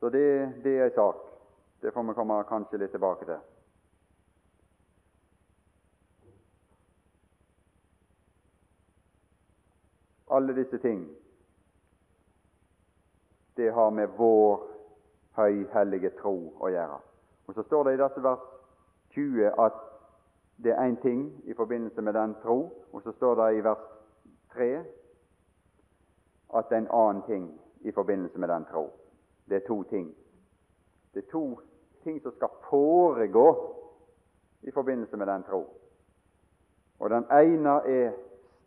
Så 0.00 0.10
det, 0.10 0.26
det 0.64 0.74
er 0.78 0.88
en 0.88 0.98
sak. 0.98 1.22
Det 1.82 1.94
får 1.94 2.08
vi 2.08 2.18
komme 2.18 2.42
kanskje 2.48 2.82
litt 2.82 2.90
tilbake 2.90 3.28
til. 3.28 3.38
Alle 10.30 10.54
disse 10.54 10.78
ting, 10.78 11.08
det 13.56 13.72
har 13.74 13.90
med 13.90 14.08
vår 14.16 14.66
høyhellige 15.36 16.10
tro 16.20 16.34
å 16.60 16.68
gjøre. 16.70 16.98
Og 17.46 17.54
Så 17.54 17.62
står 17.62 17.84
det 17.84 17.94
i 17.94 18.02
dette 18.02 18.22
vers 18.22 18.44
20 19.14 19.50
at 19.58 19.78
det 20.62 20.72
er 20.72 20.86
én 20.86 20.96
ting 21.02 21.42
i 21.44 21.54
forbindelse 21.54 22.02
med 22.02 22.14
den 22.14 22.34
tro, 22.42 22.72
og 22.92 23.02
så 23.02 23.12
står 23.12 23.34
det 23.34 23.56
i 23.56 23.64
vers 23.64 23.84
3 24.52 24.84
at 26.58 26.68
det 26.68 26.76
er 26.76 26.80
en 26.80 26.92
annen 26.92 27.22
ting 27.26 27.60
i 27.80 27.92
forbindelse 27.92 28.38
med 28.38 28.48
den 28.48 28.64
tro. 28.64 28.90
Det 29.48 29.56
er 29.56 29.66
to 29.66 29.82
ting. 29.82 30.14
Det 31.14 31.24
er 31.24 31.30
to 31.30 31.60
ting 32.04 32.22
som 32.22 32.32
skal 32.36 32.48
foregå 32.70 33.76
i 34.62 34.70
forbindelse 34.70 35.16
med 35.16 35.26
den 35.26 35.42
tro. 35.42 35.66
Og 36.98 37.10
Den 37.10 37.24
ene 37.24 37.70
er 37.70 38.12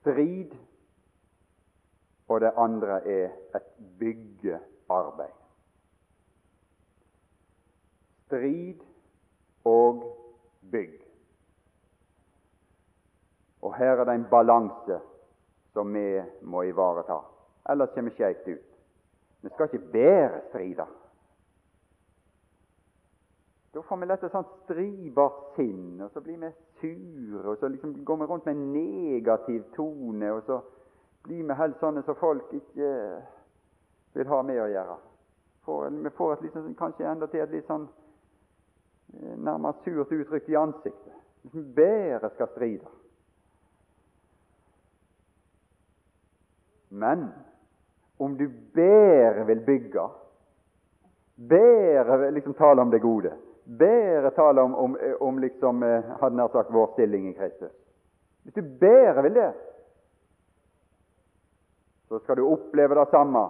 strid, 0.01 0.51
og 2.28 2.42
det 2.42 2.52
andre 2.58 3.00
er 3.08 3.30
et 3.56 3.70
byggearbeid. 4.00 5.40
Strid 8.26 8.80
og 9.66 10.04
bygg. 10.72 11.00
Og 13.62 13.76
her 13.76 14.00
er 14.00 14.04
det 14.04 14.16
en 14.16 14.30
balanse 14.30 15.00
som 15.74 15.94
vi 15.94 16.22
må 16.42 16.62
ivareta, 16.62 17.18
ellers 17.70 17.94
kommer 17.94 18.12
vi 18.12 18.16
skeivt 18.16 18.48
ut. 18.48 18.70
Vi 19.42 19.50
skal 19.50 19.70
ikke 19.72 19.92
bære 19.92 20.42
strider. 20.50 20.92
Da 23.74 23.82
får 23.82 23.98
vi 23.98 24.06
lett 24.06 24.24
et 24.24 24.32
sånt 24.32 24.52
stribart 24.64 25.56
sinn, 25.56 26.02
og 26.06 26.12
så 26.14 26.22
blir 26.22 26.38
vi 26.38 26.52
sure, 26.78 27.42
og 27.50 27.58
så 27.58 27.68
liksom 27.68 27.96
går 28.06 28.20
vi 28.22 28.28
rundt 28.30 28.46
med 28.46 28.56
en 28.56 28.74
negativ 28.74 29.64
tone, 29.76 30.30
og 30.34 30.44
så 30.46 30.60
blir 31.24 31.44
med 31.44 31.58
helt 31.58 31.80
sånne 31.80 32.04
som 32.04 32.16
folk 32.20 32.52
ikke 32.54 32.92
vil 34.14 34.28
ha 34.30 34.42
med 34.46 34.62
å 34.62 34.70
gjøre. 34.72 34.98
For, 35.64 35.90
vi 35.90 36.12
får 36.18 36.34
et 36.34 36.42
liksom, 36.48 36.74
kanskje 36.76 37.08
enda 37.08 37.30
til 37.32 37.44
et 37.44 37.54
litt 37.56 37.70
sånn 37.70 37.86
eh, 37.88 39.38
nærmest 39.40 39.86
surt 39.86 40.12
uttrykk 40.12 40.50
i 40.52 40.60
ansiktet. 40.60 41.16
Liksom 41.44 41.72
bedre 41.76 42.30
skal 42.36 42.52
stride. 42.52 42.92
Men 46.94 47.30
om 48.22 48.36
du 48.38 48.46
bedre 48.76 49.48
vil 49.48 49.64
bygge, 49.66 50.04
bedre 51.36 52.30
liksom 52.32 52.54
tale 52.54 52.84
om 52.84 52.92
det 52.92 53.02
gode, 53.02 53.32
bedre 53.66 54.30
tale 54.36 54.62
om, 54.62 54.76
om, 54.76 54.98
om 55.20 55.40
liksom, 55.40 55.84
eh, 55.84 56.12
hadde 56.20 56.38
nær 56.38 56.52
sagt 56.54 56.74
vår 56.76 56.92
stilling 56.94 57.30
i 57.30 57.38
Kristus 57.38 57.72
Hvis 58.44 58.58
du 58.60 58.62
bedre 58.80 59.24
vil 59.24 59.40
det, 59.40 59.52
så 62.14 62.20
skal 62.22 62.38
du 62.38 62.43
oppleve 62.45 62.95
det 62.99 63.07
samme 63.09 63.41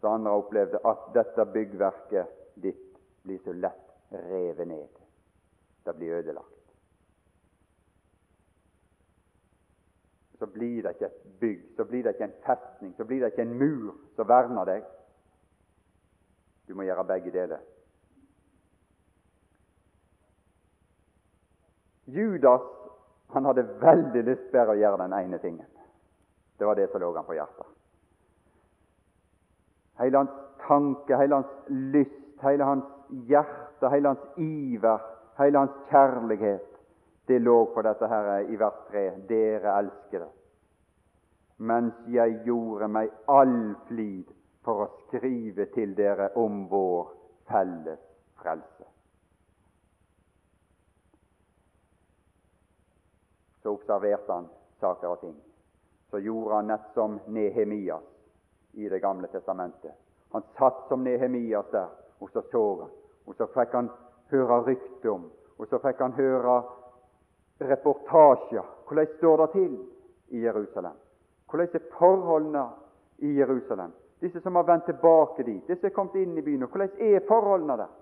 som 0.00 0.16
andre 0.16 0.32
har 0.32 0.42
opplevd, 0.42 0.80
at 0.84 1.04
dette 1.14 1.44
byggverket 1.54 2.32
ditt 2.64 2.98
blir 3.22 3.38
så 3.44 3.54
lett 3.54 3.92
revet 4.10 4.68
ned. 4.68 4.98
Det 5.86 5.94
blir 5.94 6.18
ødelagt. 6.18 6.62
så 10.42 10.46
blir 10.46 10.82
det 10.82 10.90
ikke 10.90 11.06
et 11.06 11.38
bygg, 11.40 11.60
så 11.76 11.84
blir 11.84 12.02
det 12.02 12.10
ikke 12.16 12.24
en 12.24 12.38
festning, 12.46 12.94
så 12.96 13.04
blir 13.04 13.20
det 13.20 13.28
ikke 13.30 13.42
en 13.42 13.58
mur 13.58 13.92
som 14.16 14.26
verner 14.28 14.64
deg. 14.66 14.88
Du 16.66 16.74
må 16.74 16.82
gjøre 16.82 17.04
begge 17.06 17.30
deler. 17.30 17.60
Judas 22.10 22.66
han 23.30 23.46
hadde 23.46 23.68
veldig 23.84 24.24
lyst 24.32 24.50
til 24.50 24.74
å 24.74 24.74
gjøre 24.82 24.98
den 25.04 25.14
ene 25.20 25.38
tingen. 25.46 25.71
Det 26.58 26.64
var 26.64 26.74
det 26.74 26.90
som 26.90 27.00
lå 27.00 27.12
han 27.16 27.24
på 27.28 27.36
hjertet. 27.36 27.66
Hele 29.98 30.18
hans 30.18 30.36
tanke, 30.66 31.16
hele 31.16 31.40
hans 31.40 31.70
lyst, 31.94 32.20
hele 32.42 32.64
hans 32.64 32.84
hjerte, 33.28 33.88
hele 33.90 34.14
hans 34.14 34.38
iver, 34.40 35.00
hele 35.38 35.58
hans 35.58 35.80
kjærlighet 35.90 36.72
det 37.26 37.38
lå 37.38 37.66
på 37.74 37.82
dette 37.82 38.06
her 38.06 38.50
i 38.50 38.56
vers 38.56 38.78
3. 38.90 39.02
Dere 39.28 39.76
elskede. 39.78 40.28
Mens 41.56 41.94
jeg 42.10 42.40
gjorde 42.44 42.88
meg 42.90 43.12
all 43.30 43.74
flid 43.86 44.32
for 44.66 44.84
å 44.84 44.88
skrive 45.04 45.68
til 45.74 45.94
dere 45.98 46.32
om 46.38 46.64
vår 46.70 47.12
felles 47.50 48.02
frelse. 48.42 48.88
Så 53.62 53.76
observerte 53.76 54.34
han 54.34 54.50
saker 54.82 55.14
og 55.14 55.20
ting. 55.22 55.38
Så 56.12 56.18
gjorde 56.18 56.54
han 56.54 56.66
nett 56.66 56.88
som 56.94 57.20
Nehemias 57.26 58.02
i 58.72 58.88
Det 58.88 58.98
gamle 58.98 59.28
testamentet. 59.28 59.92
Han 60.30 60.42
satt 60.58 60.88
som 60.88 61.04
Nehemias 61.04 61.66
der, 61.72 61.88
og 62.18 62.30
så 62.30 62.42
så 62.50 62.80
han. 62.80 62.90
Og 63.26 63.34
så 63.36 63.46
fikk 63.46 63.72
han 63.72 63.88
høre 64.28 64.58
rykte 64.66 65.08
om, 65.08 65.24
og 65.58 65.68
så 65.70 65.78
fikk 65.80 66.00
han 66.04 66.12
høre 66.12 66.62
reportasjer. 67.60 68.68
Hvordan 68.88 69.06
står 69.16 69.36
det 69.36 69.50
til 69.52 69.78
i 70.28 70.44
Jerusalem? 70.44 71.00
Hvordan 71.50 71.68
er 71.74 71.88
forholdene 71.98 72.64
i 73.18 73.38
Jerusalem? 73.38 73.92
Disse 74.20 74.40
som 74.40 74.56
har 74.56 74.68
vendt 74.68 74.84
tilbake 74.84 75.42
dit, 75.42 75.64
disse 75.68 75.80
som 75.80 75.86
er 75.90 75.96
kommet 75.96 76.20
inn 76.20 76.36
i 76.38 76.44
byen. 76.44 76.66
Hvordan 76.68 76.90
er 76.98 77.24
forholdene 77.28 77.76
der? 77.76 77.92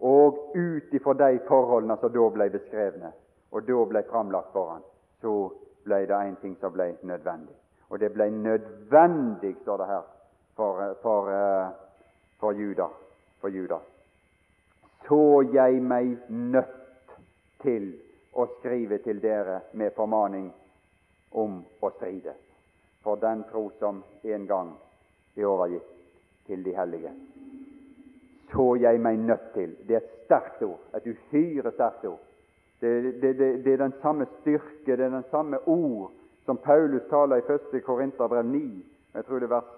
Og 0.00 0.56
ut 0.56 0.94
ifra 0.94 1.12
de 1.12 1.40
forholdene 1.48 1.96
som 2.00 2.12
da 2.12 2.30
ble 2.34 2.48
beskrevne, 2.56 3.12
og 3.52 3.68
da 3.68 3.84
ble 3.88 4.02
framlagt 4.10 4.52
for 4.52 4.74
han, 4.74 4.82
så 5.20 5.36
ble 5.84 6.02
det 6.08 6.18
en 6.18 6.36
ting 6.40 6.56
som 6.60 6.72
ble 6.72 6.94
nødvendig. 7.02 7.54
Og 7.90 8.00
det 8.00 8.12
ble 8.14 8.30
nødvendig, 8.30 9.56
står 9.62 9.82
det 9.82 9.86
her, 9.86 10.04
for, 10.56 10.84
for, 11.02 11.32
eh, 11.32 11.72
for, 12.40 12.52
Juda, 12.52 12.88
for 13.40 13.48
Judas 13.48 13.92
så 15.08 15.42
jeg 15.52 15.82
meg 15.82 16.14
nødt 16.28 17.16
til 17.62 17.90
å 18.32 18.46
skrive 18.58 18.98
til 19.04 19.20
dere 19.22 19.58
med 19.78 19.94
formaning 19.96 20.46
om 21.42 21.58
å 21.80 21.90
stride 21.96 22.34
for 23.02 23.18
den 23.20 23.42
tro 23.50 23.66
som 23.80 24.02
en 24.22 24.46
gang 24.46 24.72
er 25.36 25.48
overgitt 25.48 25.88
til 26.46 26.62
de 26.62 26.74
hellige. 26.76 27.10
Så 28.52 28.66
jeg 28.78 29.00
meg 29.00 29.18
nødt 29.18 29.48
til. 29.54 29.74
Det 29.88 29.96
er 29.96 30.04
et 30.04 30.18
sterkt 30.24 30.62
ord, 30.62 30.80
et 30.94 31.06
uhyre 31.06 31.72
sterkt 31.74 32.04
ord. 32.06 32.20
Det, 32.82 32.92
det, 33.22 33.32
det, 33.38 33.48
det, 33.64 33.72
er 33.72 33.84
den 33.84 33.94
samme 34.02 34.26
styrke, 34.40 34.96
det 34.96 35.00
er 35.00 35.08
den 35.08 35.24
samme 35.30 35.58
ord 35.70 36.10
som 36.46 36.58
Paulus 36.58 37.02
taler 37.10 37.38
i 37.38 37.44
1. 37.46 37.84
Korinterbrev 37.86 38.44
9, 38.44 38.62
jeg 39.14 39.24
tror 39.24 39.38
det 39.38 39.46
er 39.46 39.54
vers 39.54 39.68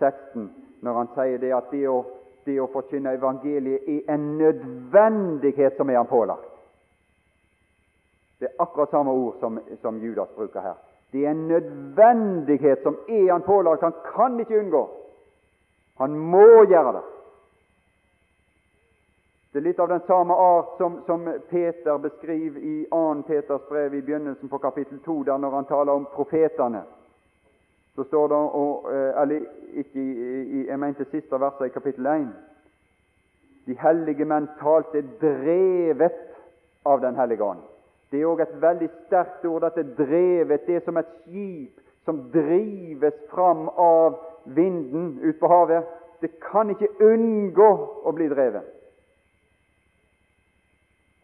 16, 0.00 0.46
når 0.80 0.96
han 0.96 1.10
sier 1.14 1.42
det 1.42 1.52
at 1.52 1.68
det 1.72 1.82
å 1.92 1.98
det 2.46 2.60
å 2.62 2.68
forkynne 2.70 3.16
evangeliet 3.16 3.88
er 3.90 4.12
en 4.14 4.26
nødvendighet 4.38 5.76
som 5.76 5.90
er 5.90 5.98
han 5.98 6.10
pålagt. 6.10 6.52
Det 8.38 8.50
er 8.50 8.62
akkurat 8.62 8.92
samme 8.92 9.14
ord 9.16 9.40
som, 9.40 9.58
som 9.82 9.98
Judas 10.02 10.30
bruker 10.36 10.62
her. 10.62 10.76
Det 11.12 11.24
er 11.24 11.32
en 11.32 11.46
nødvendighet 11.48 12.82
som 12.84 12.98
er 13.08 13.32
han 13.32 13.44
pålagt. 13.46 13.82
Han 13.82 13.96
kan 14.12 14.38
ikke 14.40 14.60
unngå. 14.60 14.82
Han 16.02 16.18
må 16.18 16.46
gjøre 16.68 16.98
det. 16.98 17.04
Det 19.56 19.62
er 19.62 19.68
litt 19.70 19.78
av 19.80 19.88
den 19.88 20.02
samme 20.04 20.34
art 20.36 20.74
som, 20.76 20.98
som 21.06 21.22
Peter 21.48 21.96
beskriver 21.98 22.60
i 22.60 22.74
2. 22.90 23.22
Peters 23.24 23.62
brev 23.70 23.94
i 23.94 24.02
begynnelsen 24.04 24.50
på 24.52 24.58
kapittel 24.60 24.98
2, 25.00 25.22
der 25.24 25.38
når 25.40 25.54
han 25.54 25.68
taler 25.70 25.92
om 25.96 26.04
profetene 26.12 26.82
så 27.96 28.04
står 28.04 28.28
det 28.28 28.36
og, 28.36 28.92
eh, 28.92 29.22
eller 29.22 29.40
ikke 29.72 30.00
i, 30.00 30.66
Jeg 30.68 30.78
mente 30.78 31.06
siste 31.08 31.40
verset 31.40 31.66
i 31.66 31.72
kapittel 31.72 32.06
1. 32.06 32.28
De 33.66 33.78
hellige 33.80 34.28
menn 34.28 34.50
talte 34.60 35.00
drevet 35.20 36.20
av 36.84 37.00
Den 37.00 37.16
hellige 37.16 37.44
ånd. 37.44 37.64
Det 38.10 38.20
er 38.20 38.28
òg 38.28 38.44
et 38.44 38.60
veldig 38.60 38.90
sterkt 39.06 39.44
ord, 39.44 39.64
dette 39.64 39.88
drevet. 39.96 40.66
Det 40.66 40.76
er 40.76 40.84
som 40.84 40.96
et 40.96 41.08
skip 41.24 41.80
som 42.04 42.28
drives 42.30 43.16
fram 43.32 43.68
av 43.68 44.20
vinden 44.44 45.18
ut 45.22 45.40
på 45.40 45.48
havet. 45.48 45.84
Det 46.20 46.36
kan 46.40 46.70
ikke 46.70 46.92
unngå 47.00 47.72
å 48.04 48.12
bli 48.12 48.28
drevet. 48.28 48.75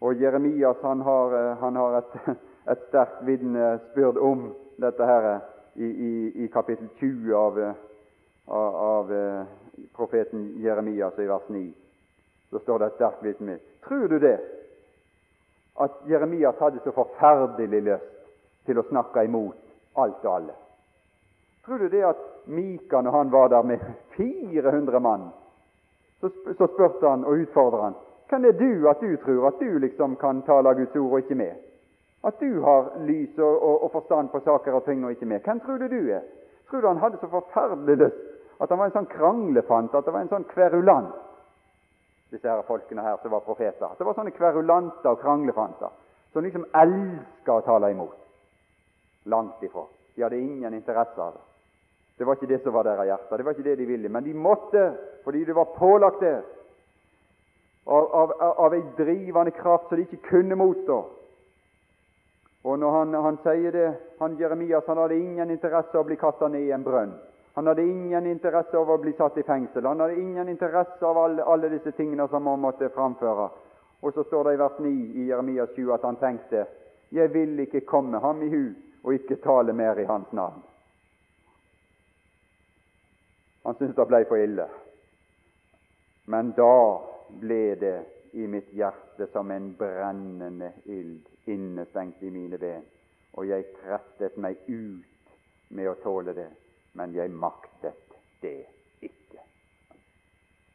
Og 0.03 0.19
Jeremias 0.19 0.83
han 0.83 1.01
har, 1.07 1.35
eh, 1.39 1.57
han 1.63 1.77
har 1.77 1.99
et, 1.99 2.17
et 2.73 2.87
sterkt 2.89 3.23
vitnesbyrd 3.27 4.19
om 4.19 4.49
dette 4.83 5.07
her 5.07 5.29
i, 5.75 5.87
i, 5.87 6.15
i 6.45 6.49
kapittel 6.53 6.89
20 6.99 7.37
av, 7.39 7.61
eh, 7.61 7.85
av, 8.47 8.75
av 8.75 9.13
eh, 9.15 9.45
profeten 9.97 10.49
Jeremias 10.63 11.19
i 11.19 11.29
vers 11.31 11.47
9. 11.49 11.69
Så 12.51 12.59
står 12.59 12.79
det 12.79 12.91
et 12.91 12.99
sterkt 12.99 13.23
vitne. 13.23 13.61
Tror 13.87 14.09
du 14.09 14.19
det? 14.19 14.39
at 15.75 15.91
Jeremias 16.07 16.59
hadde 16.59 16.81
så 16.85 16.93
forferdelig 16.93 17.83
lyst 17.83 18.11
til 18.67 18.79
å 18.79 18.87
snakke 18.91 19.25
imot 19.25 19.57
alt 19.99 20.25
og 20.25 20.35
alle. 20.35 20.57
Tror 21.65 21.79
du 21.79 21.89
det 21.89 22.03
at 22.07 22.21
Mika, 22.45 23.01
når 23.01 23.17
han 23.17 23.31
var 23.33 23.49
der 23.49 23.63
med 23.63 23.85
400 24.17 25.01
mann, 25.01 25.29
så, 26.21 26.31
så 26.59 26.69
spurte 26.75 27.09
han 27.09 27.25
og 27.25 27.45
utfordret 27.45 27.87
han 27.89 27.99
Hvem 28.33 28.45
er 28.49 28.53
du 28.57 28.89
at 28.89 29.01
du 29.01 29.17
tror 29.21 29.47
at 29.47 29.59
du 29.61 29.79
liksom 29.79 30.17
kan 30.17 30.43
tale 30.43 30.75
Guds 30.75 30.95
ord 30.97 31.13
og 31.13 31.19
ikke 31.19 31.35
med? 31.37 31.57
At 32.25 32.39
du 32.41 32.63
har 32.65 32.93
lys 33.05 33.39
og, 33.39 33.63
og, 33.63 33.83
og 33.85 33.91
forstand 33.93 34.31
på 34.33 34.41
saker 34.41 34.73
og 34.73 34.85
ting 34.85 35.05
og 35.05 35.11
ikke 35.11 35.27
med? 35.27 35.41
Hvem 35.45 35.61
tror 35.61 35.77
du 35.77 35.89
du 35.89 36.09
er? 36.09 36.23
Tror 36.71 36.81
du 36.81 36.89
han 36.89 37.03
hadde 37.03 37.21
så 37.21 37.29
forferdelig 37.29 37.97
lyst 37.97 38.23
at 38.63 38.71
han 38.71 38.79
var 38.79 38.89
en 38.89 38.95
sånn 38.95 39.11
kranglefant, 39.11 39.95
at 39.95 40.07
det 40.07 40.15
var 40.15 40.25
en 40.25 40.31
sånn 40.31 40.47
kverulant? 40.49 41.13
Disse 42.33 42.49
her 42.49 42.63
folkene 42.65 43.05
her 43.05 43.19
som 43.21 43.35
var 43.35 43.43
profeter. 43.45 43.85
At 43.91 43.99
det 43.99 44.07
var 44.07 44.17
sånne 44.17 44.33
kverulanter 44.33 45.11
og 45.11 45.21
kranglefanter 45.21 45.93
som 46.33 46.47
liksom 46.47 46.65
elska 46.73 47.59
å 47.59 47.65
tale 47.67 47.91
imot. 47.93 48.17
Langt 49.29 49.61
ifra. 49.67 49.85
De 50.15 50.25
hadde 50.25 50.41
ingen 50.41 50.75
interesse 50.75 51.21
av 51.21 51.35
det. 51.37 51.45
Det 52.17 52.25
var 52.25 52.39
ikke 52.39 52.49
det 52.49 52.63
som 52.63 52.73
var 52.73 52.89
deres 52.89 53.11
hjerte. 53.11 53.37
Det 53.37 53.45
var 53.45 53.59
ikke 53.59 53.69
det 53.69 53.77
de 53.83 53.91
ville. 53.93 54.09
Men 54.09 54.25
de 54.25 54.33
måtte, 54.33 54.87
fordi 55.25 55.45
det 55.45 55.57
var 55.59 55.75
pålagt 55.77 56.25
det, 56.25 56.39
av, 57.85 58.13
av, 58.13 58.33
av 58.41 58.75
ei 58.75 58.83
drivende 58.97 59.51
kraft 59.51 59.89
som 59.89 59.99
de 59.99 60.07
ikke 60.07 60.29
kunne 60.29 60.59
motstå. 60.59 60.99
Og 62.63 62.79
når 62.79 62.97
han, 62.99 63.15
han 63.25 63.39
sier 63.43 63.75
det, 63.75 63.89
han 64.21 64.37
Jeremias 64.39 64.87
han 64.87 65.01
hadde 65.03 65.19
ingen 65.19 65.51
interesse 65.51 65.97
av 65.97 66.05
å 66.05 66.11
bli 66.11 66.17
kasta 66.17 66.49
ned 66.49 66.69
i 66.69 66.75
en 66.75 66.85
brønn. 66.87 67.17
Han 67.55 67.67
hadde 67.67 67.85
ingen 67.85 68.27
interesse 68.31 68.77
av 68.79 68.91
å 68.91 69.01
bli 69.03 69.13
satt 69.19 69.37
i 69.39 69.45
fengsel. 69.45 69.87
Han 69.87 70.01
hadde 70.01 70.21
ingen 70.21 70.49
interesse 70.49 71.05
av 71.05 71.19
alle, 71.19 71.43
alle 71.43 71.69
disse 71.69 71.93
tingene 71.99 72.29
som 72.31 72.47
han 72.47 72.63
måtte 72.63 72.89
framføre. 72.95 73.49
Og 74.03 74.15
så 74.15 74.25
står 74.25 74.45
det 74.45 74.55
i 74.55 74.63
vers 74.63 74.79
9 74.79 74.93
i 74.93 75.27
Jeremias 75.29 75.75
20 75.77 75.93
at 75.95 76.07
han 76.07 76.21
tenkte 76.23 76.65
jeg 77.13 77.29
vil 77.35 77.59
ikke 77.61 77.85
komme 77.85 78.23
ham 78.25 78.41
i 78.43 78.49
hu 78.49 78.63
og 79.03 79.15
ikke 79.15 79.43
tale 79.45 79.75
mer 79.77 79.99
i 80.01 80.07
hans 80.09 80.31
navn. 80.33 80.63
Han 83.67 83.77
syntes 83.77 83.99
det 83.99 84.07
ble 84.09 84.23
for 84.31 84.41
ille. 84.41 84.65
Men 86.33 86.55
da 86.57 86.73
ble 87.41 87.75
det 87.81 87.97
i 88.33 88.47
mitt 88.47 88.73
hjerte 88.73 89.27
som 89.33 89.51
en 89.51 89.73
brennende 89.79 90.73
ild 90.85 91.29
innestengt 91.45 92.23
i 92.23 92.31
mine 92.31 92.59
ben, 92.59 92.85
og 93.33 93.49
jeg 93.49 93.69
trettet 93.81 94.37
meg 94.41 94.61
ut 94.69 95.35
med 95.73 95.89
å 95.89 95.97
tåle 96.03 96.35
det, 96.37 96.49
men 96.99 97.15
jeg 97.17 97.33
maktet 97.33 98.17
det 98.43 98.59
ikke. 99.05 99.45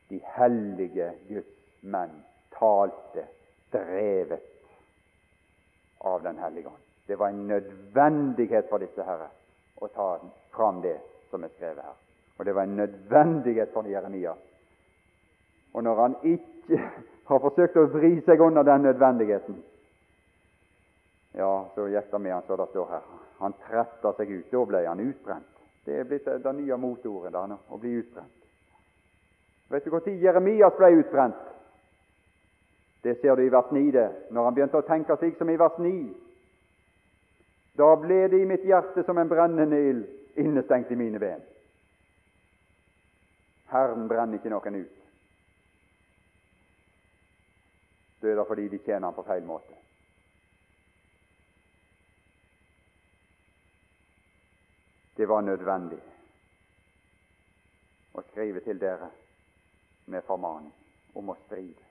De 0.09 0.19
hellige 0.37 1.11
Guds 1.29 1.81
menn 1.81 2.13
talte 2.57 3.27
drevet 3.71 4.53
av 5.99 6.23
Den 6.23 6.37
hellige 6.37 6.67
ånd. 6.67 6.83
Det 7.07 7.15
var 7.15 7.29
en 7.29 7.47
nødvendighet 7.47 8.69
for 8.69 8.83
disse 8.83 9.03
herrer 9.03 9.31
å 9.81 9.87
ta 9.87 10.07
fram 10.53 10.81
det 10.81 10.97
som 11.31 11.43
er 11.43 11.51
skrevet 11.55 11.83
her. 11.83 11.95
Og 12.37 12.45
det 12.45 12.53
var 12.55 12.67
en 12.67 12.77
nødvendighet 12.77 13.71
for 13.73 13.87
Jeremia. 13.89 14.35
Og 15.77 15.83
når 15.85 15.99
han 16.01 16.15
ikke 16.25 16.79
har 17.29 17.41
forsøkt 17.43 17.77
å 17.77 17.89
vri 17.93 18.15
seg 18.25 18.41
under 18.41 18.65
den 18.65 18.87
nødvendigheten, 18.87 19.59
ja, 21.37 21.51
så 21.75 21.85
gikk 21.91 22.09
det 22.09 22.21
med 22.23 22.33
han 22.33 22.47
så 22.47 22.57
det 22.57 22.65
står 22.71 22.87
her. 22.95 23.03
Han 23.43 23.53
tretta 23.67 24.13
seg 24.17 24.31
ut. 24.31 24.47
Da 24.49 24.63
ble 24.65 24.81
han 24.87 25.03
utbrent. 25.03 25.51
Det 25.85 25.99
er 25.99 26.07
blitt 26.09 26.25
det 26.25 26.53
nye 26.57 26.77
motordet 26.81 27.29
da, 27.35 27.43
å 27.45 27.77
bli 27.77 27.93
utbrent. 27.99 28.33
Vet 29.69 29.85
du 29.85 29.93
når 29.93 30.09
Jeremias 30.17 30.73
ble 30.79 30.89
utbrent? 30.97 31.45
Det 33.05 33.19
ser 33.21 33.37
du 33.37 33.43
i 33.45 33.53
vers 33.53 33.69
9, 33.71 33.91
det. 33.93 34.07
Når 34.33 34.49
han 34.49 34.55
begynte 34.57 34.81
å 34.81 34.87
tenke 34.87 35.15
slik 35.19 35.37
som 35.37 35.49
i 35.53 35.59
vers 35.61 35.77
9. 35.77 35.93
Da 37.77 37.93
ble 38.01 38.23
det 38.33 38.41
i 38.41 38.49
mitt 38.49 38.65
hjerte 38.65 39.05
som 39.05 39.21
en 39.21 39.29
brennende 39.29 39.79
ild 39.91 40.41
innestengt 40.41 40.91
i 40.91 40.97
mine 40.97 41.21
ben. 41.21 41.43
Herren 43.69 44.09
brenner 44.09 44.41
ikke 44.41 44.49
noen 44.49 44.81
ut. 44.81 44.96
Er 48.21 48.43
fordi 48.43 48.67
de 48.67 48.77
tjener 48.77 49.07
ham 49.07 49.13
på 49.13 49.23
feil 49.23 49.43
måte. 49.45 49.73
Det 55.17 55.25
var 55.25 55.41
nødvendig 55.41 55.99
å 58.17 58.23
skrive 58.31 58.61
til 58.65 58.79
dere 58.81 59.09
med 60.13 60.25
formaning 60.25 60.73
om 61.17 61.29
å 61.29 61.37
stride. 61.45 61.85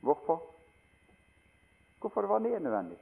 Hvorfor? 0.00 0.42
Hvorfor 2.00 2.22
det 2.22 2.30
var 2.30 2.44
nødvendig? 2.44 2.98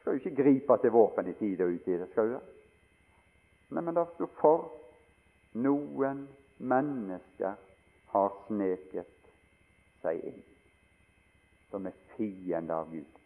Skal 0.00 0.16
jo 0.16 0.22
ikke 0.22 0.42
gripe 0.42 0.78
til 0.80 0.90
våpen 0.90 1.28
i 1.28 1.36
tide 1.38 1.64
og 1.64 1.76
utide, 1.76 2.08
skal 2.12 2.28
du 2.28 2.34
det? 2.36 2.44
Nei, 3.68 3.82
men 3.84 3.94
det 3.94 4.06
sto 4.14 4.26
for 4.40 4.70
noen 5.60 6.24
mennesker 6.58 7.56
har 8.12 8.36
sneket 8.46 9.17
seg 10.02 10.24
inn, 10.24 10.42
som 11.70 11.86
er 11.86 11.96
fiender 12.16 12.74
av 12.74 12.90
Gud. 12.92 13.18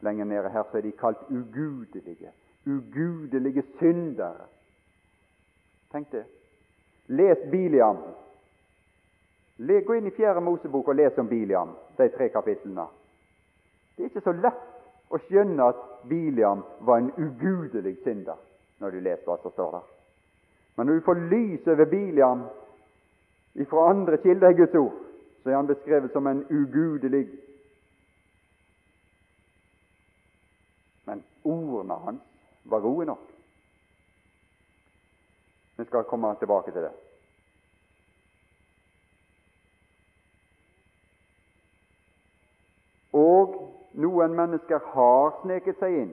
Lenger 0.00 0.24
nede 0.24 0.52
her 0.52 0.64
så 0.70 0.78
er 0.78 0.86
de 0.86 0.92
kalt 0.96 1.22
ugudelige, 1.28 2.32
ugudelige 2.66 3.64
syndere. 3.78 4.46
Tenk 5.92 6.12
det. 6.12 6.24
Les 7.06 7.38
Biliam. 7.50 7.98
Gå 9.60 9.94
inn 9.94 10.06
i 10.08 10.14
Fjerde 10.16 10.40
Mosebok 10.40 10.88
og 10.88 10.96
les 10.96 11.18
om 11.18 11.28
Biliam, 11.28 11.74
de 11.98 12.08
tre 12.14 12.30
kapitlene. 12.32 12.86
Det 13.96 14.06
er 14.06 14.12
ikke 14.12 14.24
så 14.24 14.32
lett 14.32 15.10
å 15.12 15.18
skjønne 15.26 15.66
at 15.72 15.80
Biliam 16.08 16.62
var 16.86 17.02
en 17.02 17.10
ugudelig 17.18 17.98
synder, 18.04 18.38
når 18.80 18.94
du 18.94 19.00
leser 19.04 19.26
hva 19.26 19.36
som 19.42 19.52
står 19.52 19.74
der. 19.74 19.88
Men 20.76 20.86
når 20.86 21.00
du 21.00 21.04
får 21.04 21.22
lys 21.28 21.68
over 21.68 21.90
Biliam 21.90 22.46
ifra 23.60 23.90
andre 23.90 24.16
kilder 24.22 24.54
i 24.54 24.58
Guds 24.62 24.78
ord, 24.80 24.96
så 25.42 25.50
er 25.50 25.56
han 25.56 25.66
beskrevet 25.66 26.12
som 26.12 26.26
en 26.26 26.44
ugudelig. 26.50 27.28
Men 31.04 31.24
ordene 31.44 31.94
hans 31.94 32.22
var 32.64 32.80
gode 32.80 33.06
nok. 33.06 33.30
Vi 35.76 35.84
skal 35.84 36.04
komme 36.04 36.34
tilbake 36.38 36.72
til 36.72 36.82
det. 36.82 36.92
Og 43.12 43.56
noen 43.92 44.34
mennesker 44.36 44.78
har 44.92 45.40
sneket 45.42 45.80
seg 45.80 45.96
inn. 46.02 46.12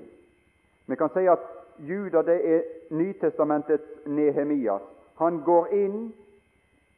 Vi 0.87 0.95
kan 0.95 1.11
si 1.13 1.27
at 1.27 1.43
Juda 1.83 2.23
det 2.25 2.37
er 2.55 2.63
Nytestamentets 2.89 4.05
Nehemias. 4.05 4.81
Han 5.19 5.43
går 5.45 5.67
inn 5.75 5.99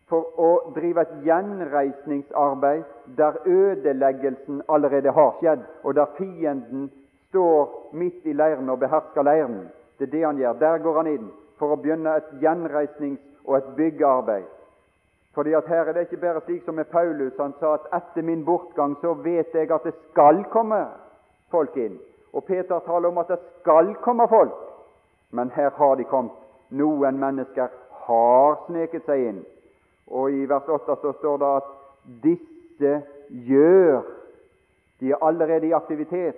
for 0.09 0.25
å 0.41 0.73
drive 0.75 1.01
et 1.01 1.17
gjenreisningsarbeid 1.25 2.83
der 3.17 3.37
ødeleggelsen 3.45 4.63
allerede 4.69 5.11
har 5.13 5.35
skjedd, 5.39 5.65
og 5.83 5.95
der 5.95 6.09
fienden 6.17 6.89
står 7.29 7.93
midt 7.93 8.25
i 8.25 8.33
leiren 8.33 8.69
og 8.69 8.79
behersker 8.81 9.23
leiren. 9.23 9.67
Det 9.99 10.07
er 10.07 10.11
det 10.11 10.25
han 10.25 10.37
gjør. 10.37 10.53
Der 10.59 10.77
går 10.77 10.97
han 10.97 11.11
inn 11.13 11.27
for 11.59 11.73
å 11.73 11.81
begynne 11.81 12.15
et 12.17 12.31
gjenreisnings- 12.41 13.25
og 13.45 13.57
et 13.57 13.75
byggearbeid. 13.75 14.47
Fordi 15.33 15.53
at 15.53 15.67
Her 15.67 15.87
er 15.87 15.93
det 15.93 16.01
ikke 16.01 16.21
bare 16.21 16.41
slik 16.45 16.65
som 16.65 16.75
med 16.75 16.85
Paulus. 16.85 17.33
Han 17.39 17.53
sa 17.59 17.73
at 17.73 17.87
etter 17.93 18.21
min 18.21 18.45
bortgang 18.45 18.95
så 19.01 19.13
vet 19.13 19.53
jeg 19.53 19.71
at 19.71 19.83
det 19.83 19.93
skal 20.09 20.43
komme 20.51 20.87
folk 21.51 21.77
inn. 21.77 21.99
Og 22.33 22.43
Peter 22.43 22.79
taler 22.79 23.07
om 23.07 23.17
at 23.17 23.27
det 23.27 23.39
skal 23.59 23.95
komme 23.95 24.27
folk. 24.27 24.57
Men 25.31 25.49
her 25.49 25.69
har 25.69 25.95
de 25.95 26.03
kommet. 26.03 26.33
Noen 26.69 27.19
mennesker 27.19 27.67
har 28.05 28.57
sneket 28.67 29.05
seg 29.05 29.25
inn. 29.29 29.39
Og 30.09 30.31
i 30.33 30.45
vers 30.49 30.67
8 30.67 30.95
så 31.01 31.13
står 31.19 31.37
det 31.37 31.49
at 31.55 31.73
disse 32.23 32.93
gjør 33.29 34.01
De 34.99 35.11
er 35.11 35.23
allerede 35.23 35.67
i 35.67 35.71
aktivitet. 35.71 36.35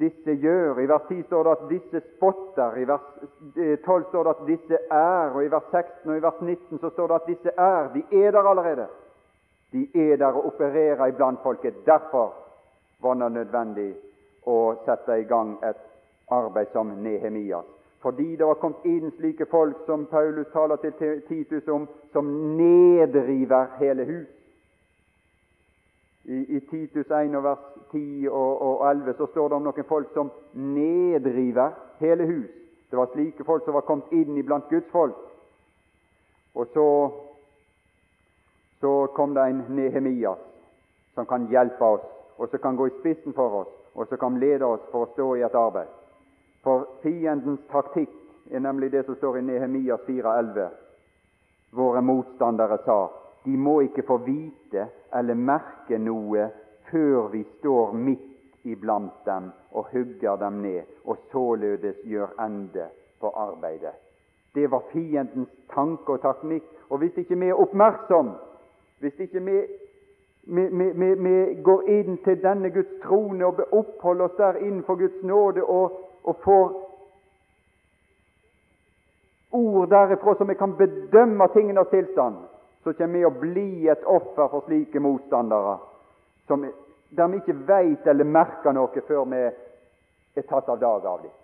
Disse 0.00 0.32
gjør. 0.40 0.78
I 0.80 0.88
vers 0.88 1.02
10 1.08 1.22
står 1.22 1.42
det 1.44 1.50
at 1.52 1.64
disse 1.68 2.00
spotter. 2.06 2.76
I 2.80 2.86
vers 2.88 3.08
12 3.54 3.66
eh, 3.66 4.08
står 4.08 4.22
det 4.24 4.30
at 4.30 4.46
disse 4.46 4.78
er. 4.90 5.34
Og 5.34 5.44
i 5.44 5.50
vers 5.52 5.68
16 5.70 6.10
og 6.10 6.16
i 6.16 6.22
vers 6.22 6.40
19 6.40 6.78
så 6.80 6.90
står 6.90 7.10
det 7.10 7.18
at 7.18 7.28
disse 7.28 7.52
er. 7.56 7.90
De 7.92 8.24
er 8.24 8.30
der 8.30 8.48
allerede. 8.48 8.86
De 9.72 9.82
er 9.94 10.16
der 10.16 10.32
og 10.32 10.46
opererer 10.46 11.06
iblant 11.06 11.42
folket. 11.42 11.74
Derfor 11.86 12.32
var 13.02 13.14
det 13.20 13.32
nødvendig 13.32 13.90
å 14.46 14.58
sette 14.86 15.20
i 15.20 15.28
gang 15.28 15.58
et 15.64 15.84
arbeid 16.32 16.72
som 16.72 16.96
Nehemias. 17.04 17.68
Fordi 18.02 18.36
det 18.36 18.46
var 18.46 18.58
kommet 18.58 18.84
inn 18.84 19.10
slike 19.16 19.46
folk 19.50 19.84
som 19.86 20.06
Paulus 20.10 20.46
taler 20.52 20.76
til 20.76 21.20
Titus 21.28 21.68
om, 21.68 21.88
som 22.12 22.26
nedriver 22.58 23.76
hele 23.78 24.04
hus. 24.04 24.30
I, 26.24 26.56
i 26.56 26.60
Titus 26.70 27.10
1 27.10 27.36
vers 27.42 27.62
10 27.92 28.28
og, 28.30 28.62
og 28.62 28.90
11 28.90 29.14
så 29.18 29.26
står 29.30 29.48
det 29.48 29.56
om 29.56 29.64
noen 29.66 29.88
folk 29.88 30.10
som 30.14 30.30
nedriver 30.54 31.74
hele 32.02 32.26
hus. 32.26 32.50
Det 32.90 32.98
var 32.98 33.10
slike 33.14 33.44
folk 33.44 33.64
som 33.64 33.74
var 33.78 33.86
kommet 33.86 34.10
inn 34.12 34.36
iblant 34.38 34.68
Guds 34.70 34.90
folk. 34.92 35.18
Og 36.54 36.66
så, 36.74 36.88
så 38.80 38.92
kom 39.14 39.34
det 39.34 39.46
en 39.48 39.64
Nehemias 39.78 40.42
som 41.14 41.26
kan 41.26 41.46
hjelpe 41.50 41.94
oss 41.96 42.10
og 42.36 42.48
som 42.50 42.58
kan 42.58 42.76
gå 42.76 42.86
i 42.86 42.94
spissen 42.98 43.34
for 43.34 43.62
oss, 43.62 43.74
og 43.94 44.06
som 44.08 44.18
kan 44.18 44.38
lede 44.40 44.66
oss 44.66 44.82
for 44.90 45.06
å 45.06 45.10
stå 45.12 45.26
i 45.36 45.44
et 45.46 45.54
arbeid. 45.54 46.01
For 46.62 46.86
fiendens 47.02 47.60
taktikk 47.70 48.12
er 48.50 48.60
nemlig 48.62 48.92
det 48.92 49.04
som 49.06 49.16
står 49.18 49.38
i 49.38 49.46
Nehemias 49.46 50.00
4,11. 50.06 50.68
Våre 51.70 52.02
motstandere 52.02 52.78
sa 52.84 52.98
de 53.44 53.56
må 53.56 53.80
ikke 53.80 54.04
få 54.06 54.20
vite 54.22 54.86
eller 55.14 55.34
merke 55.34 55.98
noe 55.98 56.46
før 56.90 57.32
vi 57.32 57.42
står 57.58 57.96
midt 57.98 58.66
iblant 58.68 59.24
dem 59.26 59.50
og 59.72 59.88
hugger 59.90 60.36
dem 60.36 60.60
ned, 60.62 60.82
og 61.04 61.18
således 61.32 61.96
gjør 62.04 62.36
ende 62.44 62.86
på 63.20 63.32
arbeidet. 63.34 63.94
Det 64.54 64.70
var 64.70 64.84
fiendens 64.92 65.48
tanke 65.74 66.12
og 66.12 66.20
taktikk 66.20 66.68
Og 66.92 66.98
hvis 66.98 67.16
ikke 67.16 67.38
vi 67.40 67.48
er 67.48 67.60
oppmerksom, 67.60 68.30
hvis 69.00 69.20
ikke 69.20 69.40
vi, 69.40 69.60
vi, 70.42 70.64
vi, 70.92 71.14
vi 71.14 71.62
går 71.64 71.86
inn 71.88 72.18
til 72.24 72.42
denne 72.42 72.70
Guds 72.70 72.98
trone 73.02 73.46
og 73.46 73.62
oppholder 73.72 74.24
oss 74.24 74.36
der 74.36 74.58
innenfor 74.60 74.98
Guds 75.00 75.22
nåde 75.22 75.64
og, 75.64 75.96
og 76.24 76.36
får 76.44 76.72
ord 79.52 79.88
derifra 79.88 80.34
som 80.34 80.48
vi 80.48 80.54
kan 80.54 80.76
bedømme 80.76 81.48
tingenes 81.52 81.88
tilstand, 81.90 82.36
så 82.82 82.92
kommer 82.92 83.18
vi 83.18 83.26
å 83.26 83.34
bli 83.40 83.88
et 83.88 84.04
offer 84.04 84.48
for 84.48 84.64
slike 84.66 85.00
motstandere 85.00 85.76
som, 86.46 86.64
der 87.10 87.28
vi 87.28 87.42
ikke 87.42 87.58
veit 87.68 88.06
eller 88.06 88.24
merker 88.24 88.74
noe 88.74 89.04
før 89.06 89.28
vi 89.30 89.42
er 89.44 90.48
tatt 90.48 90.68
av 90.72 90.80
dag 90.80 91.06
av 91.06 91.22
dem. 91.22 91.34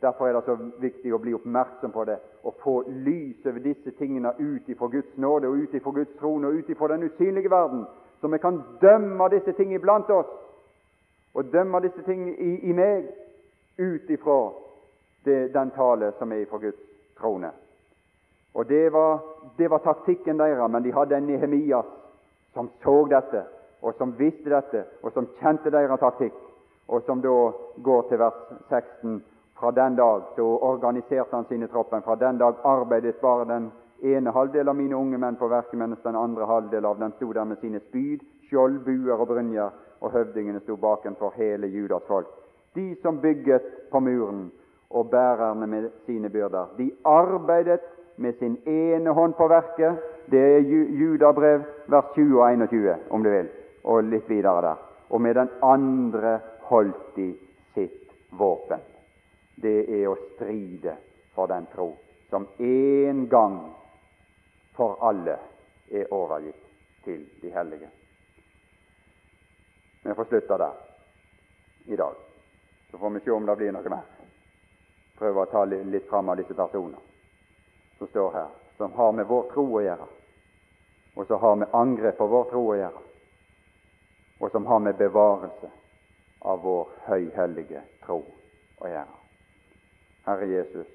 Derfor 0.00 0.28
er 0.28 0.36
det 0.36 0.42
så 0.44 0.56
viktig 0.80 1.12
å 1.14 1.20
bli 1.20 1.32
oppmerksom 1.36 1.92
på 1.92 2.04
det 2.08 2.16
og 2.44 2.56
få 2.62 2.74
lys 2.88 3.46
over 3.46 3.62
disse 3.64 3.92
tingene 3.98 4.34
ut 4.38 4.68
ifra 4.68 4.88
Guds 4.92 5.16
nåde 5.16 5.48
og 5.48 5.62
ut 5.62 5.74
ifra 5.74 5.92
Guds 5.96 6.18
trone 6.20 6.48
og 6.48 6.58
ut 6.58 6.70
ifra 6.70 6.90
den 6.92 7.06
usynlige 7.08 7.50
verden, 7.50 7.86
så 8.20 8.28
vi 8.28 8.40
kan 8.40 8.60
dømme 8.80 9.28
disse 9.32 9.52
tingene 9.56 9.80
iblant 9.80 10.10
oss 10.10 10.32
og 11.36 11.52
dømme 11.52 11.80
disse 11.84 12.02
tingene 12.04 12.32
i, 12.32 12.52
i 12.70 12.76
meg 12.76 13.08
ut 13.76 14.10
ifra 14.10 14.52
den 15.24 15.70
tale 15.70 16.12
som 16.18 16.32
er 16.32 16.44
ifra 16.44 16.58
Guds 16.58 16.80
trone. 17.18 17.50
Og 18.54 18.66
Det 18.66 18.92
var, 18.92 19.20
det 19.58 19.70
var 19.70 19.78
taktikken 19.78 20.38
deres, 20.38 20.70
men 20.70 20.82
de 20.82 20.92
hadde 20.92 21.16
en 21.16 21.26
Nehemias 21.26 21.86
som 22.54 22.70
så 22.82 23.04
dette, 23.10 23.42
og 23.82 23.94
som 23.98 24.14
visste 24.18 24.50
dette, 24.50 24.84
og 25.02 25.12
som 25.12 25.28
kjente 25.40 25.70
deres 25.70 26.00
taktikk, 26.00 26.36
og 26.88 27.02
som 27.02 27.20
da 27.20 27.34
går 27.82 28.08
til 28.08 28.18
vers 28.18 28.38
16 28.68 29.22
fra 29.58 29.70
den 29.70 29.96
dag 29.96 30.22
så 30.36 30.44
organiserte 30.44 31.36
han 31.36 31.44
sine 31.48 31.66
tropper. 31.66 32.00
Fra 32.00 32.14
den 32.14 32.38
dag 32.38 32.54
arbeidet 32.64 33.16
bare 33.16 33.44
den 33.44 33.72
ene 34.02 34.30
halvdel 34.30 34.68
av 34.68 34.76
mine 34.76 34.96
unge 34.96 35.18
menn 35.18 35.36
på 35.36 35.48
verket, 35.48 35.78
mens 35.78 36.02
den 36.04 36.16
andre 36.16 36.46
halvdel 36.46 36.84
av 36.84 36.98
dem 36.98 37.12
sto 37.16 37.32
der 37.32 37.44
med 37.44 37.60
sine 37.60 37.80
spyd, 37.80 38.24
skjold, 38.48 38.80
buer 38.84 39.16
og 39.16 39.28
brynjer, 39.28 39.70
og 40.00 40.12
høvdingene 40.12 40.60
sto 40.60 40.76
bakenfor 40.76 41.32
hele 41.36 41.66
Judas 41.66 42.04
folk. 42.08 42.28
De 42.76 42.94
som 43.02 43.20
bygget 43.20 43.90
på 43.90 44.00
muren, 44.00 44.50
og 44.90 45.10
bærerne 45.10 45.66
med 45.66 45.90
sine 46.06 46.30
byrder. 46.30 46.74
De 46.78 46.90
arbeidet 47.04 47.80
med 48.16 48.32
sin 48.38 48.56
ene 48.66 49.10
hånd 49.10 49.34
på 49.34 49.48
verket. 49.48 49.98
Det 50.30 50.40
er 50.40 50.58
Judabrev, 51.00 51.62
vers 51.86 52.12
20 52.14 52.42
og 52.42 52.52
21, 52.52 52.96
om 53.10 53.24
du 53.24 53.30
vil, 53.30 53.48
og 53.84 54.04
litt 54.04 54.28
videre 54.30 54.62
der. 54.62 54.84
Og 55.10 55.20
med 55.20 55.34
den 55.34 55.50
andre 55.62 56.38
holdt 56.70 57.16
de 57.16 57.32
sitt 57.74 58.12
våpen 58.30 58.82
det 59.62 59.78
er 59.88 60.08
å 60.10 60.16
stride 60.34 60.96
for 61.34 61.48
den 61.48 61.66
tro 61.72 61.90
som 62.30 62.46
en 62.58 63.24
gang 63.30 63.56
for 64.76 64.98
alle 65.08 65.38
er 65.88 66.12
overgitt 66.12 66.62
til 67.06 67.22
de 67.40 67.52
hellige. 67.54 67.88
Vi 70.02 70.14
får 70.14 70.28
slutte 70.30 70.58
der 70.60 70.80
i 71.86 71.96
dag. 71.96 72.25
Så 72.96 73.00
får 73.00 73.10
vi 73.10 73.20
se 73.20 73.30
om 73.30 73.46
det 73.46 73.56
blir 73.56 73.72
noe 73.76 73.90
mer. 73.92 74.04
Prøve 75.18 75.42
å 75.42 75.48
ta 75.52 75.66
litt 75.68 76.06
fram 76.08 76.30
av 76.32 76.38
disse 76.40 76.54
personene 76.56 76.96
som 77.98 78.08
står 78.08 78.30
her, 78.32 78.46
som 78.78 78.92
har 78.96 79.10
med 79.12 79.26
vår 79.28 79.50
tro 79.50 79.64
å 79.76 79.82
gjøre, 79.84 80.06
og 81.12 81.26
som 81.28 81.42
har 81.42 81.58
med 81.60 81.74
angrep 81.76 82.16
på 82.16 82.28
vår 82.32 82.46
tro 82.48 82.62
å 82.70 82.78
gjøre, 82.78 83.02
og 84.40 84.54
som 84.54 84.68
har 84.70 84.80
med 84.86 84.96
bevarelse 84.96 85.68
av 86.40 86.62
vår 86.64 86.94
høyhellige 87.10 87.82
tro 88.06 88.16
å 88.80 88.94
gjøre. 88.94 89.20
Herre 90.30 90.48
Jesus. 90.54 90.88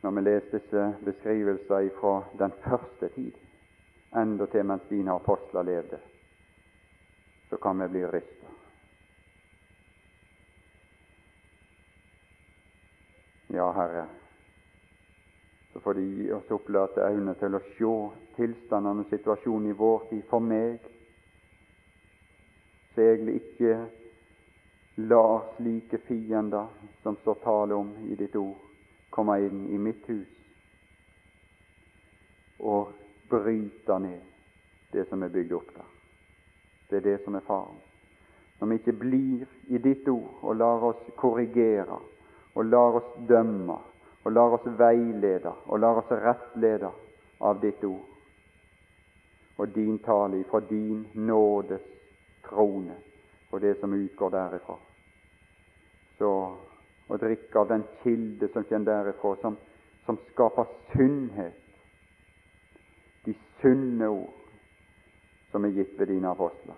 Når 0.00 0.16
vi 0.16 0.24
leser 0.30 0.56
disse 0.56 0.88
beskrivelser 1.04 1.92
fra 2.00 2.16
den 2.40 2.56
første 2.64 3.12
tid, 3.20 3.36
enda 4.16 4.48
til 4.48 4.64
mens 4.72 4.88
dine 4.88 5.20
apostler 5.20 5.68
levde, 5.74 6.00
så 7.48 7.56
kan 7.56 7.82
vi 7.82 7.88
bli 7.88 8.06
rista. 8.06 8.46
Ja, 13.54 13.72
Herre, 13.72 14.06
så 15.72 15.80
får 15.80 15.94
de 15.94 16.00
gi 16.00 16.32
oss 16.32 16.50
opplate 16.50 17.06
øyne 17.06 17.34
til 17.38 17.54
å 17.54 17.62
se 17.76 17.92
tilstandene 18.36 19.04
og 19.04 19.12
situasjonen 19.12 19.70
i 19.70 19.76
vår 19.78 20.08
tid. 20.10 20.24
For 20.30 20.42
meg 20.42 20.90
så 22.94 23.02
jeg 23.02 23.36
ikke 23.40 23.76
La 24.96 25.42
slike 25.56 25.98
fiender 26.06 26.66
som 27.02 27.16
står 27.16 27.34
tale 27.42 27.74
om 27.74 27.88
i 28.06 28.14
ditt 28.14 28.36
ord, 28.38 28.60
komme 29.10 29.40
inn 29.42 29.64
i 29.74 29.78
mitt 29.78 30.06
hus 30.06 30.30
og 32.62 32.92
bryte 33.28 33.98
ned 33.98 34.22
det 34.94 35.08
som 35.10 35.26
er 35.26 35.34
bygd 35.34 35.56
opp 35.58 35.74
der. 35.74 35.93
Det 36.94 37.00
er 37.00 37.10
det 37.16 37.24
som 37.24 37.34
er 37.34 37.40
faren. 37.40 37.78
Når 38.60 38.66
vi 38.66 38.74
ikke 38.74 38.92
blir 38.92 39.46
i 39.66 39.78
ditt 39.82 40.08
ord 40.08 40.44
og 40.46 40.56
lar 40.56 40.84
oss 40.86 41.00
korrigere 41.18 41.96
og 42.54 42.68
lar 42.70 42.98
oss 43.00 43.08
dømme 43.28 43.74
og 44.22 44.32
lar 44.32 44.54
oss 44.54 44.68
veilede 44.78 45.50
og 45.66 45.80
lar 45.82 45.98
oss 45.98 46.12
rettlede 46.22 46.92
av 47.40 47.58
ditt 47.64 47.82
ord 47.88 49.58
og 49.58 49.74
din 49.74 49.98
tale 50.06 50.38
ifra 50.38 50.60
din 50.68 51.02
nådes 51.14 51.82
trone 52.46 52.94
og 53.50 53.60
det 53.60 53.74
som 53.80 53.98
utgår 53.98 54.30
derifra. 54.36 54.78
Så 56.18 56.30
å 57.10 57.20
drikke 57.26 57.58
av 57.58 57.74
den 57.74 57.82
kilde 58.04 58.52
som 58.54 58.70
kommer 58.70 58.86
derifra, 58.86 59.34
som, 59.42 59.58
som 60.06 60.22
skaper 60.30 60.70
sunnhet, 60.94 61.58
de 63.26 63.34
sunne 63.58 64.14
ord 64.14 64.43
som 65.54 65.64
er 65.64 65.68
gitt 65.68 65.98
ved 65.98 66.08
dine 66.10 66.28
apostler. 66.28 66.74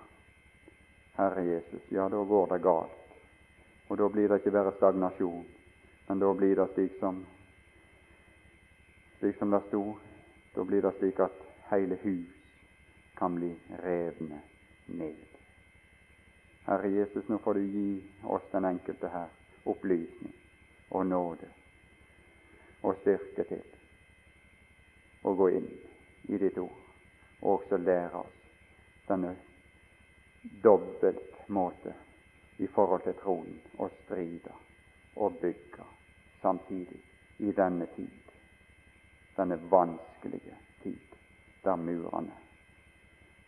Herre 1.17 1.43
Jesus, 1.45 1.83
ja, 1.89 2.09
da 2.09 2.25
går 2.25 2.47
det 2.47 2.59
galt. 2.63 2.99
Og 3.89 3.97
da 3.97 4.09
blir 4.13 4.29
det 4.29 4.37
ikke 4.43 4.53
bare 4.53 4.75
stagnasjon, 4.77 5.47
men 6.09 6.21
da 6.21 6.33
blir 6.37 6.61
det 6.61 6.67
slik 6.75 6.99
som 7.01 7.23
slik 9.17 9.39
som 9.39 9.57
det 9.57 9.63
sto, 9.71 9.81
da 10.55 10.65
blir 10.69 10.85
det 10.85 10.93
slik 10.99 11.25
at 11.25 11.41
hele 11.71 11.97
hus 12.03 12.37
kan 13.17 13.41
bli 13.41 13.55
revne 13.81 14.43
ned. 14.87 15.25
Herre 16.69 16.93
Jesus, 16.99 17.25
nå 17.33 17.41
får 17.41 17.55
du 17.55 17.65
gi 17.65 17.89
oss 18.29 18.53
den 18.53 18.69
enkelte 18.75 19.09
her 19.09 19.33
opplysning 19.65 20.37
og 20.91 21.07
nåde 21.07 21.49
og 22.83 23.01
styrke 23.01 23.49
til 23.49 23.65
å 25.25 25.33
gå 25.33 25.55
inn 25.57 25.71
i 26.29 26.45
ditt 26.45 26.59
ord 26.61 26.83
og 27.41 27.55
også 27.55 27.81
lære 27.81 28.21
oss 28.21 28.36
denne 29.09 29.37
dobbeltmåte 30.63 31.95
i 32.57 32.67
forhold 32.67 33.05
til 33.05 33.19
troen 33.21 33.59
å 33.79 33.89
stride 34.03 34.55
og 35.17 35.39
bygge 35.41 35.85
samtidig 36.43 37.01
i 37.39 37.53
denne 37.53 37.87
tid, 37.97 38.33
denne 39.37 39.59
vanskelige 39.71 40.57
tid, 40.83 41.17
der 41.65 41.77
murene 41.77 42.37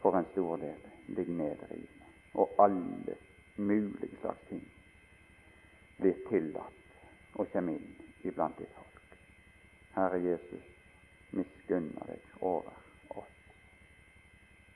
for 0.03 0.17
en 0.17 0.29
stor 0.33 0.57
del 0.57 0.91
ligger 1.07 1.35
nedrivne, 1.35 2.11
og 2.35 2.55
alle 2.59 3.17
mulige 3.57 4.17
slags 4.21 4.45
ting 4.49 4.65
blir 5.99 6.21
tillatt 6.29 6.99
å 7.35 7.47
komme 7.53 7.75
inn 7.75 7.95
iblant 8.29 8.59
ditt 8.59 8.75
folk. 8.77 9.17
Herre 9.97 10.21
Jesus, 10.23 10.69
miskunner 11.35 12.13
deg 12.13 12.45
over 12.47 12.88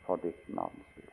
for 0.06 0.18
ditt 0.18 0.48
navns 0.48 0.86
skyld. 0.92 1.11